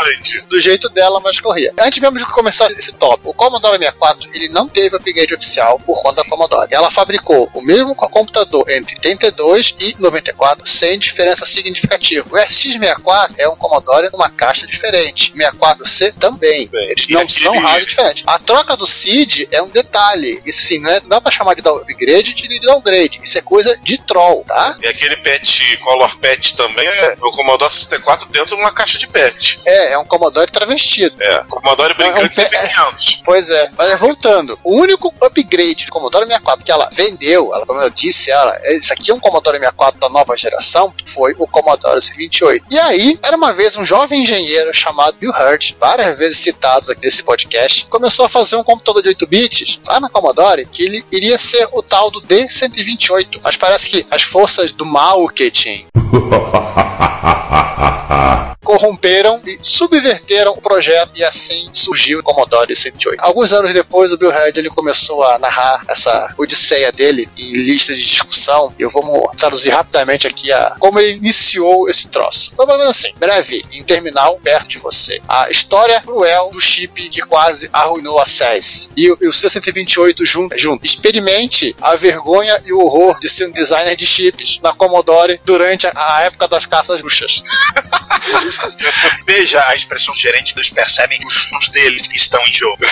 Do 0.47 0.59
jeito 0.59 0.89
dela, 0.89 1.19
mas 1.19 1.39
corria. 1.39 1.73
Antes 1.79 1.99
mesmo 1.99 2.17
de 2.17 2.25
começar 2.25 2.69
esse 2.71 2.93
top, 2.93 3.21
o 3.25 3.33
Commodore 3.33 3.77
64 3.77 4.29
ele 4.33 4.49
não 4.49 4.67
teve 4.67 4.95
upgrade 4.95 5.33
oficial 5.33 5.79
por 5.79 6.01
conta 6.01 6.23
da 6.23 6.29
Commodore. 6.29 6.67
Ela 6.71 6.91
fabricou 6.91 7.49
o 7.53 7.61
mesmo 7.61 7.95
co- 7.95 8.09
computador 8.09 8.63
entre 8.69 8.95
32 8.99 9.75
e 9.79 9.95
94 9.99 10.67
sem 10.67 10.97
diferença 10.99 11.45
significativa. 11.45 12.27
O 12.31 12.37
SX64 12.37 13.33
é 13.37 13.47
um 13.47 13.55
Commodore 13.55 14.09
numa 14.11 14.29
caixa 14.29 14.65
diferente. 14.67 15.33
O 15.33 15.37
64C 15.37 16.13
também. 16.19 16.67
Bem, 16.69 16.89
Eles 16.89 17.07
não 17.09 17.21
aquele- 17.21 17.39
são 17.43 17.57
rádios 17.59 17.87
diferentes. 17.89 18.23
A 18.27 18.39
troca 18.39 18.75
do 18.77 18.85
SID 18.87 19.47
é 19.51 19.61
um 19.61 19.69
detalhe. 19.69 20.41
Isso 20.45 20.63
sim, 20.65 20.79
não, 20.79 20.89
é, 20.91 20.99
não 21.01 21.09
dá 21.09 21.21
pra 21.21 21.31
chamar 21.31 21.55
de 21.55 21.61
upgrade 21.67 22.33
de 22.33 22.47
de 22.49 22.59
downgrade. 22.61 23.19
Isso 23.23 23.37
é 23.37 23.41
coisa 23.41 23.77
de 23.83 23.99
troll, 24.01 24.43
tá? 24.47 24.75
E 24.81 24.87
aquele 24.99 25.15
patch, 25.17 25.61
color 25.81 26.17
patch 26.17 26.53
também, 26.53 26.85
é 26.85 27.15
o 27.21 27.31
Commodore 27.31 27.71
64 27.71 28.27
dentro 28.29 28.55
de 28.55 28.61
uma 28.61 28.71
caixa 28.71 28.97
de 28.97 29.07
patch. 29.07 29.57
É, 29.65 29.93
é 29.93 29.97
um 29.97 30.05
Commodore 30.05 30.51
travestido. 30.51 31.15
É, 31.21 31.43
Commodore 31.45 31.93
brincante 31.93 32.41
É 32.41 32.43
um 32.43 32.91
CP500. 32.91 33.21
Pois 33.23 33.49
é, 33.49 33.71
mas 33.77 33.99
voltando, 33.99 34.59
o 34.63 34.75
único 34.75 35.13
upgrade 35.21 35.85
do 35.85 35.91
Commodore 35.91 36.25
64 36.25 36.65
que 36.65 36.71
ela 36.71 36.89
vendeu, 36.91 37.53
ela, 37.53 37.65
como 37.65 37.79
eu 37.79 37.89
disse, 37.89 38.29
ela, 38.29 38.59
isso 38.73 38.91
aqui 38.91 39.11
é 39.11 39.13
um 39.13 39.19
Commodore 39.19 39.57
64 39.57 39.99
da 39.99 40.09
nova 40.09 40.35
geração, 40.35 40.93
foi 41.05 41.33
o 41.37 41.47
Commodore 41.47 41.99
C28. 41.99 42.63
E 42.69 42.79
aí, 42.79 43.17
era 43.23 43.37
uma 43.37 43.53
vez 43.53 43.77
um 43.77 43.85
jovem 43.85 44.21
engenheiro 44.21 44.73
chamado 44.73 45.17
Bill 45.17 45.31
Hurt, 45.31 45.75
várias 45.79 46.17
vezes 46.17 46.39
citados 46.39 46.89
aqui 46.89 47.05
nesse 47.05 47.23
podcast, 47.23 47.85
começou 47.85 48.25
a 48.25 48.29
fazer 48.29 48.57
um 48.57 48.63
computador 48.63 49.01
de 49.01 49.09
8 49.09 49.27
bits 49.27 49.79
lá 49.87 49.99
na 49.99 50.09
Commodore, 50.09 50.65
que 50.65 50.83
ele 50.83 51.03
iria 51.11 51.37
ser 51.37 51.67
o 51.71 51.81
tal 51.81 52.11
do 52.11 52.21
D128. 52.21 53.39
Mas 53.41 53.55
parece 53.55 53.89
que 53.89 54.05
as 54.11 54.23
forças 54.23 54.73
do 54.73 54.88
marketing 54.91 55.85
corromperam 58.69 59.41
e 59.47 59.57
subverteram 59.63 60.51
o 60.51 60.61
projeto 60.61 61.09
e 61.15 61.23
assim 61.23 61.67
surgiu 61.71 62.19
o 62.19 62.23
Commodore 62.23 62.75
108. 62.75 63.19
Alguns 63.19 63.51
anos 63.51 63.73
depois, 63.73 64.13
o 64.13 64.17
Bill 64.17 64.29
Head 64.29 64.59
ele 64.59 64.69
começou 64.69 65.23
a 65.23 65.39
narrar 65.39 65.83
essa 65.89 66.35
odisseia 66.37 66.91
dele 66.91 67.27
em 67.35 67.51
listas 67.53 67.97
de 67.97 68.05
discussão. 68.05 68.71
Eu 68.77 68.91
vou 68.91 69.31
traduzir 69.35 69.69
rapidamente 69.71 70.27
aqui 70.27 70.53
a 70.53 70.75
como 70.79 70.99
ele 70.99 71.17
iniciou 71.17 71.89
esse 71.89 72.09
troço. 72.09 72.51
Foi 72.55 72.67
mais 72.67 72.79
assim, 72.81 73.11
breve, 73.17 73.65
em 73.71 73.83
terminal 73.83 74.39
perto 74.43 74.67
de 74.67 74.77
você. 74.77 75.19
A 75.27 75.49
história 75.49 75.99
cruel 76.01 76.51
do 76.51 76.61
chip 76.61 77.09
que 77.09 77.21
quase 77.21 77.67
arruinou 77.73 78.19
a 78.19 78.27
SES. 78.27 78.91
E, 78.95 79.09
o- 79.11 79.17
e 79.19 79.25
o 79.27 79.31
C128 79.31 80.23
junto, 80.23 80.55
junto. 80.59 80.85
Experimente 80.85 81.75
a 81.81 81.95
vergonha 81.95 82.61
e 82.63 82.71
o 82.71 82.81
horror 82.81 83.19
de 83.19 83.27
ser 83.29 83.47
um 83.47 83.51
designer 83.51 83.95
de 83.95 84.05
chips 84.05 84.59
na 84.61 84.73
Commodore 84.73 85.41
durante 85.43 85.87
a, 85.87 85.91
a 85.95 86.21
época 86.21 86.47
das 86.47 86.67
caças 86.67 87.01
bruxas. 87.01 87.41
Veja 89.25 89.65
a 89.67 89.75
expressão 89.75 90.13
gerente, 90.15 90.53
eles 90.55 90.69
percebem 90.69 91.19
que 91.19 91.27
os 91.27 91.45
fundos 91.45 91.69
deles 91.69 92.09
estão 92.13 92.45
em 92.47 92.53
jogo. 92.53 92.83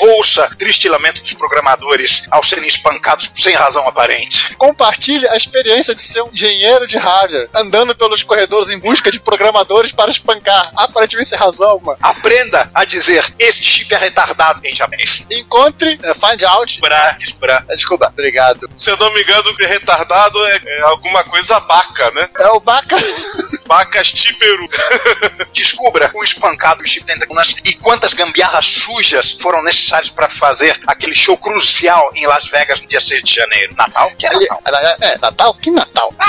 Ouça 0.00 0.48
triste 0.56 0.88
lamento 0.88 1.22
dos 1.22 1.34
programadores 1.34 2.26
ao 2.30 2.42
serem 2.42 2.68
espancados 2.68 3.30
sem 3.36 3.54
razão 3.54 3.86
aparente. 3.86 4.56
compartilhe 4.56 5.28
a 5.28 5.36
experiência 5.36 5.94
de 5.94 6.02
ser 6.02 6.22
um 6.22 6.30
engenheiro 6.30 6.86
de 6.86 6.96
hardware, 6.96 7.48
andando 7.54 7.94
pelos 7.94 8.22
corredores 8.22 8.70
em 8.70 8.78
busca 8.78 9.10
de 9.10 9.20
programadores 9.20 9.92
para 9.92 10.10
espancar, 10.10 10.72
aparentemente 10.76 11.30
sem 11.30 11.38
razão 11.38 11.68
alguma. 11.68 11.96
Aprenda 12.00 12.70
a 12.74 12.84
dizer 12.84 13.24
este 13.38 13.62
chip 13.62 13.94
é 13.94 13.98
retardado 13.98 14.60
em 14.66 14.74
japonês. 14.74 15.26
Encontre, 15.30 15.98
eh, 16.02 16.14
find 16.14 16.42
out. 16.44 16.80
Bra, 16.80 17.18
bra. 17.38 17.64
Desculpa, 17.70 18.08
obrigado. 18.08 18.70
Se 18.74 18.90
eu 18.90 18.96
não 18.96 19.12
me 19.12 19.22
engano, 19.22 19.54
retardado 19.58 20.44
é, 20.46 20.60
é 20.64 20.80
alguma 20.82 21.22
coisa 21.24 21.58
baca, 21.60 22.10
né? 22.12 22.19
É 22.38 22.48
o 22.48 22.60
Baca. 22.60 22.96
Bacas 23.66 24.10
típeru. 24.12 24.68
Descubra 25.54 26.10
o 26.14 26.24
espancado 26.24 26.84
chip 26.86 27.06
tentacunas 27.06 27.54
e 27.64 27.72
quantas 27.74 28.12
gambiarras 28.14 28.66
sujas 28.66 29.32
foram 29.32 29.62
necessárias 29.62 30.10
para 30.10 30.28
fazer 30.28 30.80
aquele 30.86 31.14
show 31.14 31.36
crucial 31.36 32.10
em 32.16 32.26
Las 32.26 32.48
Vegas 32.48 32.80
no 32.80 32.88
dia 32.88 33.00
6 33.00 33.22
de 33.22 33.34
janeiro. 33.34 33.74
Natal? 33.76 34.10
Que 34.18 34.26
é 34.26 34.34
Ele- 34.34 34.48
Natal. 34.48 34.96
é, 35.00 35.18
Natal? 35.18 35.54
Que 35.54 35.70
Natal? 35.70 36.12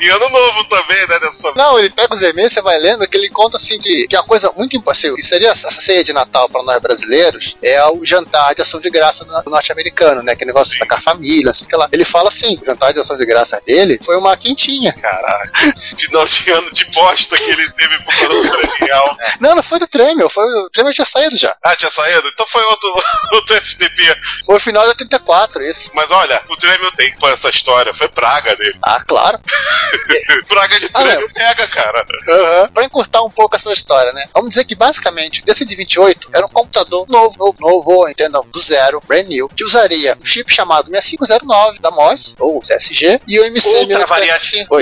E 0.00 0.08
ano 0.08 0.28
novo 0.28 0.64
também, 0.64 1.08
né? 1.08 1.18
Nessa... 1.20 1.52
Não, 1.54 1.78
ele 1.78 1.90
pega 1.90 2.14
os 2.14 2.22
e-mails, 2.22 2.52
você 2.52 2.62
vai 2.62 2.78
lendo, 2.78 3.06
que 3.08 3.16
ele 3.16 3.28
conta 3.30 3.56
assim 3.56 3.78
que, 3.78 4.06
que 4.06 4.14
é 4.14 4.20
uma 4.20 4.26
coisa 4.26 4.50
muito 4.56 4.76
impossível. 4.76 5.16
E 5.18 5.22
seria 5.22 5.50
essa 5.50 5.70
ceia 5.70 6.04
de 6.04 6.12
Natal 6.12 6.48
para 6.48 6.62
nós 6.62 6.80
brasileiros, 6.80 7.56
é 7.62 7.82
o 7.86 8.04
jantar 8.04 8.54
de 8.54 8.62
ação 8.62 8.80
de 8.80 8.90
graça 8.90 9.24
do 9.24 9.50
norte-americano, 9.50 10.22
né? 10.22 10.36
Que 10.36 10.44
negócio 10.44 10.78
com 10.86 10.94
a 10.94 11.00
família, 11.00 11.50
assim, 11.50 11.64
que 11.64 11.74
lá. 11.76 11.88
Ele 11.92 12.04
fala 12.04 12.28
assim: 12.28 12.58
o 12.60 12.64
jantar 12.64 12.92
de 12.92 13.00
ação 13.00 13.16
de 13.16 13.24
graça 13.26 13.60
dele 13.66 13.98
foi 14.02 14.16
uma 14.16 14.35
quentinha. 14.36 14.92
Caraca. 14.92 15.52
Final 15.96 16.26
de 16.26 16.50
ano 16.50 16.72
de 16.72 16.84
bosta 16.86 17.36
que 17.36 17.50
ele 17.50 17.70
teve 17.70 17.98
por 18.02 18.14
causa 18.14 18.42
do 18.42 18.68
Tremial. 18.68 19.18
Não, 19.40 19.54
não 19.54 19.62
foi 19.62 19.78
do 19.78 19.86
Tremel, 19.86 20.28
foi 20.28 20.44
o 20.44 20.70
Tremel 20.70 20.92
tinha 20.92 21.04
saído 21.04 21.36
já. 21.36 21.54
Ah, 21.62 21.74
tinha 21.76 21.90
saído? 21.90 22.28
Então 22.28 22.46
foi 22.46 22.62
outro, 22.64 23.02
outro 23.32 23.56
FTP. 23.56 24.16
Foi 24.44 24.56
o 24.56 24.60
final 24.60 24.82
de 24.84 24.90
84, 24.90 25.62
isso. 25.62 25.90
Mas 25.94 26.10
olha, 26.10 26.42
o 26.48 26.56
Tremel 26.56 26.92
tem 26.92 27.14
por 27.16 27.30
essa 27.30 27.48
história. 27.50 27.92
Foi 27.94 28.08
praga 28.08 28.56
dele. 28.56 28.78
Ah, 28.82 29.02
claro. 29.06 29.38
praga 30.48 30.80
de 30.80 30.86
Ah, 30.94 31.02
Tremel 31.02 31.28
pega, 31.32 31.66
cara. 31.68 32.06
Uhum. 32.28 32.68
Para 32.68 32.84
encurtar 32.84 33.22
um 33.22 33.30
pouco 33.30 33.56
essa 33.56 33.72
história, 33.72 34.12
né? 34.12 34.26
Vamos 34.34 34.50
dizer 34.50 34.64
que 34.64 34.74
basicamente 34.74 35.40
o 35.40 35.44
D128 35.44 36.28
era 36.34 36.46
um 36.46 36.48
computador 36.48 37.06
novo, 37.08 37.36
novo, 37.38 37.56
novo, 37.60 38.08
entendam, 38.08 38.44
do 38.48 38.60
zero, 38.60 39.02
brand 39.06 39.26
new, 39.26 39.48
que 39.48 39.64
usaria 39.64 40.16
um 40.20 40.24
chip 40.24 40.52
chamado 40.52 40.90
6509 40.90 41.78
da 41.80 41.90
MOS, 41.90 42.34
ou 42.38 42.60
CSG, 42.60 43.20
e 43.26 43.38
o 43.40 43.44
MC 43.44 43.68
Outra 43.76 44.06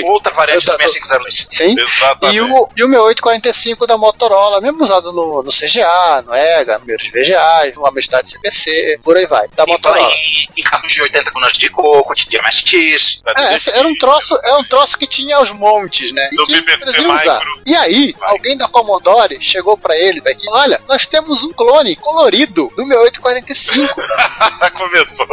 outra 0.04 0.32
variante 0.34 0.66
tô- 0.66 0.72
6502. 0.76 1.46
Sim. 1.48 1.76
Exatamente. 1.78 2.36
E 2.36 2.40
o, 2.40 2.68
e 2.76 2.84
o 2.84 2.88
6845 2.88 3.86
da 3.86 3.96
Motorola, 3.96 4.60
mesmo 4.60 4.82
usado 4.84 5.12
no, 5.12 5.42
no 5.42 5.50
CGA, 5.50 6.22
no 6.26 6.34
EGA, 6.34 6.78
no 6.78 6.84
primeiros 6.84 7.08
VGA, 7.08 7.72
no 7.76 7.86
Amistade 7.86 8.28
CPC, 8.30 9.00
por 9.02 9.16
aí 9.16 9.26
vai, 9.26 9.46
da 9.54 9.64
E 9.64 9.66
Motorola. 9.66 10.06
aí, 10.08 10.46
e 10.56 10.62
carros 10.62 10.92
de 10.92 11.02
80 11.02 11.30
colunas 11.32 11.52
de 11.56 11.70
coco, 11.70 12.14
de 12.14 12.38
MSX. 12.40 13.22
É, 13.36 13.54
esse 13.56 13.70
era 13.70 13.86
um 13.86 13.96
troço, 13.98 14.38
era 14.44 14.56
um 14.58 14.64
troço 14.64 14.96
que 14.98 15.06
tinha 15.06 15.36
aos 15.36 15.50
montes, 15.52 16.12
né? 16.12 16.28
E 16.32 16.36
que. 16.46 16.64
E 17.66 17.74
aí, 17.76 18.14
Vai. 18.18 18.30
alguém 18.30 18.56
da 18.56 18.68
Commodore 18.68 19.38
chegou 19.40 19.76
pra 19.76 19.96
ele 19.96 20.20
daqui, 20.20 20.46
olha, 20.50 20.80
nós 20.88 21.06
temos 21.06 21.42
um 21.44 21.52
clone 21.52 21.96
colorido 21.96 22.70
do 22.76 22.84
6845. 22.86 23.94
Começou. 24.74 25.26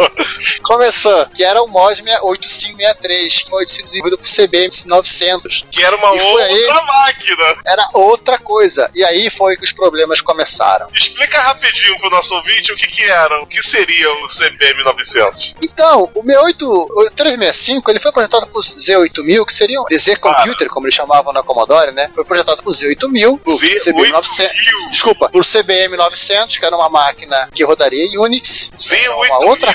Começou, 0.64 1.26
que 1.28 1.44
era 1.44 1.62
o 1.62 1.68
MOS 1.68 2.02
8563, 2.22 3.44
que 3.44 3.50
foi 3.50 3.66
desenvolvido 4.02 4.18
por 4.18 4.28
CBM 4.28 4.70
900. 4.86 5.66
Que 5.72 5.84
era 5.84 5.96
uma 5.96 6.12
outra 6.12 6.46
aí- 6.46 6.68
máquina. 6.68 7.56
Era 7.66 7.90
outra 7.94 8.38
coisa. 8.40 8.90
E 8.94 9.04
aí 9.04 9.30
foi 9.30 9.56
que 9.58 9.64
os 9.64 9.72
problemas 9.72 10.22
começaram. 10.22 10.88
Explica 10.94 11.40
rapidinho 11.42 11.98
pro 12.00 12.10
nosso 12.10 12.34
ouvinte 12.36 12.72
o 12.72 12.76
que 12.76 12.88
que 12.88 13.04
era, 13.04 13.42
o 13.42 13.48
que 13.48 13.62
seria 13.66 14.12
o 14.24 14.30
CPM 14.30 14.84
900. 14.84 15.56
Então, 15.64 16.04
o 16.14 16.22
68, 16.24 16.66
o 16.68 17.12
365, 17.16 17.92
ele 17.92 18.00
foi 18.00 18.12
projetado 18.12 18.48
por 18.48 18.62
Z8000, 18.64 19.46
que 19.46 19.54
seria 19.54 19.80
um 19.82 19.86
DZ 19.86 20.18
Computer, 20.20 20.68
como 20.70 20.86
eles 20.86 20.96
chamavam 20.96 21.32
na 21.34 21.44
Commodore, 21.44 21.92
né? 21.92 22.10
Foi 22.14 22.26
projetado 22.26 22.64
por 22.64 22.72
Z8000, 22.74 23.40
por 23.40 23.56
CBM 23.60 24.10
900. 24.12 24.56
Z8000. 24.56 24.92
Desculpa, 24.92 25.30
por 25.30 25.44
CBM 25.46 25.96
900, 25.96 26.58
que 26.58 26.66
era 26.66 26.76
uma 26.76 26.90
máquina 26.90 27.50
que 27.54 27.64
rodaria 27.64 28.20
Unix. 28.20 28.70
Era 28.72 28.80
Z8000. 29.14 29.26
uma 29.28 29.40
outra 29.46 29.74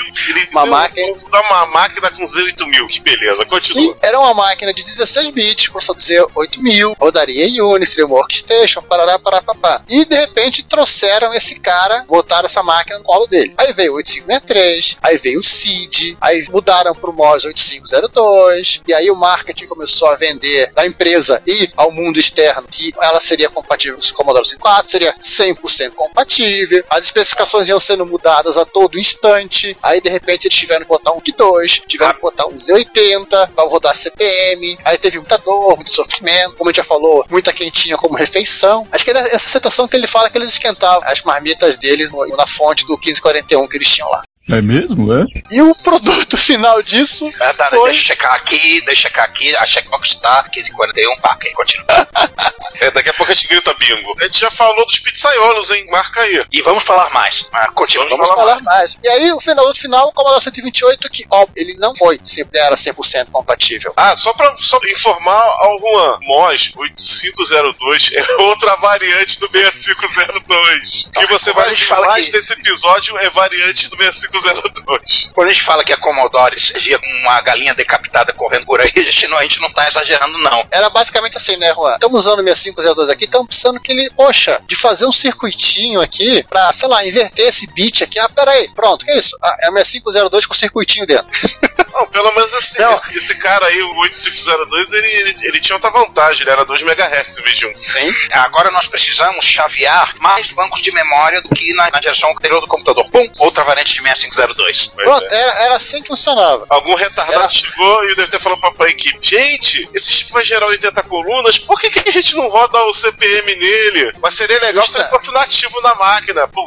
uma 0.51 0.63
Z- 0.63 0.69
máquina- 0.69 1.13
uma 1.47 1.65
máquina 1.67 2.11
com 2.11 2.23
Z8000. 2.25 2.87
Que 2.89 2.99
beleza. 3.01 3.45
Continua. 3.45 3.93
Sim, 3.93 3.95
era 4.01 4.16
uma 4.17 4.33
máquina 4.33 4.73
de 4.73 4.83
16 4.83 5.31
bits, 5.31 5.69
processador 5.69 5.97
Z8000, 5.97 6.95
rodaria 6.99 7.45
em 7.45 7.61
Unix, 7.61 7.89
seria 7.89 8.05
uma 8.05 8.15
workstation, 8.15 8.81
parará, 8.83 9.17
pará, 9.19 9.41
papá. 9.41 9.81
E 9.87 10.05
de 10.05 10.15
repente 10.15 10.63
trouxeram 10.63 11.33
esse 11.33 11.59
cara, 11.59 12.05
botaram 12.07 12.45
essa 12.45 12.63
máquina 12.63 12.99
no 12.99 13.05
colo 13.05 13.27
dele. 13.27 13.53
Aí 13.57 13.73
veio 13.73 13.93
o 13.93 13.95
8563, 13.95 14.97
aí 15.01 15.17
veio 15.17 15.39
o 15.39 15.43
CID, 15.43 16.17
aí 16.21 16.45
mudaram 16.49 16.93
pro 16.93 17.13
MOS 17.13 17.45
8502, 17.45 18.81
e 18.87 18.93
aí 18.93 19.09
o 19.09 19.15
marketing 19.15 19.67
começou 19.67 20.09
a 20.09 20.15
vender 20.15 20.71
da 20.73 20.85
empresa 20.85 21.41
e 21.45 21.69
ao 21.75 21.91
mundo 21.91 22.19
externo 22.19 22.67
que 22.69 22.93
ela 23.01 23.19
seria 23.19 23.49
compatível 23.49 23.97
com 23.97 24.03
o 24.03 24.13
Commodore 24.13 24.45
64, 24.45 24.91
seria 24.91 25.13
100% 25.13 25.91
compatível, 25.91 26.83
as 26.89 27.05
especificações 27.05 27.67
iam 27.67 27.79
sendo 27.79 28.05
mudadas 28.05 28.57
a 28.57 28.65
todo 28.65 28.99
instante, 28.99 29.77
aí 29.81 30.01
de 30.01 30.09
repente 30.09 30.47
eles 30.47 30.57
tiveram 30.57 30.81
que 30.81 30.87
botar 30.87 31.11
um 31.11 31.21
Q2, 31.21 31.83
tiveram 31.87 32.13
que 32.13 32.21
botar 32.21 32.47
um 32.47 32.53
Z80 32.53 33.49
para 33.49 33.69
rodar 33.69 33.95
CPM, 34.09 34.77
aí 34.85 34.97
teve 34.97 35.17
muita 35.19 35.37
dor, 35.37 35.75
muito 35.75 35.91
sofrimento, 35.91 36.55
como 36.55 36.69
a 36.69 36.71
gente 36.71 36.77
já 36.77 36.83
falou, 36.83 37.25
muita 37.29 37.53
quentinha 37.53 37.97
como 37.97 38.15
refeição. 38.15 38.87
Acho 38.91 39.03
que 39.03 39.09
era 39.09 39.19
essa 39.19 39.49
citação 39.49 39.87
que 39.87 39.95
ele 39.95 40.07
fala 40.07 40.29
que 40.29 40.37
eles 40.37 40.49
esquentavam 40.51 41.07
as 41.07 41.21
marmitas 41.21 41.77
deles 41.77 42.11
no- 42.11 42.25
na 42.35 42.47
fonte 42.47 42.85
do 42.85 42.93
1541 42.97 43.67
que 43.67 43.77
eles 43.77 43.89
tinham 43.89 44.09
lá. 44.09 44.23
É 44.49 44.61
mesmo, 44.61 45.13
é? 45.13 45.25
E 45.51 45.61
o 45.61 45.75
produto 45.83 46.37
final 46.37 46.81
disso 46.81 47.29
Ah, 47.39 47.53
tá, 47.53 47.65
foi... 47.69 47.89
Deixa 47.89 48.03
eu 48.03 48.07
checar 48.15 48.33
aqui, 48.33 48.81
deixa 48.85 48.91
eu 48.91 48.95
checar 49.11 49.25
aqui. 49.25 49.55
A 49.57 49.65
checkbox 49.67 50.15
tá 50.15 50.43
1541, 50.43 51.17
pá, 51.19 51.33
ok, 51.33 51.51
continua. 51.53 51.85
É, 52.79 52.91
daqui 52.91 53.09
a 53.09 53.13
pouco 53.13 53.31
a 53.31 53.35
gente 53.35 53.47
grita 53.47 53.73
bingo. 53.79 54.13
A 54.19 54.25
gente 54.25 54.39
já 54.39 54.51
falou 54.51 54.85
dos 54.85 54.99
pizzaiolos, 54.99 55.71
hein? 55.71 55.87
Marca 55.89 56.21
aí. 56.21 56.45
E 56.51 56.61
vamos 56.61 56.83
falar 56.83 57.09
mais. 57.09 57.47
Ah, 57.51 57.71
continua. 57.71 58.07
Vamos 58.07 58.27
falar 58.27 58.61
mais. 58.61 58.95
E 59.03 59.07
aí, 59.09 59.31
o 59.31 59.39
final 59.39 59.67
do 59.67 59.79
final, 59.79 60.07
o 60.09 60.11
Commodore 60.13 60.43
128, 60.43 61.09
que, 61.09 61.25
ó, 61.31 61.47
ele 61.55 61.73
não 61.79 61.95
foi, 61.95 62.19
sempre 62.21 62.59
era 62.59 62.75
100% 62.75 63.31
compatível. 63.31 63.91
Ah, 63.97 64.15
só 64.15 64.31
pra 64.33 64.55
só 64.57 64.79
informar 64.91 65.41
ao 65.59 65.79
Juan, 65.79 66.19
MOS 66.21 66.71
8502 66.75 68.11
é 68.13 68.33
outra 68.43 68.75
variante 68.75 69.39
do 69.39 69.47
6502. 69.51 71.09
Que 71.15 71.25
você 71.27 71.51
vai 71.53 71.75
falar 71.75 72.01
fala 72.01 72.07
mais 72.13 72.27
que- 72.27 72.31
desse 72.33 72.53
episódio 72.53 73.17
é 73.17 73.29
variante 73.31 73.89
do 73.89 73.97
6502. 73.97 74.36
6502. 74.41 75.31
Quando 75.33 75.47
a 75.49 75.53
gente 75.53 75.63
fala 75.63 75.83
que 75.83 75.93
a 75.93 75.97
Commodore 75.97 76.55
via 76.79 76.99
uma 77.21 77.41
galinha 77.41 77.73
decapitada 77.73 78.33
correndo 78.33 78.65
por 78.65 78.79
aí, 78.79 78.91
a 78.95 79.03
gente 79.03 79.27
não, 79.27 79.37
a 79.37 79.43
gente 79.43 79.61
não 79.61 79.71
tá 79.71 79.87
exagerando, 79.87 80.37
não. 80.39 80.65
Era 80.71 80.89
basicamente 80.89 81.37
assim, 81.37 81.57
né, 81.57 81.73
Juan? 81.73 81.93
Estamos 81.93 82.19
usando 82.19 82.39
o 82.39 82.43
6502 82.43 83.09
aqui, 83.09 83.25
estamos 83.25 83.47
precisando 83.47 83.79
que 83.79 83.91
ele, 83.91 84.09
poxa, 84.11 84.61
de 84.67 84.75
fazer 84.75 85.05
um 85.05 85.13
circuitinho 85.13 86.01
aqui 86.01 86.43
pra, 86.49 86.71
sei 86.73 86.87
lá, 86.87 87.05
inverter 87.05 87.47
esse 87.47 87.67
bit 87.73 88.03
aqui. 88.03 88.19
Ah, 88.19 88.29
peraí, 88.29 88.69
pronto, 88.73 89.05
que 89.05 89.11
isso? 89.13 89.37
Ah, 89.41 89.55
é 89.61 89.69
o 89.69 89.73
6502 89.73 90.45
com 90.45 90.53
circuitinho 90.53 91.05
dentro. 91.05 91.27
Não, 91.97 92.07
pelo 92.07 92.31
menos 92.33 92.53
assim, 92.53 92.83
esse, 92.83 93.17
esse 93.17 93.37
cara 93.39 93.65
aí, 93.65 93.81
o 93.81 93.97
8502, 94.01 94.93
ele, 94.93 95.07
ele, 95.07 95.35
ele 95.41 95.59
tinha 95.59 95.75
outra 95.75 95.89
vantagem, 95.89 96.43
ele 96.43 96.51
era 96.51 96.63
2 96.63 96.81
MHz 96.83 97.39
em 97.39 97.41
vez 97.41 97.57
de 97.57 97.65
1. 97.65 97.75
Sim. 97.75 98.13
Agora 98.31 98.69
nós 98.69 98.87
precisamos 98.87 99.43
chavear 99.43 100.15
mais 100.19 100.47
bancos 100.51 100.81
de 100.81 100.91
memória 100.91 101.41
do 101.41 101.49
que 101.49 101.73
na, 101.73 101.89
na 101.89 101.99
direção 101.99 102.29
anterior 102.31 102.61
do 102.61 102.67
computador. 102.67 103.09
Pum! 103.09 103.27
Outra 103.39 103.63
variante 103.63 103.95
de 103.95 104.01
6502. 104.35 104.87
Pronto, 105.05 105.33
era, 105.33 105.51
era 105.65 105.75
assim 105.75 106.01
que 106.01 106.07
funcionava. 106.07 106.65
Algum 106.69 106.95
retardado 106.95 107.39
Era- 107.39 107.49
chegou 107.49 108.03
e 108.09 108.15
deve 108.15 108.29
ter 108.29 108.39
falado 108.39 108.59
pra, 108.59 108.71
pra 108.71 108.89
equipe: 108.89 109.17
Gente, 109.21 109.89
esse 109.93 110.11
chip 110.13 110.31
vai 110.31 110.43
gerar 110.43 110.67
80 110.67 111.03
colunas, 111.03 111.57
por 111.59 111.79
que, 111.79 111.89
que 111.89 112.09
a 112.09 112.11
gente 112.11 112.35
não 112.35 112.47
roda 112.49 112.77
o 112.85 112.93
CPM 112.93 113.55
nele? 113.55 114.13
Mas 114.21 114.33
seria 114.35 114.59
legal 114.59 114.83
se 114.85 114.95
ele 114.97 115.03
Justa. 115.03 115.09
fosse 115.09 115.31
nativo 115.33 115.81
na 115.81 115.95
máquina. 115.95 116.47
Pô, 116.47 116.65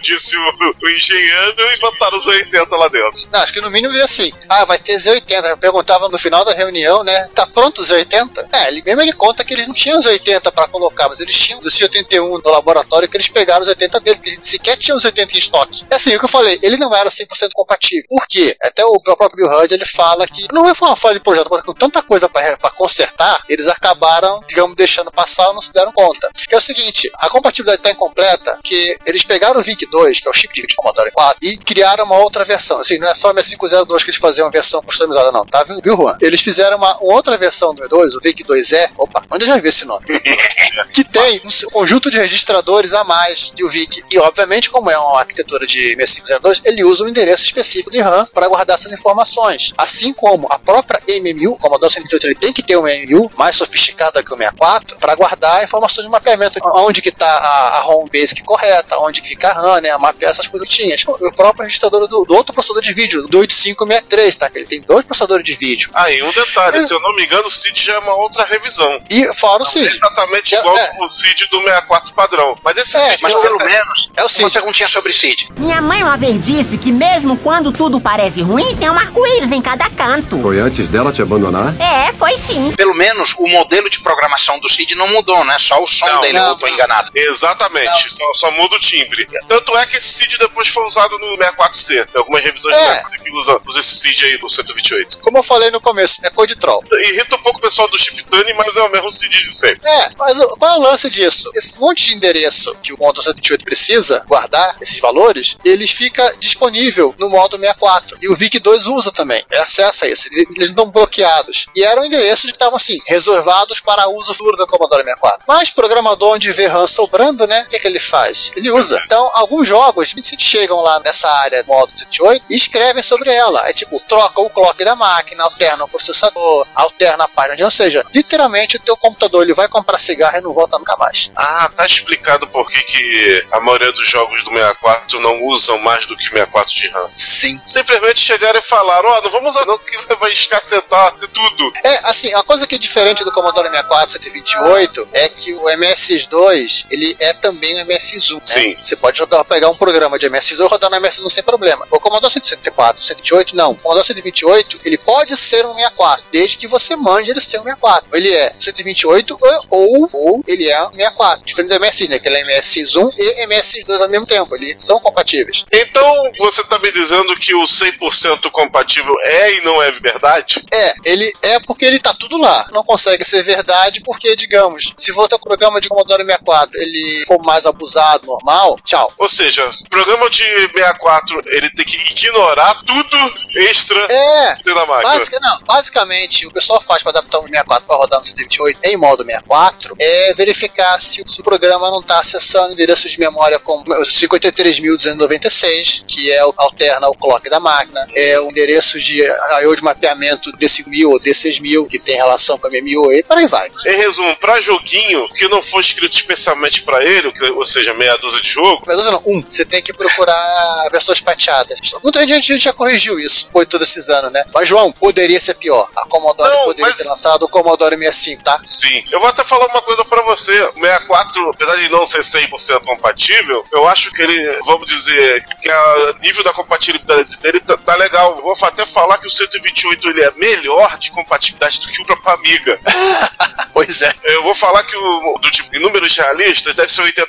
disse 0.00 0.36
o, 0.36 0.74
o 0.82 0.88
engenheiro 0.88 1.62
e 1.74 1.78
botaram 1.78 2.18
os 2.18 2.26
80 2.26 2.76
lá 2.76 2.88
dentro. 2.88 3.28
Não, 3.32 3.40
acho 3.40 3.52
que 3.52 3.60
no 3.60 3.70
mínimo 3.70 3.92
veio 3.92 4.04
assim. 4.04 4.32
Ah, 4.48 4.64
vai 4.64 4.78
ter 4.78 4.96
Z80. 4.96 5.44
Eu 5.46 5.58
perguntava 5.58 6.08
no 6.08 6.18
final 6.18 6.44
da 6.44 6.52
reunião, 6.52 7.02
né? 7.04 7.28
Tá 7.34 7.46
pronto 7.46 7.80
os 7.80 7.90
Z80? 7.90 8.48
É, 8.52 8.68
ele 8.68 8.82
mesmo 8.82 9.02
ele 9.02 9.12
conta 9.12 9.44
que 9.44 9.54
eles 9.54 9.66
não 9.66 9.74
tinham 9.74 9.98
os 9.98 10.06
80 10.06 10.50
pra 10.52 10.68
colocar, 10.68 11.08
mas 11.08 11.20
eles 11.20 11.36
tinham 11.36 11.60
dos 11.60 11.78
81 11.80 12.40
do 12.40 12.50
laboratório 12.50 13.08
que 13.08 13.16
eles 13.16 13.28
pegaram 13.28 13.62
os 13.62 13.68
80 13.68 14.00
dele, 14.00 14.16
porque 14.16 14.30
eles 14.30 14.46
sequer 14.46 14.76
tinham 14.76 14.96
os 14.96 15.04
80 15.04 15.34
em 15.34 15.38
estoque. 15.38 15.84
É 15.90 15.96
assim, 15.96 16.14
o 16.14 16.18
que 16.18 16.24
eu 16.24 16.28
falei, 16.28 16.58
ele 16.62 16.76
não 16.76 16.94
era 16.94 17.08
100% 17.08 17.50
compatível. 17.54 18.04
Por 18.08 18.26
quê? 18.26 18.56
Até 18.62 18.84
o 18.84 18.98
próprio 19.00 19.36
Bill 19.36 19.58
Hud 19.58 19.72
ele 19.72 19.84
fala 19.84 20.26
que 20.26 20.46
não 20.52 20.74
foi 20.74 20.88
uma 20.88 20.96
falha 20.96 21.14
de 21.14 21.20
projeto, 21.20 21.48
mas 21.50 21.64
com 21.64 21.74
tanta 21.74 22.02
coisa 22.02 22.28
pra 22.28 22.70
consertar, 22.70 23.42
eles 23.48 23.68
acabaram, 23.68 24.40
digamos, 24.48 24.76
deixando 24.76 25.10
passar 25.10 25.50
e 25.50 25.54
não 25.54 25.62
se 25.62 25.72
deram 25.72 25.92
conta. 25.92 26.30
Que 26.48 26.54
é 26.54 26.58
o 26.58 26.60
seguinte, 26.60 27.10
a 27.14 27.28
compatibilidade 27.28 27.82
tá 27.82 27.90
incompleta, 27.90 28.58
que 28.62 28.96
eles 29.06 29.24
pegaram 29.24 29.60
o 29.60 29.62
VIC-2, 29.78 30.20
que 30.20 30.28
é 30.28 30.30
o 30.30 30.34
chip 30.34 30.54
de 30.54 30.74
Commodore 30.74 31.10
4, 31.12 31.38
e 31.42 31.56
criaram 31.56 32.04
uma 32.04 32.16
outra 32.16 32.44
versão. 32.44 32.80
Assim, 32.80 32.98
não 32.98 33.08
é 33.08 33.14
só 33.14 33.30
o 33.30 33.34
6502 33.34 34.04
que 34.04 34.10
eles 34.10 34.20
faziam 34.20 34.46
uma 34.46 34.52
versão 34.52 34.82
customizada, 34.82 35.30
não, 35.32 35.44
tá? 35.46 35.62
Viu, 35.64 35.80
viu 35.82 35.96
Juan? 35.96 36.16
Eles 36.20 36.40
fizeram 36.40 36.76
uma, 36.76 36.96
outra 37.00 37.36
versão 37.36 37.74
do 37.74 37.82
M2, 37.82 38.16
o 38.16 38.20
VIC-2E. 38.20 38.90
Opa, 38.96 39.24
onde 39.30 39.44
eu 39.44 39.48
já 39.48 39.58
vi 39.58 39.68
esse 39.68 39.84
nome? 39.84 40.04
que 40.92 41.04
tem 41.04 41.40
um 41.44 41.70
conjunto 41.70 42.10
de 42.10 42.18
registradores 42.18 42.92
a 42.92 43.04
mais 43.04 43.52
que 43.54 43.64
o 43.64 43.68
VIC. 43.68 44.04
E, 44.10 44.18
obviamente, 44.18 44.70
como 44.70 44.90
é 44.90 44.98
uma 44.98 45.20
arquitetura 45.20 45.66
de 45.66 45.94
6502, 45.96 46.62
ele 46.64 46.84
usa 46.84 47.04
um 47.04 47.08
endereço 47.08 47.44
específico 47.44 47.90
de 47.90 48.00
RAM 48.00 48.26
para 48.32 48.48
guardar 48.48 48.76
essas 48.76 48.92
informações. 48.92 49.72
Assim 49.76 50.12
como 50.12 50.46
a 50.50 50.58
própria 50.58 51.00
MMU, 51.08 51.52
o 51.52 51.56
Commodore 51.56 51.92
128 51.92 52.26
ele 52.26 52.34
tem 52.34 52.52
que 52.52 52.62
ter 52.62 52.76
uma 52.76 52.88
MMU 52.88 53.30
mais 53.36 53.56
sofisticada 53.56 54.22
que 54.22 54.32
o 54.32 54.36
64 54.36 54.98
para 54.98 55.14
guardar 55.14 55.64
informações 55.64 56.04
de 56.04 56.10
mapeamento, 56.10 56.58
onde 56.76 57.02
que 57.02 57.08
está 57.08 57.26
a, 57.26 57.78
a 57.78 57.86
home 57.88 58.10
basic 58.10 58.42
correta, 58.44 58.98
onde 58.98 59.20
que 59.20 59.28
fica 59.28 59.48
a 59.48 59.52
RAM, 59.52 59.67
né, 59.80 59.96
mapear 59.98 60.30
essas 60.30 60.46
coisas 60.46 60.68
que 60.68 60.74
tinha. 60.76 60.96
Tipo, 60.96 61.12
O 61.20 61.32
próprio 61.34 61.64
registrador 61.64 62.06
do, 62.08 62.24
do 62.24 62.34
outro 62.34 62.52
processador 62.52 62.82
de 62.82 62.92
vídeo, 62.94 63.22
do 63.28 63.38
8563, 63.38 64.36
tá? 64.36 64.50
Que 64.50 64.58
ele 64.58 64.66
tem 64.66 64.80
dois 64.82 65.04
processadores 65.04 65.44
de 65.44 65.54
vídeo. 65.54 65.90
Aí, 65.94 66.22
um 66.22 66.30
detalhe: 66.32 66.84
se 66.86 66.92
eu 66.92 67.00
não 67.00 67.14
me 67.16 67.24
engano, 67.24 67.46
o 67.46 67.50
CID 67.50 67.80
já 67.82 67.94
é 67.94 67.98
uma 67.98 68.14
outra 68.14 68.44
revisão. 68.44 69.00
E 69.10 69.24
fora 69.34 69.56
o 69.56 69.58
Não 69.58 69.66
é 69.66 69.70
CID. 69.70 69.96
exatamente 69.96 70.54
igual 70.54 70.76
é. 70.76 70.96
o 71.00 71.08
CID 71.08 71.46
do 71.50 71.58
64 71.62 72.14
padrão. 72.14 72.58
Mas 72.64 72.76
esse 72.78 72.96
É, 72.96 73.10
CID 73.10 73.22
Mas 73.22 73.34
pelo 73.34 73.58
menos, 73.58 74.10
É 74.16 74.20
o 74.20 74.24
uma 74.24 74.28
CID. 74.30 74.50
perguntinha 74.50 74.88
sobre 74.88 75.12
CID. 75.12 75.48
Minha 75.58 75.80
mãe 75.80 76.02
uma 76.02 76.16
vez 76.16 76.40
disse 76.40 76.78
que 76.78 76.90
mesmo 76.92 77.36
quando 77.38 77.72
tudo 77.72 78.00
parece 78.00 78.40
ruim, 78.42 78.76
tem 78.76 78.90
um 78.90 78.98
arco-íris 78.98 79.52
em 79.52 79.60
cada 79.62 79.88
canto. 79.90 80.40
Foi 80.40 80.58
antes 80.60 80.88
dela 80.88 81.12
te 81.12 81.22
abandonar? 81.22 81.74
É, 81.80 82.12
foi 82.12 82.38
sim. 82.38 82.72
Pelo 82.76 82.94
menos 82.94 83.34
o 83.38 83.46
modelo 83.48 83.88
de 83.90 84.00
programação 84.00 84.58
do 84.60 84.68
CID 84.68 84.94
não 84.94 85.08
mudou, 85.08 85.44
né? 85.44 85.56
Só 85.58 85.82
o 85.82 85.86
som 85.86 86.06
Não, 86.06 86.20
dele, 86.20 86.38
não, 86.38 86.48
eu 86.50 86.56
tô 86.58 86.66
enganado. 86.68 87.10
Exatamente, 87.14 88.10
só, 88.14 88.32
só 88.34 88.50
muda 88.52 88.76
o 88.76 88.80
timbre. 88.80 89.28
Tanto 89.58 89.76
é 89.76 89.86
que 89.86 89.96
esse 89.96 90.08
CID 90.08 90.38
depois 90.38 90.68
foi 90.68 90.84
usado 90.84 91.18
no 91.18 91.36
64C. 91.38 92.06
Tem 92.06 92.18
algumas 92.20 92.42
revisões 92.42 92.76
É. 92.76 92.78
do 92.78 92.84
64 92.86 93.24
que 93.24 93.32
usam, 93.36 93.60
usam 93.66 93.80
esse 93.80 93.98
CID 93.98 94.24
aí 94.24 94.38
do 94.38 94.48
128. 94.48 95.20
Como 95.20 95.38
eu 95.38 95.42
falei 95.42 95.70
no 95.70 95.80
começo, 95.80 96.20
é 96.24 96.30
code 96.30 96.56
troll. 96.56 96.84
Irrita 96.92 97.36
um 97.36 97.42
pouco 97.42 97.58
o 97.58 97.62
pessoal 97.62 97.88
do 97.88 97.98
Chiptune, 97.98 98.52
mas 98.54 98.76
é 98.76 98.82
o 98.82 98.90
mesmo 98.90 99.10
CID 99.10 99.42
de 99.42 99.52
sempre. 99.54 99.80
É, 99.88 100.10
mas 100.16 100.38
qual 100.58 100.74
é 100.74 100.78
o 100.78 100.82
lance 100.82 101.10
disso? 101.10 101.50
Esse 101.54 101.78
monte 101.80 102.06
de 102.06 102.14
endereço 102.14 102.74
que 102.82 102.92
o 102.92 102.98
modo 102.98 103.20
128 103.22 103.64
precisa 103.64 104.24
guardar, 104.28 104.76
esses 104.80 104.98
valores, 105.00 105.56
eles 105.64 105.90
fica 105.90 106.36
disponível 106.38 107.14
no 107.18 107.28
modo 107.28 107.56
64. 107.58 108.18
E 108.22 108.28
o 108.28 108.36
VIC-2 108.36 108.86
usa 108.92 109.10
também. 109.10 109.44
Ele 109.50 109.60
acessa 109.60 110.06
isso. 110.06 110.28
Eles 110.32 110.68
não 110.74 110.84
estão 110.84 110.90
bloqueados. 110.90 111.66
E 111.74 111.82
eram 111.82 112.04
endereços 112.04 112.44
que 112.50 112.56
estavam 112.56 112.76
assim, 112.76 112.98
reservados 113.06 113.80
para 113.80 114.08
uso 114.08 114.32
futuro 114.34 114.56
do 114.56 114.66
Commodore 114.66 115.02
64. 115.02 115.42
Mas 115.48 115.70
programador 115.70 116.34
onde 116.34 116.50
vê 116.52 116.66
RAM 116.66 116.86
sobrando, 116.86 117.46
né? 117.46 117.64
O 117.66 117.68
que, 117.70 117.78
que 117.78 117.86
ele 117.86 118.00
faz? 118.00 118.52
Ele 118.56 118.70
usa. 118.70 119.00
Então, 119.04 119.30
alguns 119.38 119.66
jogos 119.68 120.14
chegam 120.38 120.80
lá 120.80 121.00
nessa 121.00 121.28
área 121.28 121.62
do 121.62 121.68
modo 121.68 121.90
128 121.96 122.46
e 122.50 122.56
escrevem 122.56 123.02
sobre 123.02 123.30
ela. 123.32 123.68
É 123.68 123.72
tipo, 123.72 123.98
troca 124.00 124.40
o 124.40 124.50
clock 124.50 124.84
da 124.84 124.96
máquina, 124.96 125.44
alterna 125.44 125.84
o 125.84 125.88
processador, 125.88 126.66
alterna 126.74 127.24
a 127.24 127.28
página. 127.28 127.64
Ou 127.64 127.70
seja, 127.70 128.04
literalmente 128.14 128.76
o 128.76 128.80
teu 128.80 128.96
computador 128.96 129.42
ele 129.42 129.54
vai 129.54 129.68
comprar 129.68 129.98
cigarro 129.98 130.38
e 130.38 130.40
não 130.40 130.52
volta 130.52 130.78
nunca 130.78 130.96
mais. 130.96 131.30
Ah, 131.36 131.70
tá 131.74 131.86
explicado 131.86 132.46
por 132.48 132.70
que, 132.70 132.82
que 132.82 133.46
a 133.52 133.60
maioria 133.60 133.92
dos 133.92 134.08
jogos 134.08 134.42
do 134.42 134.50
64 134.50 135.20
não 135.20 135.44
usam 135.44 135.78
mais 135.78 136.06
do 136.06 136.16
que 136.16 136.24
64 136.24 136.72
de 136.72 136.88
RAM. 136.88 137.10
Sim. 137.14 137.60
Simplesmente 137.64 138.20
chegaram 138.20 138.58
e 138.58 138.62
falaram: 138.62 139.08
Ó, 139.08 139.20
não 139.22 139.30
vamos 139.30 139.50
usar 139.50 139.66
não, 139.66 139.78
que 139.78 139.96
vai 140.16 140.32
escacetar 140.32 141.14
tudo. 141.32 141.72
É, 141.84 142.00
assim, 142.04 142.32
a 142.34 142.42
coisa 142.42 142.66
que 142.66 142.74
é 142.74 142.78
diferente 142.78 143.24
do 143.24 143.32
Commodore 143.32 143.68
64 143.68 144.12
128 144.22 145.08
é 145.12 145.28
que 145.28 145.54
o 145.54 145.64
MS2, 145.64 146.86
ele 146.90 147.16
é 147.20 147.32
também 147.34 147.74
o 147.82 147.86
MS1. 147.86 148.34
né? 148.34 148.40
Sim. 148.44 148.76
Você 148.80 148.96
pode 148.96 149.18
jogar, 149.18 149.27
pegar 149.48 149.68
um 149.68 149.74
programa 149.74 150.18
de 150.18 150.28
MS2 150.28 150.58
e 150.58 150.68
rodar 150.68 150.90
no 150.90 150.96
MS1 150.96 151.28
sem 151.30 151.42
problema. 151.42 151.86
O 151.90 152.00
Commodore 152.00 152.32
164, 152.32 153.02
128, 153.02 153.56
não. 153.56 153.72
O 153.72 153.76
Commodore 153.76 154.06
128, 154.06 154.80
ele 154.84 154.98
pode 154.98 155.36
ser 155.36 155.64
um 155.66 155.74
64, 155.74 156.24
desde 156.32 156.56
que 156.56 156.66
você 156.66 156.96
mande 156.96 157.30
ele 157.30 157.40
ser 157.40 157.58
um 157.58 157.64
64. 157.64 158.08
Ele 158.12 158.32
é 158.32 158.52
128 158.58 159.38
ou, 159.70 160.08
ou 160.12 160.44
ele 160.46 160.68
é 160.68 160.82
um 160.86 160.92
64. 160.92 161.44
Diferente 161.44 161.68
do 161.68 161.74
MS, 161.76 162.08
né? 162.08 162.18
Que 162.18 162.28
ele 162.28 162.38
é 162.38 162.60
MS1 162.60 163.14
e 163.16 163.46
MS2 163.46 164.00
ao 164.00 164.08
mesmo 164.08 164.26
tempo. 164.26 164.54
Eles 164.56 164.82
são 164.82 165.00
compatíveis. 165.00 165.64
Então, 165.72 166.32
você 166.38 166.64
tá 166.64 166.78
me 166.78 166.90
dizendo 166.92 167.34
que 167.36 167.54
o 167.54 167.62
100% 167.62 168.50
compatível 168.50 169.14
é 169.22 169.54
e 169.56 169.60
não 169.62 169.82
é 169.82 169.90
verdade? 169.90 170.64
É, 170.72 170.94
ele 171.04 171.32
é 171.42 171.60
porque 171.60 171.84
ele 171.84 171.98
tá 171.98 172.14
tudo 172.14 172.38
lá. 172.38 172.66
Não 172.72 172.82
consegue 172.82 173.24
ser 173.24 173.42
verdade 173.42 174.00
porque, 174.04 174.34
digamos, 174.36 174.92
se 174.96 175.12
tem 175.12 175.36
um 175.36 175.40
programa 175.40 175.80
de 175.80 175.88
Commodore 175.88 176.24
64 176.24 176.70
ele 176.80 177.24
for 177.26 177.42
mais 177.42 177.66
abusado, 177.66 178.26
normal, 178.26 178.78
tchau. 178.84 179.12
Ou 179.18 179.28
seja, 179.28 179.64
o 179.64 179.88
programa 179.88 180.28
de 180.30 180.44
64 180.44 181.42
ele 181.46 181.70
tem 181.70 181.84
que 181.84 181.96
ignorar 182.12 182.74
tudo 182.86 183.16
extra 183.56 183.98
É, 184.10 184.56
da 184.64 184.86
máquina. 184.86 185.14
Basica, 185.14 185.40
não, 185.40 185.60
basicamente, 185.62 186.36
o 186.38 186.40
que 186.40 186.46
o 186.46 186.52
pessoal 186.52 186.80
faz 186.80 187.02
para 187.02 187.10
adaptar 187.10 187.38
um 187.40 187.48
64 187.48 187.86
para 187.86 187.96
rodar 187.96 188.18
no 188.20 188.24
128 188.24 188.78
em 188.84 188.96
modo 188.96 189.24
64 189.24 189.94
é 189.98 190.34
verificar 190.34 190.98
se 191.00 191.22
o 191.22 191.42
programa 191.42 191.90
não 191.90 192.00
está 192.00 192.20
acessando 192.20 192.72
endereços 192.72 193.10
de 193.10 193.18
memória 193.18 193.58
como 193.58 193.82
o 193.82 194.02
53.296, 194.04 196.04
que 196.06 196.30
é 196.30 196.44
o 196.44 196.52
alterna 196.56 197.08
o 197.08 197.14
clock 197.14 197.48
da 197.48 197.60
máquina, 197.60 198.06
é 198.14 198.38
o 198.40 198.48
endereço 198.50 198.98
de 199.00 199.22
I/O 199.22 199.74
de 199.74 199.82
mapeamento 199.82 200.50
D5000 200.52 201.08
ou 201.10 201.20
D6000, 201.20 201.88
que 201.88 201.98
tem 201.98 202.16
relação 202.16 202.58
com 202.58 202.66
a 202.66 202.70
MMU 202.70 203.12
e 203.12 203.22
por 203.22 203.36
aí 203.36 203.46
vai. 203.46 203.70
Em 203.86 203.96
resumo, 203.96 204.34
pra 204.36 204.60
joguinho 204.60 205.28
que 205.34 205.48
não 205.48 205.62
foi 205.62 205.80
escrito 205.80 206.16
especialmente 206.16 206.82
pra 206.82 207.02
ele, 207.04 207.32
ou 207.54 207.64
seja, 207.64 207.94
meia 207.94 208.16
dúzia 208.18 208.40
de 208.40 208.48
jogo, 208.48 208.84
Mas 209.10 209.12
não, 209.12 209.22
um, 209.26 209.42
você 209.42 209.64
tem 209.64 209.82
que 209.82 209.92
procurar 209.92 210.88
versões 210.92 211.20
pateadas. 211.20 211.78
Muita 212.02 212.26
gente 212.26 212.58
já 212.58 212.72
corrigiu 212.72 213.18
isso 213.18 213.48
de 213.54 213.66
todos 213.66 213.88
esses 213.88 214.08
anos, 214.08 214.30
né? 214.32 214.44
Mas, 214.54 214.68
João, 214.68 214.92
poderia 214.92 215.40
ser 215.40 215.54
pior. 215.54 215.88
A 215.96 216.06
Commodore 216.06 216.50
Não, 216.50 216.64
poderia 216.64 216.86
mas- 216.86 216.96
ter 216.96 217.04
lançado 217.08 217.42
o 217.44 217.48
Commodore 217.48 217.96
65, 217.96 218.42
tá? 218.44 218.60
sim. 218.66 219.02
Eu 219.10 219.18
vou 219.20 219.28
até 219.28 219.42
falar 219.44 219.66
uma 219.66 219.82
coisa 219.82 220.04
pra 220.04 220.22
você. 220.22 220.52
O 220.62 220.72
64, 220.80 221.50
apesar 221.50 221.76
de 221.76 221.88
não 221.90 222.06
ser 222.06 222.22
100% 222.22 222.84
compatível, 222.84 223.64
eu 223.72 223.88
acho 223.88 224.10
que 224.12 224.22
ele, 224.22 224.58
vamos 224.64 224.86
dizer, 224.88 225.44
que 225.62 225.70
o 225.70 226.18
nível 226.20 226.44
da 226.44 226.52
compatibilidade 226.52 227.36
dele 227.38 227.60
tá, 227.60 227.76
tá 227.76 227.96
legal. 227.96 228.34
Vou 228.42 228.54
até 228.62 228.84
falar 228.86 229.18
que 229.18 229.26
o 229.26 229.30
128 229.30 230.08
ele 230.10 230.22
é 230.22 230.30
melhor 230.32 230.98
de 230.98 231.10
compatibilidade 231.10 231.80
do 231.80 231.88
que 231.88 232.02
o 232.02 232.04
próprio 232.04 232.28
Amiga. 232.34 232.78
Pois 233.72 234.02
é. 234.02 234.12
Eu 234.24 234.42
vou 234.42 234.54
falar 234.56 234.82
que 234.82 234.96
o 234.96 235.38
do 235.40 235.50
tipo, 235.52 235.74
em 235.76 235.78
números 235.80 236.16
realistas 236.16 236.74
deve 236.74 236.90
ser 236.90 237.02
80%. 237.02 237.26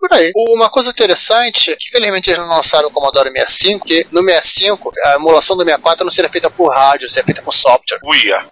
Por 0.00 0.12
aí. 0.12 0.32
Uma 0.34 0.68
coisa 0.68 0.92
interessante 1.06 1.70
é 1.70 1.76
que, 1.76 1.88
infelizmente, 1.88 2.28
eles 2.30 2.38
não 2.40 2.48
lançaram 2.56 2.88
o 2.88 2.90
Commodore 2.90 3.30
65, 3.30 3.78
porque 3.80 4.06
no 4.10 4.22
65, 4.22 4.90
a 5.04 5.14
emulação 5.14 5.56
do 5.56 5.62
64 5.64 6.04
não 6.04 6.12
seria 6.12 6.30
feita 6.30 6.50
por 6.50 6.68
rádio, 6.74 7.08
seria 7.08 7.24
feita 7.24 7.42
por 7.42 7.52
software. 7.54 7.98
Uia. 8.04 8.44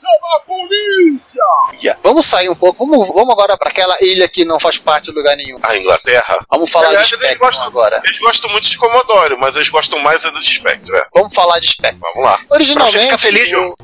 Ia. 1.83 1.99
Vamos 2.03 2.27
sair 2.27 2.49
um 2.49 2.55
pouco, 2.55 2.87
vamos, 2.87 3.09
vamos 3.09 3.31
agora 3.31 3.57
para 3.57 3.69
aquela 3.71 3.97
ilha 4.01 4.29
que 4.29 4.45
não 4.45 4.59
faz 4.61 4.79
parte 4.79 5.07
de 5.07 5.13
lugar 5.13 5.37
nenhum. 5.37 5.59
A 5.63 5.77
Inglaterra. 5.77 6.39
Vamos 6.51 6.71
falar 6.71 6.89
Aliás, 6.89 7.09
de 7.09 7.15
eles 7.15 7.25
Spectrum 7.25 7.47
gostam, 7.47 7.67
agora. 7.67 8.01
eles 8.05 8.19
gostam 8.21 8.51
muito 8.51 8.69
de 8.69 8.79
Commodore, 8.79 9.37
mas 9.39 9.57
eles 9.57 9.69
gostam 9.69 9.99
mais 10.01 10.25
é 10.25 10.31
do 10.31 10.43
Spectrum. 10.45 10.97
É. 10.97 11.07
Vamos 11.15 11.35
falar 11.35 11.59
de 11.59 11.69
Spectrum. 11.69 12.01
Vamos 12.15 12.31
lá. 12.31 12.39
Originalmente. 12.51 12.99
Ficar 12.99 13.19
feliz, 13.19 13.49
João. 13.49 13.75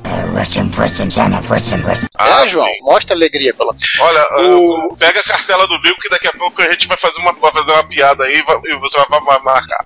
É, 2.17 2.47
João, 2.47 2.65
sim. 2.65 2.77
mostra 2.83 3.15
alegria 3.15 3.53
pela. 3.53 3.73
Olha, 3.99 4.27
O- 4.47 4.95
pega 4.97 5.19
a 5.19 5.23
cartela 5.23 5.67
do 5.67 5.79
Bill 5.81 5.95
que 5.97 6.09
daqui 6.09 6.27
a 6.27 6.31
pouco 6.33 6.61
a 6.61 6.71
gente 6.71 6.87
vai 6.87 6.97
fazer 6.97 7.19
uma, 7.19 7.33
vai 7.33 7.51
fazer 7.51 7.71
uma 7.71 7.83
piada 7.83 8.23
aí 8.23 8.41
vai- 8.43 8.60
e 8.65 8.79
você 8.79 8.97
vai, 9.09 9.39
marcar. 9.39 9.85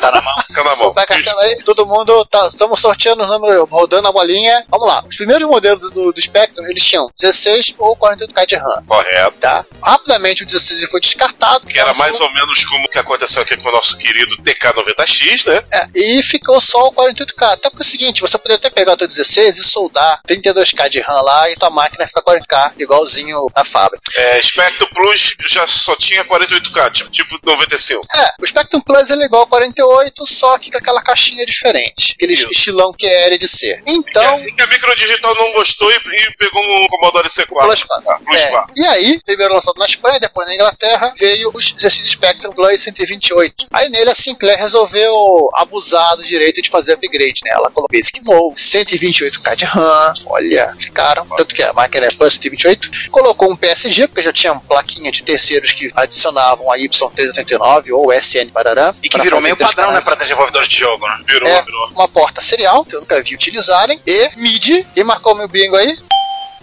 Tá 0.00 0.10
na 0.10 0.22
mão. 0.22 0.34
Fica 0.46 0.64
na 0.64 0.76
mão. 0.76 0.94
Pega 0.94 1.04
a 1.04 1.16
cartela 1.16 1.42
aí, 1.42 1.62
todo 1.64 1.86
mundo 1.86 2.24
tá, 2.26 2.46
estamos 2.46 2.80
sorteando 2.80 3.22
os 3.22 3.28
números, 3.28 3.66
rodando 3.70 4.08
a 4.08 4.12
bolinha. 4.12 4.64
Vamos 4.68 4.86
lá. 4.86 5.04
Os 5.08 5.16
primeiros 5.16 5.48
modelos 5.48 5.90
do, 5.90 6.12
do 6.12 6.20
Spectrum, 6.20 6.64
eles 6.66 6.84
tinham 6.84 7.10
16 7.18 7.74
ou 7.78 7.96
48K 7.96 8.46
de 8.46 8.56
RAM, 8.56 8.84
Correto. 8.86 9.38
tá? 9.38 9.64
Rapidamente 9.82 10.42
o 10.42 10.46
16 10.46 10.80
ele 10.80 10.90
foi 10.90 11.00
descartado. 11.00 11.66
Que 11.66 11.78
era 11.78 11.94
mais 11.94 12.20
ou 12.20 12.32
menos 12.32 12.64
como 12.64 12.84
o 12.84 12.88
que 12.88 12.98
aconteceu 12.98 13.42
aqui 13.42 13.56
com 13.56 13.68
o 13.68 13.72
nosso 13.72 13.96
querido 13.98 14.36
TK90X, 14.42 15.46
né? 15.48 15.62
É, 15.72 15.88
e 15.94 16.22
ficou 16.22 16.60
só 16.60 16.88
o 16.88 16.92
48K. 16.92 17.52
Até 17.52 17.70
porque 17.70 17.82
é 17.82 17.86
o 17.86 17.88
seguinte, 17.88 18.20
você 18.20 18.38
poderia 18.38 18.56
até 18.56 18.70
pegar 18.70 18.92
o 18.92 18.96
teu 18.96 19.06
16 19.06 19.58
e 19.58 19.64
soldar 19.64 20.20
32K 20.28 20.88
de 20.88 21.00
RAM 21.00 21.20
lá 21.22 21.50
e 21.50 21.56
tua 21.56 21.70
máquina 21.70 22.06
fica 22.06 22.22
40K, 22.22 22.74
igualzinho 22.78 23.46
na 23.54 23.64
fábrica. 23.64 24.02
É, 24.16 24.42
Spectrum 24.42 24.88
Plus 24.94 25.34
já 25.48 25.66
só 25.66 25.94
tinha 25.96 26.24
48K, 26.24 26.90
tipo, 26.90 27.10
tipo 27.10 27.38
95. 27.44 27.99
É, 28.14 28.32
o 28.42 28.46
Spectrum 28.46 28.80
Plus 28.80 29.10
ele 29.10 29.22
é 29.22 29.26
igual 29.26 29.42
ao 29.42 29.46
48, 29.46 30.26
só 30.26 30.58
que 30.58 30.70
com 30.70 30.78
aquela 30.78 31.02
caixinha 31.02 31.44
diferente. 31.46 32.12
Aquele 32.14 32.32
Isso. 32.32 32.48
estilão 32.50 32.92
que 32.92 33.06
era 33.06 33.38
de 33.38 33.48
ser. 33.48 33.82
Então, 33.86 34.38
E 34.40 34.52
que 34.52 34.62
a 34.62 34.66
Microdigital 34.66 35.34
não 35.34 35.52
gostou 35.52 35.90
e, 35.90 35.94
e 35.94 36.36
pegou 36.38 36.62
um 36.62 36.86
Commodore 36.88 37.28
C4. 37.28 37.46
Plus 37.46 37.82
4. 37.84 38.10
Ah, 38.10 38.18
Plus 38.24 38.40
É, 38.40 38.46
4. 38.48 38.74
E 38.76 38.86
aí, 38.86 39.20
primeiro 39.24 39.54
lançado 39.54 39.78
na 39.78 39.86
Espanha, 39.86 40.18
depois 40.20 40.46
na 40.46 40.54
Inglaterra, 40.54 41.12
veio 41.18 41.50
os 41.54 41.72
16 41.72 42.10
Spectrum 42.10 42.52
Plus 42.52 42.80
128. 42.80 43.66
Aí 43.72 43.88
nele 43.88 44.10
a 44.10 44.14
Sinclair 44.14 44.58
resolveu 44.58 45.48
abusar 45.54 46.16
do 46.16 46.24
direito 46.24 46.62
de 46.62 46.70
fazer 46.70 46.94
upgrade, 46.94 47.40
né? 47.44 47.50
Ela 47.52 47.70
colocou 47.70 47.88
Basic 47.90 48.22
novo, 48.24 48.54
128K 48.56 49.56
de 49.56 49.64
RAM, 49.64 50.14
olha, 50.26 50.74
ficaram. 50.78 51.26
Tanto 51.36 51.54
que 51.54 51.62
a 51.62 51.72
máquina 51.72 52.06
é 52.06 52.10
Plus 52.10 52.34
128. 52.34 53.10
Colocou 53.10 53.50
um 53.50 53.56
PSG, 53.56 54.06
porque 54.08 54.22
já 54.22 54.32
tinha 54.32 54.52
uma 54.52 54.62
plaquinha 54.62 55.10
de 55.10 55.22
terceiros 55.22 55.72
que 55.72 55.90
adicionavam 55.94 56.70
a 56.70 56.76
Y389 56.78 57.89
ou 57.92 58.12
SN 58.12 58.50
Barará. 58.52 58.94
E 59.02 59.08
que 59.08 59.20
virou 59.20 59.40
meio 59.40 59.56
padrão, 59.56 59.92
né, 59.92 60.00
pra 60.00 60.14
desenvolvedores 60.14 60.68
de 60.68 60.76
jogo, 60.76 61.06
né? 61.06 61.20
Virou, 61.26 61.48
É, 61.48 61.62
virou. 61.62 61.88
uma 61.90 62.08
porta 62.08 62.40
serial, 62.40 62.84
que 62.84 62.94
eu 62.96 63.00
nunca 63.00 63.22
vi 63.22 63.34
utilizarem, 63.34 64.00
e 64.06 64.28
MIDI, 64.36 64.86
e 64.96 65.04
marcou 65.04 65.34
meu 65.34 65.48
bingo 65.48 65.76
aí, 65.76 65.94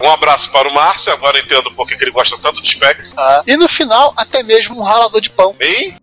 Um 0.00 0.10
abraço 0.10 0.50
para 0.52 0.68
o 0.68 0.72
Márcio, 0.72 1.12
agora 1.12 1.38
eu 1.38 1.42
entendo 1.44 1.72
por 1.74 1.86
que 1.86 1.94
ele 1.94 2.10
gosta 2.10 2.36
tanto 2.38 2.62
de 2.62 2.68
Spectrum. 2.70 3.14
e 3.46 3.56
no 3.56 3.68
final, 3.68 4.14
até 4.16 4.42
mesmo 4.42 4.78
um 4.78 4.82
ralador 4.84 5.20
de 5.20 5.30
pão. 5.30 5.54
Hein? 5.60 5.96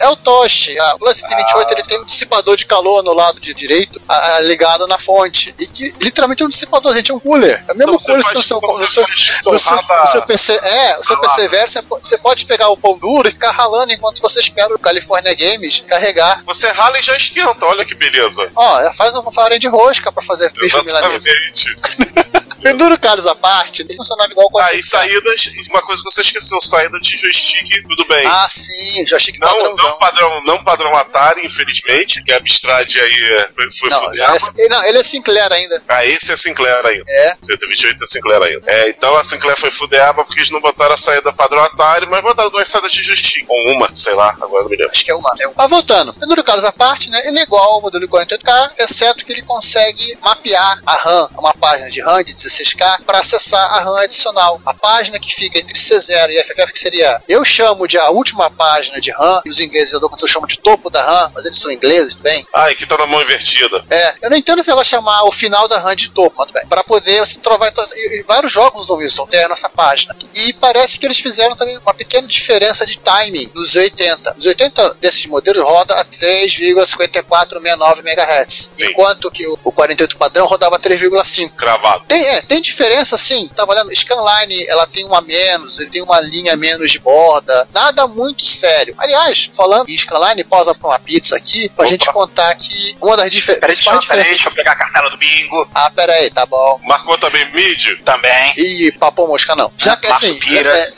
É 0.00 0.08
o 0.08 0.14
Toshi. 0.14 0.78
A 0.78 0.96
Plus 0.96 1.16
128 1.16 1.72
ele 1.72 1.82
tem 1.82 2.00
um 2.00 2.04
dissipador 2.04 2.56
de 2.56 2.64
calor 2.66 3.02
no 3.02 3.12
lado 3.12 3.40
de 3.40 3.52
direito, 3.52 4.00
a- 4.08 4.36
a- 4.36 4.40
ligado 4.42 4.86
na 4.86 4.96
fonte. 4.96 5.52
E 5.58 5.66
que 5.66 5.92
literalmente 6.00 6.40
é 6.42 6.46
um 6.46 6.48
dissipador, 6.48 6.94
gente, 6.94 7.10
é 7.10 7.14
um 7.14 7.18
cooler. 7.18 7.64
É 7.66 7.72
o 7.72 7.76
mesmo 7.76 7.94
Então 7.94 8.06
cooler 8.06 8.24
que 8.24 8.34
no 8.34 8.42
seu, 8.42 8.60
no 8.60 8.76
seu, 8.86 9.02
no 9.44 9.58
seu, 9.58 9.76
no 10.00 10.06
seu 10.06 10.22
PC. 10.22 10.52
É, 10.62 10.98
o 11.00 11.04
seu 11.04 11.18
PC 11.20 11.48
velho, 11.48 11.68
você, 11.68 11.82
po- 11.82 11.98
você 12.00 12.16
pode 12.18 12.46
pegar 12.46 12.68
o 12.68 12.76
pão 12.76 12.96
duro 12.96 13.28
e 13.28 13.32
ficar 13.32 13.50
ralando 13.50 13.92
enquanto 13.92 14.20
você 14.22 14.38
espera 14.38 14.72
o 14.72 14.78
California 14.78 15.34
Games 15.34 15.80
carregar. 15.88 16.42
Você 16.46 16.68
rala 16.70 16.96
e 16.98 17.02
já 17.02 17.16
esquenta, 17.16 17.66
olha 17.66 17.84
que 17.84 17.96
beleza. 17.96 18.52
Ó, 18.54 18.82
já 18.84 18.92
faz 18.92 19.16
uma 19.16 19.32
farinha 19.32 19.58
de 19.58 19.66
rosca 19.66 20.12
pra 20.12 20.22
fazer 20.22 20.52
bife 20.52 20.80
milanesa. 20.84 21.28
Exatamente. 21.28 22.38
Pendurucados 22.62 23.26
à 23.26 23.34
parte, 23.34 23.82
ele 23.82 23.96
funcionava 23.96 24.30
igual 24.32 24.50
com 24.50 24.58
a 24.58 24.66
Aí 24.66 24.82
saídas, 24.82 25.48
uma 25.70 25.80
coisa 25.82 26.02
que 26.02 26.10
você 26.10 26.20
esqueceu, 26.20 26.60
saída 26.60 26.98
de 27.00 27.16
joystick, 27.16 27.82
tudo 27.88 28.04
bem. 28.06 28.26
Ah, 28.26 28.46
sim, 28.50 29.06
joystick 29.06 29.38
não, 29.38 29.48
padrãozão. 29.48 29.84
não 29.88 29.98
padrão, 29.98 30.44
não 30.44 30.64
padrão 30.64 30.96
Atari, 30.96 31.46
infelizmente, 31.46 32.22
que 32.22 32.32
a 32.32 32.38
Amstrad 32.38 32.96
aí 32.96 33.24
é, 33.32 33.50
foi, 33.54 33.88
Não, 33.90 34.00
fuder. 34.00 34.24
é, 34.58 34.68
não, 34.68 34.84
ele 34.84 34.98
é 34.98 35.04
Sinclair 35.04 35.52
ainda. 35.52 35.82
Ah, 35.88 36.04
esse 36.04 36.32
é 36.32 36.36
Sinclair 36.36 36.84
ainda. 36.84 37.04
É. 37.08 37.34
128 37.42 38.02
é 38.02 38.06
Sinclair 38.06 38.42
ainda. 38.42 38.62
É, 38.70 38.88
então 38.90 39.16
a 39.16 39.24
Sinclair 39.24 39.58
foi 39.58 39.70
fudeaba 39.70 40.24
porque 40.24 40.40
eles 40.40 40.50
não 40.50 40.60
botaram 40.60 40.94
a 40.94 40.98
saída 40.98 41.32
padrão 41.32 41.62
Atari, 41.64 42.06
mas 42.06 42.22
botaram 42.22 42.50
duas 42.50 42.68
saídas 42.68 42.92
de 42.92 43.02
joystick. 43.02 43.44
Ou 43.48 43.72
uma, 43.72 43.88
sei 43.94 44.14
lá, 44.14 44.36
agora 44.40 44.64
não 44.64 44.70
me 44.70 44.76
lembro. 44.76 44.92
Acho 44.92 45.04
que 45.04 45.10
é 45.10 45.14
uma. 45.14 45.30
É 45.40 45.46
uma. 45.46 45.54
Mas 45.56 45.70
voltando, 45.70 46.12
pendurucados 46.14 46.64
à 46.64 46.72
parte, 46.72 47.08
né? 47.10 47.20
Ele 47.26 47.38
é 47.38 47.42
igual 47.42 47.74
ao 47.74 47.80
modelo 47.80 48.06
48K, 48.08 48.72
exceto 48.78 49.24
que 49.24 49.32
ele 49.32 49.42
consegue 49.42 50.18
mapear 50.20 50.80
a 50.84 50.94
RAM, 50.94 51.28
uma 51.38 51.54
página 51.54 51.90
de 51.90 52.00
RAM 52.00 52.22
de 52.22 52.34
16K, 52.48 53.02
para 53.04 53.20
acessar 53.20 53.62
a 53.74 53.80
RAM 53.80 53.98
adicional. 54.00 54.60
A 54.64 54.74
página 54.74 55.18
que 55.18 55.34
fica 55.34 55.58
entre 55.58 55.78
C0 55.78 56.30
e 56.30 56.42
FFF, 56.42 56.72
que 56.72 56.78
seria, 56.78 57.22
eu 57.28 57.44
chamo 57.44 57.86
de 57.86 57.98
a 57.98 58.10
última 58.10 58.50
página 58.50 59.00
de 59.00 59.10
RAM, 59.10 59.40
e 59.44 59.50
os 59.50 59.60
ingleses 59.60 59.92
eu 59.92 60.28
chamam 60.28 60.46
de 60.46 60.58
topo 60.58 60.90
da 60.90 61.02
RAM, 61.02 61.32
mas 61.34 61.44
eles 61.44 61.58
são 61.58 61.70
ingleses, 61.70 62.14
bem? 62.14 62.46
Ah, 62.54 62.70
e 62.70 62.74
que 62.74 62.86
tá 62.86 62.96
na 62.98 63.06
mão 63.06 63.20
invertida. 63.22 63.84
É, 63.90 64.14
eu 64.22 64.30
não 64.30 64.36
entendo 64.36 64.62
se 64.62 64.70
ela 64.70 64.84
chamar 64.84 65.24
o 65.24 65.32
final 65.32 65.68
da 65.68 65.78
RAM 65.78 65.94
de 65.94 66.10
topo, 66.10 66.34
mas 66.38 66.46
tudo 66.46 66.58
bem. 66.58 66.66
Para 66.66 66.84
poder 66.84 67.20
você 67.20 67.38
trovar. 67.38 67.72
E, 67.94 68.20
e 68.20 68.22
vários 68.24 68.52
jogos 68.52 68.84
usam 68.84 69.00
isso, 69.02 69.20
alteram 69.20 69.52
essa 69.52 69.68
página. 69.68 70.16
E 70.34 70.52
parece 70.54 70.98
que 70.98 71.06
eles 71.06 71.18
fizeram 71.18 71.54
também 71.56 71.76
uma 71.78 71.94
pequena 71.94 72.26
diferença 72.26 72.86
de 72.86 72.98
timing 72.98 73.50
nos 73.54 73.76
80. 73.76 74.34
Os 74.36 74.46
80 74.46 74.94
desses 75.00 75.26
modelos 75.26 75.62
roda 75.62 75.94
a 75.94 76.04
3,5469 76.04 77.98
MHz, 78.00 78.70
enquanto 78.80 79.30
que 79.30 79.46
o, 79.46 79.58
o 79.64 79.72
48 79.72 80.16
padrão 80.16 80.46
rodava 80.46 80.76
a 80.76 80.78
3,5. 80.78 81.52
Cravado. 81.54 82.04
Tem, 82.06 82.22
é, 82.22 82.37
tem 82.42 82.60
diferença 82.60 83.16
sim. 83.18 83.48
Tava 83.54 83.72
olhando, 83.72 83.94
Scanline 83.94 84.66
ela 84.68 84.86
tem 84.86 85.04
uma 85.04 85.18
a 85.18 85.20
menos, 85.20 85.80
ele 85.80 85.90
tem 85.90 86.02
uma 86.02 86.20
linha 86.20 86.56
menos 86.56 86.90
de 86.92 86.98
borda. 87.00 87.68
Nada 87.74 88.06
muito 88.06 88.46
sério. 88.46 88.94
Aliás, 88.98 89.50
falando 89.54 89.88
em 89.88 89.98
Scanline, 89.98 90.44
pausa 90.44 90.74
pra 90.74 90.88
uma 90.90 90.98
pizza 90.98 91.36
aqui, 91.36 91.68
pra 91.70 91.84
Opa. 91.84 91.90
gente 91.90 92.06
contar 92.12 92.54
que 92.54 92.96
uma 93.02 93.16
das 93.16 93.30
difer 93.30 93.58
Peraí, 93.58 93.74
principais 93.74 93.98
deixa, 93.98 94.08
peraí, 94.08 94.24
diferenças. 94.24 94.28
deixa 94.44 94.48
eu 94.48 94.54
pegar 94.54 94.72
a 94.72 94.76
cartela 94.76 95.10
do 95.10 95.16
bingo 95.16 95.68
Ah, 95.74 95.90
pera 95.90 96.12
aí, 96.12 96.30
tá 96.30 96.46
bom. 96.46 96.80
Marcou 96.84 97.18
também 97.18 97.44
mid? 97.52 97.98
também. 98.04 98.52
Ih, 98.56 98.92
papo 98.92 99.26
mosca 99.26 99.56
não. 99.56 99.72
Já 99.76 99.96
que 99.96 100.06
assim. 100.06 100.28
Marsupira. 100.28 100.70
é- 100.70 100.90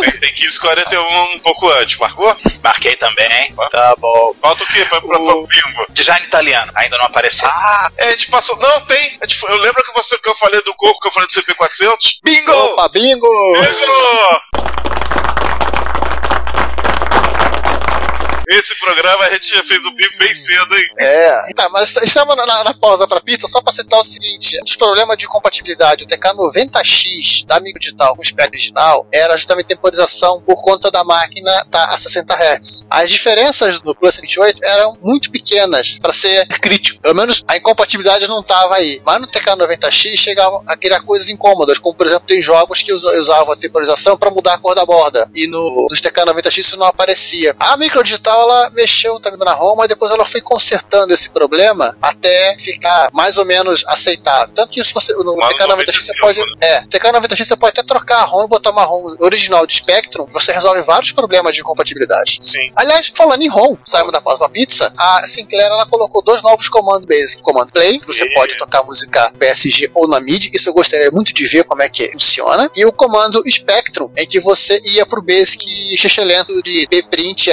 Tem, 0.00 0.10
tem 0.20 0.32
1541 0.34 1.34
um 1.34 1.38
pouco 1.40 1.68
antes, 1.70 1.98
marcou? 1.98 2.36
Marquei 2.62 2.96
também. 2.96 3.52
tá 3.70 3.94
bom. 3.98 4.34
Falta 4.40 4.64
o 4.64 4.66
quê 4.68 4.84
pra, 4.84 5.00
pra, 5.00 5.18
pra 5.18 5.34
bingo? 5.34 5.86
Design 5.90 6.24
italiano, 6.26 6.70
ainda 6.74 6.96
não 6.98 7.06
apareceu. 7.06 7.48
Ah, 7.48 7.90
é, 7.98 8.08
a 8.08 8.10
gente 8.12 8.28
passou. 8.30 8.56
Não, 8.58 8.80
tem. 8.86 9.18
Foi- 9.38 9.50
eu 9.50 9.58
lembro 9.58 9.82
que, 9.84 9.92
você, 9.92 10.16
que 10.18 10.28
eu 10.28 10.34
falei 10.36 10.62
do 10.62 10.74
Coco, 10.84 11.00
que 11.00 11.08
eu 11.08 11.12
falei 11.12 11.26
do 11.26 11.32
CP400. 11.32 12.18
bingo! 12.22 12.52
Opa, 12.52 12.88
bingo! 12.90 13.26
Bingo! 13.54 15.13
Esse 18.56 18.78
programa 18.78 19.24
a 19.24 19.32
gente 19.32 19.48
já 19.48 19.62
fez 19.62 19.84
o 19.84 19.90
bingo 19.94 20.18
bem 20.18 20.34
cedo, 20.34 20.74
hein? 20.76 20.86
É. 20.98 21.52
Tá, 21.54 21.68
mas 21.70 21.94
estamos 21.96 22.36
na, 22.36 22.46
na- 22.46 22.74
pausa 22.74 23.06
pra 23.06 23.20
pizza 23.20 23.46
só 23.48 23.60
pra 23.60 23.72
citar 23.72 23.98
o 24.00 24.04
seguinte: 24.04 24.58
um 24.60 24.64
dos 24.64 24.76
problemas 24.76 25.16
de 25.16 25.26
compatibilidade, 25.26 26.04
o 26.04 26.06
TK90X 26.06 27.46
da 27.46 27.56
Amigo 27.56 27.78
Digital 27.78 28.14
com 28.16 28.22
o 28.22 28.24
spec 28.24 28.48
original 28.48 29.06
era 29.12 29.36
justamente 29.36 29.66
temporização 29.68 30.40
por 30.42 30.60
conta 30.62 30.90
da 30.90 31.02
máquina 31.04 31.50
estar 31.64 31.84
a 31.86 31.98
60 31.98 32.34
Hz. 32.34 32.86
As 32.90 33.10
diferenças 33.10 33.80
no 33.82 33.94
Plus 33.94 34.16
28 34.16 34.62
eram 34.64 34.96
muito 35.02 35.30
pequenas 35.30 35.98
pra 36.00 36.12
ser 36.12 36.46
crítico. 36.46 37.00
Pelo 37.00 37.14
menos 37.14 37.42
a 37.48 37.56
incompatibilidade 37.56 38.26
não 38.28 38.42
tava 38.42 38.76
aí. 38.76 39.00
Mas 39.04 39.20
no 39.20 39.26
TK90X 39.26 40.16
chegavam 40.16 40.62
a 40.66 40.76
criar 40.76 41.00
coisas 41.02 41.28
incômodas, 41.30 41.78
como 41.78 41.94
por 41.96 42.06
exemplo, 42.06 42.26
tem 42.26 42.40
jogos 42.42 42.82
que 42.82 42.92
usa- 42.92 43.18
usavam 43.20 43.52
a 43.52 43.56
temporização 43.56 44.16
pra 44.16 44.30
mudar 44.30 44.54
a 44.54 44.58
cor 44.58 44.74
da 44.74 44.84
borda. 44.84 45.28
E 45.34 45.46
no, 45.46 45.86
nos 45.90 46.00
TK90X 46.00 46.58
isso 46.58 46.76
não 46.76 46.86
aparecia. 46.86 47.54
A 47.58 47.76
Microdigital 47.76 48.43
ela 48.44 48.70
mexeu 48.70 49.18
também 49.20 49.38
na 49.40 49.52
ROM, 49.52 49.74
mas 49.76 49.88
depois 49.88 50.10
ela 50.10 50.24
foi 50.24 50.40
consertando 50.40 51.12
esse 51.12 51.28
problema 51.30 51.96
até 52.00 52.56
ficar 52.58 53.08
mais 53.12 53.36
ou 53.38 53.44
menos 53.44 53.84
aceitável. 53.86 54.52
Tanto 54.54 54.70
que 54.70 54.84
se 54.84 54.92
você 54.92 55.12
no 55.14 55.36
Mas 55.36 55.50
no 55.52 55.58
TK90X 55.58 55.92
você 56.02 56.12
95, 56.14 56.20
pode, 56.20 56.40
né? 56.40 56.46
é, 56.60 56.80
TK90X 56.86 57.44
você 57.44 57.56
pode 57.56 57.70
até 57.78 57.82
trocar 57.82 58.20
a 58.20 58.24
ROM 58.24 58.44
e 58.44 58.48
botar 58.48 58.70
uma 58.70 58.84
ROM 58.84 59.06
original 59.20 59.66
de 59.66 59.76
Spectrum, 59.76 60.26
você 60.32 60.52
resolve 60.52 60.82
vários 60.82 61.12
problemas 61.12 61.54
de 61.56 61.62
compatibilidade. 61.62 62.38
Sim. 62.40 62.70
Aliás, 62.76 63.10
falando 63.14 63.42
em 63.42 63.48
ROM, 63.48 63.76
saímos 63.84 64.12
da 64.12 64.20
pausa 64.20 64.38
pra 64.38 64.48
pizza, 64.48 64.92
a 64.96 65.26
Sinclair 65.26 65.66
ela 65.66 65.86
colocou 65.86 66.22
dois 66.22 66.42
novos 66.42 66.68
comandos 66.68 67.06
basic. 67.06 67.42
Comando 67.42 67.72
Play, 67.72 67.98
que 67.98 68.06
você 68.06 68.24
E- 68.24 68.34
pode 68.34 68.56
tocar 68.56 68.82
música 68.84 69.32
PSG 69.38 69.90
ou 69.94 70.06
na 70.08 70.20
MIDI, 70.20 70.50
isso 70.52 70.68
eu 70.68 70.74
gostaria 70.74 71.10
muito 71.10 71.32
de 71.32 71.46
ver 71.46 71.64
como 71.64 71.82
é 71.82 71.88
que 71.88 72.10
funciona. 72.12 72.70
E 72.76 72.84
o 72.84 72.92
comando 72.92 73.42
Spectrum, 73.50 74.10
em 74.16 74.26
que 74.26 74.40
você 74.40 74.80
ia 74.84 75.04
pro 75.06 75.22
basic 75.22 75.96
xixelento 75.96 76.62
de 76.62 76.86
pprint, 76.88 77.50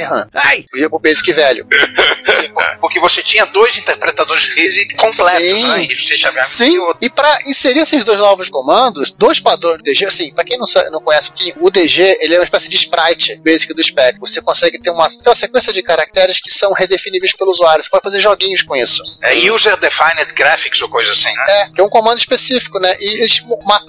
list, 0.00 0.10
RAM. 0.10 0.64
Ia 0.76 0.88
pro 0.88 0.98
Basic 0.98 1.32
velho. 1.32 1.66
Porque 2.80 2.98
você 3.00 3.22
tinha 3.22 3.44
dois 3.46 3.76
interpretadores 3.76 4.44
de 4.44 4.54
rede 4.54 4.94
completos, 4.96 5.40
Sim. 5.48 5.62
né? 5.68 5.84
E 5.84 5.94
você 5.96 6.18
Sim, 6.44 6.74
e 6.74 6.78
outro. 6.78 6.98
e 7.06 7.10
para 7.10 7.38
inserir 7.46 7.80
esses 7.80 8.04
dois 8.04 8.18
novos 8.18 8.48
comandos, 8.48 9.12
dois 9.12 9.38
padrões 9.40 9.78
do 9.78 9.82
DG, 9.82 10.04
assim, 10.06 10.32
pra 10.32 10.44
quem 10.44 10.58
não, 10.58 10.66
sa- 10.66 10.88
não 10.90 11.00
conhece 11.00 11.30
aqui, 11.30 11.52
o 11.60 11.70
DG 11.70 12.18
ele 12.20 12.34
é 12.34 12.38
uma 12.38 12.44
espécie 12.44 12.68
de 12.68 12.76
sprite 12.76 13.36
basic 13.44 13.74
do 13.74 13.82
spec. 13.82 14.18
Você 14.20 14.40
consegue 14.40 14.78
ter 14.78 14.90
uma, 14.90 15.08
ter 15.08 15.28
uma 15.28 15.34
sequência 15.34 15.72
de 15.72 15.82
caracteres 15.82 16.40
que 16.40 16.50
são 16.52 16.72
redefiníveis 16.72 17.32
pelo 17.34 17.50
usuário. 17.50 17.82
Você 17.82 17.90
pode 17.90 18.02
fazer 18.02 18.20
joguinhos 18.20 18.62
com 18.62 18.74
isso. 18.76 19.02
É 19.22 19.34
User 19.50 19.76
Defined 19.76 20.32
Graphics 20.34 20.80
ou 20.82 20.88
coisa 20.88 21.12
assim, 21.12 21.34
né? 21.34 21.44
É, 21.48 21.68
que 21.74 21.80
é 21.80 21.84
um 21.84 21.88
comando 21.88 22.18
específico, 22.18 22.78
né? 22.80 22.96
E 22.98 23.20
eles 23.20 23.42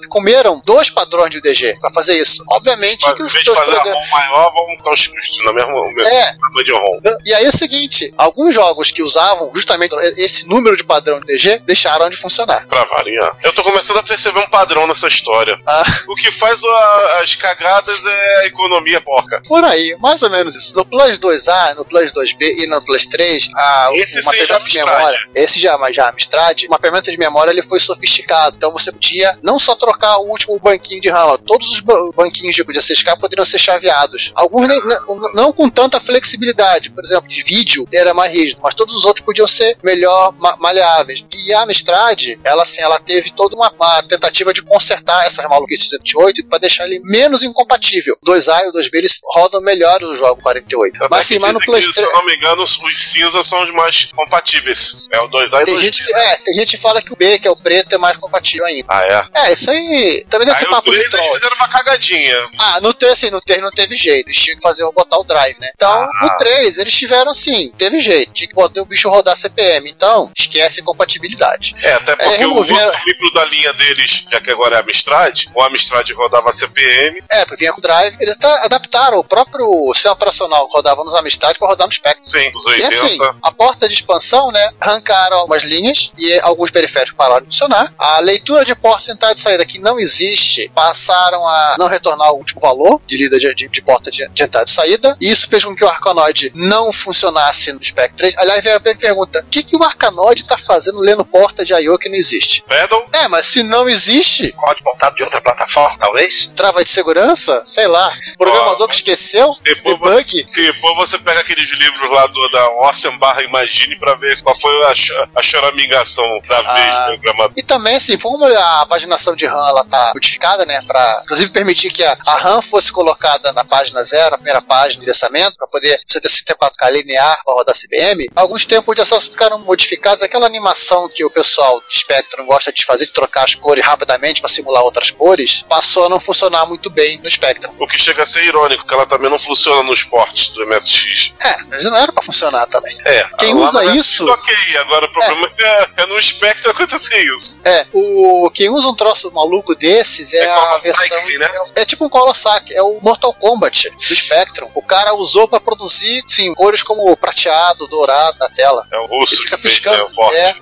comeram 0.08 0.60
dois 0.64 0.90
padrões 0.90 1.30
de 1.30 1.40
DG 1.40 1.76
pra 1.80 1.90
fazer 1.92 2.18
isso. 2.18 2.42
Obviamente 2.48 3.04
Mas, 3.06 3.14
que 3.14 3.22
em 3.22 3.26
os 3.26 3.32
vez 3.32 3.44
de 3.44 3.54
fazer 3.54 3.76
a 3.76 3.82
ROM 3.82 4.06
maior, 4.10 4.52
vamos 4.52 4.76
botar 4.78 4.92
os 4.92 5.10
na 5.44 5.52
mesma, 5.52 5.72
É, 6.08 6.36
de 6.64 6.72
ROM. 6.72 7.00
E 7.24 7.34
aí 7.34 7.44
é 7.44 7.48
o 7.48 7.56
seguinte, 7.56 8.12
alguns 8.16 8.54
jogos 8.54 8.90
que 8.90 9.02
usavam 9.02 9.50
justamente 9.54 9.94
esse 10.16 10.46
número 10.48 10.76
de 10.76 10.84
padrão 10.84 11.18
de 11.20 11.26
DG 11.26 11.58
deixaram 11.64 12.08
de 12.10 12.16
funcionar. 12.16 12.66
Pra 12.66 12.84
variar. 12.84 13.34
Eu 13.42 13.52
tô 13.52 13.62
começando 13.62 13.98
a 13.98 14.02
perceber 14.02 14.38
um 14.40 14.48
padrão 14.48 14.86
nessa 14.86 15.08
história. 15.08 15.58
Ah. 15.66 15.82
O 16.08 16.14
que 16.14 16.30
faz 16.30 16.62
a- 16.64 17.20
as 17.22 17.34
cagadas 17.34 18.04
é 18.06 18.36
a 18.40 18.46
economia 18.46 19.00
porca. 19.00 19.40
Por 19.46 19.64
aí, 19.64 19.96
mais 20.00 20.22
ou 20.22 20.30
menos 20.30 20.54
isso. 20.56 20.74
No 20.76 20.84
Plus 20.84 21.18
2A, 21.18 21.74
no 21.74 21.84
Plus 21.84 22.12
2B 22.12 22.42
e 22.58 22.66
no 22.68 22.82
Plus 22.84 23.06
3, 23.06 23.48
a, 23.54 23.90
Esse 23.94 24.22
ferramenta 24.22 24.46
já 24.46 24.58
de 24.58 24.78
memória, 24.78 25.18
esse 25.34 25.58
já, 25.60 25.78
mas 25.78 25.96
já 25.96 26.08
Amstrad, 26.10 26.64
uma 26.68 26.78
ferramenta 26.78 27.10
de 27.10 27.18
memória 27.18 27.50
ele 27.50 27.62
foi 27.62 27.80
sofisticado. 27.80 28.56
Então 28.56 28.72
você 28.72 28.92
podia 28.92 29.36
não 29.42 29.58
só 29.58 29.74
trocar 29.74 30.18
o 30.18 30.28
último 30.28 30.58
banquinho 30.58 31.00
de 31.00 31.08
RAM, 31.08 31.36
todos 31.46 31.68
os 31.70 31.80
ba- 31.80 31.94
banquinhos 32.14 32.54
de, 32.54 32.64
de 32.64 32.78
SSK 32.78 33.16
poderiam 33.20 33.44
ser 33.46 33.58
chaveados. 33.58 34.32
Alguns 34.34 34.68
nem- 34.68 34.80
não, 34.84 35.32
não 35.34 35.52
com 35.52 35.68
tanta 35.92 36.00
flexibilidade, 36.04 36.90
por 36.90 37.04
exemplo, 37.04 37.28
de 37.28 37.42
vídeo 37.42 37.86
era 37.92 38.14
mais 38.14 38.32
rígido, 38.34 38.60
mas 38.62 38.74
todos 38.74 38.94
os 38.96 39.04
outros 39.04 39.24
podiam 39.24 39.46
ser 39.46 39.76
melhor 39.82 40.34
ma- 40.38 40.56
maleáveis. 40.58 41.24
E 41.34 41.52
a 41.52 41.62
Amstrad, 41.62 42.38
ela 42.42 42.62
assim, 42.62 42.80
ela 42.80 42.98
teve 42.98 43.30
toda 43.32 43.54
uma, 43.54 43.70
uma 43.72 44.02
tentativa 44.04 44.54
de 44.54 44.62
consertar 44.62 45.26
essas 45.26 45.44
maluquices 45.48 45.90
108 45.90 46.46
para 46.46 46.58
deixar 46.58 46.86
ele 46.86 47.00
menos 47.04 47.42
incompatível. 47.42 48.16
O 48.22 48.30
2A 48.30 48.64
e 48.64 48.68
o 48.68 48.72
2B 48.72 48.90
eles 48.94 49.20
rodam 49.34 49.60
melhor 49.60 50.02
o 50.02 50.14
jogo 50.16 50.40
48. 50.42 50.96
Até 50.96 51.08
Mas 51.10 51.26
sim, 51.26 51.38
mas 51.38 51.52
no 51.52 51.60
3. 51.60 51.84
se 51.92 52.00
eu 52.00 52.12
não 52.12 52.24
me 52.24 52.34
engano, 52.36 52.62
os 52.62 52.78
cinzas 52.98 53.46
são 53.46 53.62
os 53.62 53.70
mais 53.74 54.06
compatíveis. 54.14 55.06
É 55.12 55.18
o 55.20 55.28
2A 55.28 55.62
e 55.62 55.64
Tem 55.64 55.76
2B. 55.76 55.80
gente, 55.82 56.04
que, 56.04 56.14
é, 56.14 56.36
tem 56.36 56.54
gente 56.54 56.76
que 56.76 56.82
fala 56.82 57.02
que 57.02 57.12
o 57.12 57.16
B, 57.16 57.38
que 57.38 57.46
é 57.46 57.50
o 57.50 57.56
preto, 57.56 57.94
é 57.94 57.98
mais 57.98 58.16
compatível 58.16 58.64
ainda. 58.64 58.86
Ah, 58.88 59.02
é? 59.34 59.48
É, 59.48 59.52
isso 59.52 59.70
aí 59.70 60.24
também 60.30 60.46
deve 60.46 60.58
Aí 60.58 60.64
ser 60.64 60.68
o 60.68 60.70
papo 60.70 60.90
de 60.90 60.96
3 60.96 61.12
eles 61.12 61.20
troll. 61.26 61.34
fizeram 61.36 61.56
uma 61.56 61.68
cagadinha. 61.68 62.38
Ah, 62.58 62.80
no 62.80 62.94
3, 62.94 63.12
assim, 63.12 63.30
no 63.30 63.40
3 63.40 63.60
não 63.60 63.70
teve 63.70 63.96
jeito. 63.96 64.26
Eles 64.28 64.38
tinham 64.38 64.56
que 64.56 64.62
fazer 64.62 64.82
botar 64.92 65.18
o 65.18 65.24
drive, 65.24 65.58
né? 65.58 65.70
Então, 65.82 66.02
Ah. 66.02 66.08
no 66.22 66.36
3, 66.36 66.78
eles 66.78 66.92
tiveram 66.94 67.30
assim, 67.32 67.72
teve 67.76 67.98
jeito. 68.00 68.32
Tinha 68.32 68.48
que 68.48 68.54
botar 68.54 68.80
o 68.82 68.84
bicho 68.84 69.08
rodar 69.08 69.36
CPM. 69.36 69.90
Então, 69.90 70.30
esquece 70.36 70.80
compatibilidade. 70.82 71.74
É, 71.82 71.92
até 71.94 72.14
porque 72.16 72.34
o 72.36 72.38
removeram- 72.38 72.86
outro 72.86 73.00
micro 73.06 73.32
da 73.32 73.44
linha 73.46 73.72
deles, 73.72 74.24
já 74.30 74.40
que 74.40 74.50
agora 74.50 74.76
é 74.76 74.80
Amstrad, 74.80 75.44
o 75.54 75.62
Amstrad 75.62 76.08
rodava 76.12 76.52
CPM. 76.52 77.18
É, 77.30 77.44
porque 77.44 77.56
vinha 77.64 77.72
com 77.72 77.78
o 77.78 77.82
drive. 77.82 78.16
Eles 78.20 78.36
adaptaram 78.62 79.18
o 79.18 79.24
próprio 79.24 79.92
sistema 79.94 80.14
operacional 80.14 80.68
que 80.68 80.74
rodava 80.76 81.02
nos 81.04 81.14
Amstrad 81.14 81.56
para 81.58 81.68
rodar 81.68 81.86
no 81.86 81.92
Spectrum. 81.92 82.22
Sim, 82.30 82.50
os 82.54 82.64
E 82.64 82.68
80. 82.70 82.88
assim, 82.88 83.18
a 83.42 83.52
porta 83.52 83.88
de 83.88 83.94
expansão, 83.94 84.50
né, 84.52 84.70
arrancaram 84.80 85.38
algumas 85.38 85.62
linhas 85.64 86.12
e 86.16 86.38
alguns 86.40 86.70
periféricos 86.70 87.14
pararam 87.16 87.40
de 87.42 87.48
funcionar. 87.48 87.92
A 87.98 88.20
leitura 88.20 88.64
de 88.64 88.74
porta 88.74 89.06
de 89.06 89.12
entrada 89.12 89.34
e 89.34 89.40
saída 89.40 89.66
que 89.66 89.78
não 89.78 89.98
existe, 89.98 90.70
passaram 90.74 91.46
a 91.46 91.76
não 91.78 91.86
retornar 91.88 92.32
o 92.32 92.36
último 92.36 92.60
valor 92.60 93.00
de 93.06 93.16
lida 93.16 93.38
de, 93.38 93.52
de- 93.54 93.68
de 93.68 93.82
porta 93.82 94.10
de, 94.10 94.28
de 94.28 94.42
entrada 94.42 94.68
e 94.70 94.72
saída. 94.72 95.16
E 95.20 95.30
isso 95.30 95.48
fez 95.48 95.64
com 95.64 95.71
que 95.76 95.84
o 95.84 95.88
Arcanoid 95.88 96.52
não 96.54 96.92
funcionasse 96.92 97.72
no 97.72 97.82
Spec 97.82 98.14
3. 98.14 98.36
Aliás, 98.38 98.62
vem 98.62 98.72
a 98.74 98.80
pergunta: 98.80 99.40
o 99.40 99.46
que, 99.46 99.62
que 99.62 99.76
o 99.76 99.82
Arcanoid 99.82 100.44
tá 100.44 100.56
fazendo 100.58 100.98
lendo 101.00 101.24
porta 101.24 101.64
de 101.64 101.72
I.O. 101.74 101.98
que 101.98 102.08
não 102.08 102.16
existe? 102.16 102.62
Pedal, 102.66 103.06
É, 103.12 103.28
mas 103.28 103.46
se 103.46 103.62
não 103.62 103.88
existe, 103.88 104.52
Pode 104.60 104.82
botar 104.82 105.10
de 105.10 105.22
outra 105.22 105.40
plataforma, 105.40 105.96
talvez? 105.98 106.52
trava 106.54 106.84
de 106.84 106.90
segurança, 106.90 107.62
sei 107.64 107.86
lá, 107.86 108.12
programador 108.38 108.88
que 108.88 108.94
esqueceu, 108.96 109.54
Depois 109.62 109.98
debug. 109.98 110.44
depois 110.54 110.96
você 110.96 111.18
pega 111.18 111.40
aqueles 111.40 111.70
livros 111.72 112.10
lá 112.10 112.26
do, 112.26 112.48
da 112.50 112.60
Awesome 112.62 113.18
barra 113.18 113.42
Imagine 113.42 113.96
pra 113.98 114.14
ver 114.14 114.40
qual 114.42 114.54
foi 114.58 114.72
a, 114.84 114.94
a 115.36 115.42
choramingação 115.42 116.40
da 116.48 116.58
Ah. 116.58 116.74
vez 116.74 116.96
do 117.16 117.22
programador. 117.22 117.52
E 117.56 117.62
também, 117.62 117.96
assim, 117.96 118.16
como 118.18 118.44
a 118.44 118.86
paginação 118.86 119.34
de 119.34 119.46
RAM 119.46 119.68
ela 119.68 119.84
tá 119.84 120.12
modificada, 120.14 120.64
né, 120.66 120.80
para 120.86 121.20
inclusive 121.24 121.50
permitir 121.50 121.90
que 121.90 122.04
a, 122.04 122.16
a 122.26 122.36
RAM 122.36 122.62
fosse 122.62 122.92
colocada 122.92 123.52
na 123.52 123.64
página 123.64 124.02
zero, 124.02 124.34
a 124.34 124.38
primeira 124.38 124.60
página 124.62 124.92
de 124.92 124.96
endereçamento, 124.98 125.56
para 125.62 125.68
poder 125.68 126.00
você 126.08 126.20
ter 126.20 126.28
64K 126.28 126.90
linear 126.90 127.40
para 127.44 127.54
rodar 127.54 127.74
CBM, 127.74 128.28
alguns 128.34 128.66
tempos 128.66 128.94
de 128.96 129.02
acesso 129.02 129.30
ficaram 129.30 129.58
modificados. 129.60 130.22
Aquela 130.22 130.46
animação 130.46 131.08
que 131.08 131.24
o 131.24 131.30
pessoal 131.30 131.80
de 131.88 131.98
Spectrum 132.00 132.46
gosta 132.46 132.72
de 132.72 132.84
fazer, 132.84 133.06
de 133.06 133.12
trocar 133.12 133.44
as 133.44 133.54
cores 133.54 133.84
rapidamente 133.84 134.40
para 134.40 134.50
simular 134.50 134.82
outras 134.82 135.10
cores, 135.10 135.64
passou 135.68 136.06
a 136.06 136.08
não 136.08 136.18
funcionar 136.18 136.66
muito 136.66 136.90
bem 136.90 137.18
no 137.18 137.30
Spectrum. 137.30 137.72
O 137.78 137.86
que 137.86 137.98
chega 137.98 138.22
a 138.22 138.26
ser 138.26 138.44
irônico, 138.44 138.86
que 138.86 138.92
ela 138.94 139.06
também 139.06 139.30
não 139.30 139.38
funciona 139.38 139.82
nos 139.84 140.02
ports 140.02 140.48
do 140.48 140.66
MSX. 140.66 141.32
É, 141.42 141.56
mas 141.70 141.84
não 141.84 141.96
era 141.96 142.12
para 142.12 142.22
funcionar 142.22 142.66
também. 142.66 142.96
É. 143.04 143.22
Quem 143.38 143.54
usa 143.54 143.84
isso- 143.94 144.28
Ok, 144.28 144.54
agora 144.78 145.06
o 145.06 145.12
problema 145.12 145.52
é, 145.58 146.02
é 146.02 146.06
no 146.06 146.20
Spectrum 146.20 146.70
acontecer 146.72 147.20
isso. 147.34 147.60
É, 147.64 147.86
o 147.92 148.50
quem 148.50 148.68
usa 148.68 148.88
um 148.88 148.94
troço 148.94 149.30
maluco 149.32 149.74
desses 149.74 150.32
é, 150.32 150.38
É 150.44 150.50
a 150.50 150.78
versão. 150.78 151.16
né? 151.38 151.50
É, 151.76 151.82
é 151.82 151.84
tipo 151.84 152.04
um 152.04 152.08
Kawasaki, 152.08 152.74
é 152.74 152.82
o 152.82 152.98
Mortal 153.00 153.32
Kombat 153.34 153.90
do 153.90 154.02
Spectrum. 154.16 154.70
O 154.74 154.82
cara 154.82 155.14
usou 155.14 155.46
pra 155.52 155.60
produzir, 155.60 156.24
sim, 156.26 156.54
cores 156.54 156.82
como 156.82 157.14
prateado, 157.16 157.86
dourado 157.86 158.38
na 158.38 158.48
tela. 158.48 158.86
É 158.90 158.98
o 158.98 159.06
russo 159.06 159.34
Ele 159.34 159.42
fica 159.42 159.56
que 159.56 159.62
fez, 159.62 159.80
né. 159.82 160.06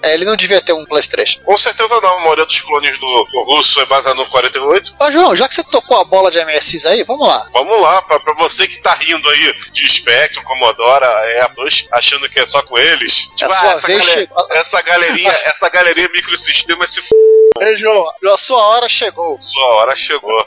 É, 0.02 0.10
é, 0.10 0.14
ele 0.14 0.24
não 0.24 0.34
devia 0.34 0.60
ter 0.60 0.72
um 0.72 0.84
3. 0.84 1.40
Com 1.44 1.56
certeza 1.56 2.00
não, 2.00 2.18
a 2.18 2.20
maioria 2.20 2.44
dos 2.44 2.60
clones 2.60 2.98
do, 2.98 3.24
do 3.24 3.42
russo 3.44 3.80
é 3.80 3.86
baseado 3.86 4.16
no 4.16 4.26
48. 4.26 4.96
Ó, 4.98 5.10
João, 5.10 5.36
já 5.36 5.48
que 5.48 5.54
você 5.54 5.62
tocou 5.64 5.98
a 5.98 6.04
bola 6.04 6.30
de 6.30 6.44
MSX 6.44 6.84
aí, 6.86 7.04
vamos 7.04 7.26
lá. 7.26 7.46
Vamos 7.52 7.80
lá, 7.80 8.02
pra, 8.02 8.18
pra 8.18 8.34
você 8.34 8.66
que 8.66 8.82
tá 8.82 8.94
rindo 8.94 9.28
aí 9.28 9.54
de 9.72 9.88
Spectrum, 9.88 10.42
Commodore, 10.42 11.04
Apple, 11.42 11.68
achando 11.92 12.28
que 12.28 12.40
é 12.40 12.46
só 12.46 12.62
com 12.62 12.76
eles. 12.76 13.28
Tipo, 13.36 13.52
É 13.52 13.54
a 13.54 13.60
ah, 13.60 13.72
essa, 13.72 13.86
vez 13.86 14.04
chegou. 14.04 14.46
essa 14.50 14.82
galerinha, 14.82 15.32
essa 15.44 15.68
galerinha 15.68 16.08
microsistema 16.08 16.86
se 16.86 17.00
f... 17.00 17.08
Ei, 17.60 17.76
João, 17.76 18.06
a 18.32 18.36
sua 18.36 18.62
hora 18.62 18.88
chegou. 18.88 19.40
sua 19.40 19.66
hora 19.74 19.94
chegou. 19.94 20.46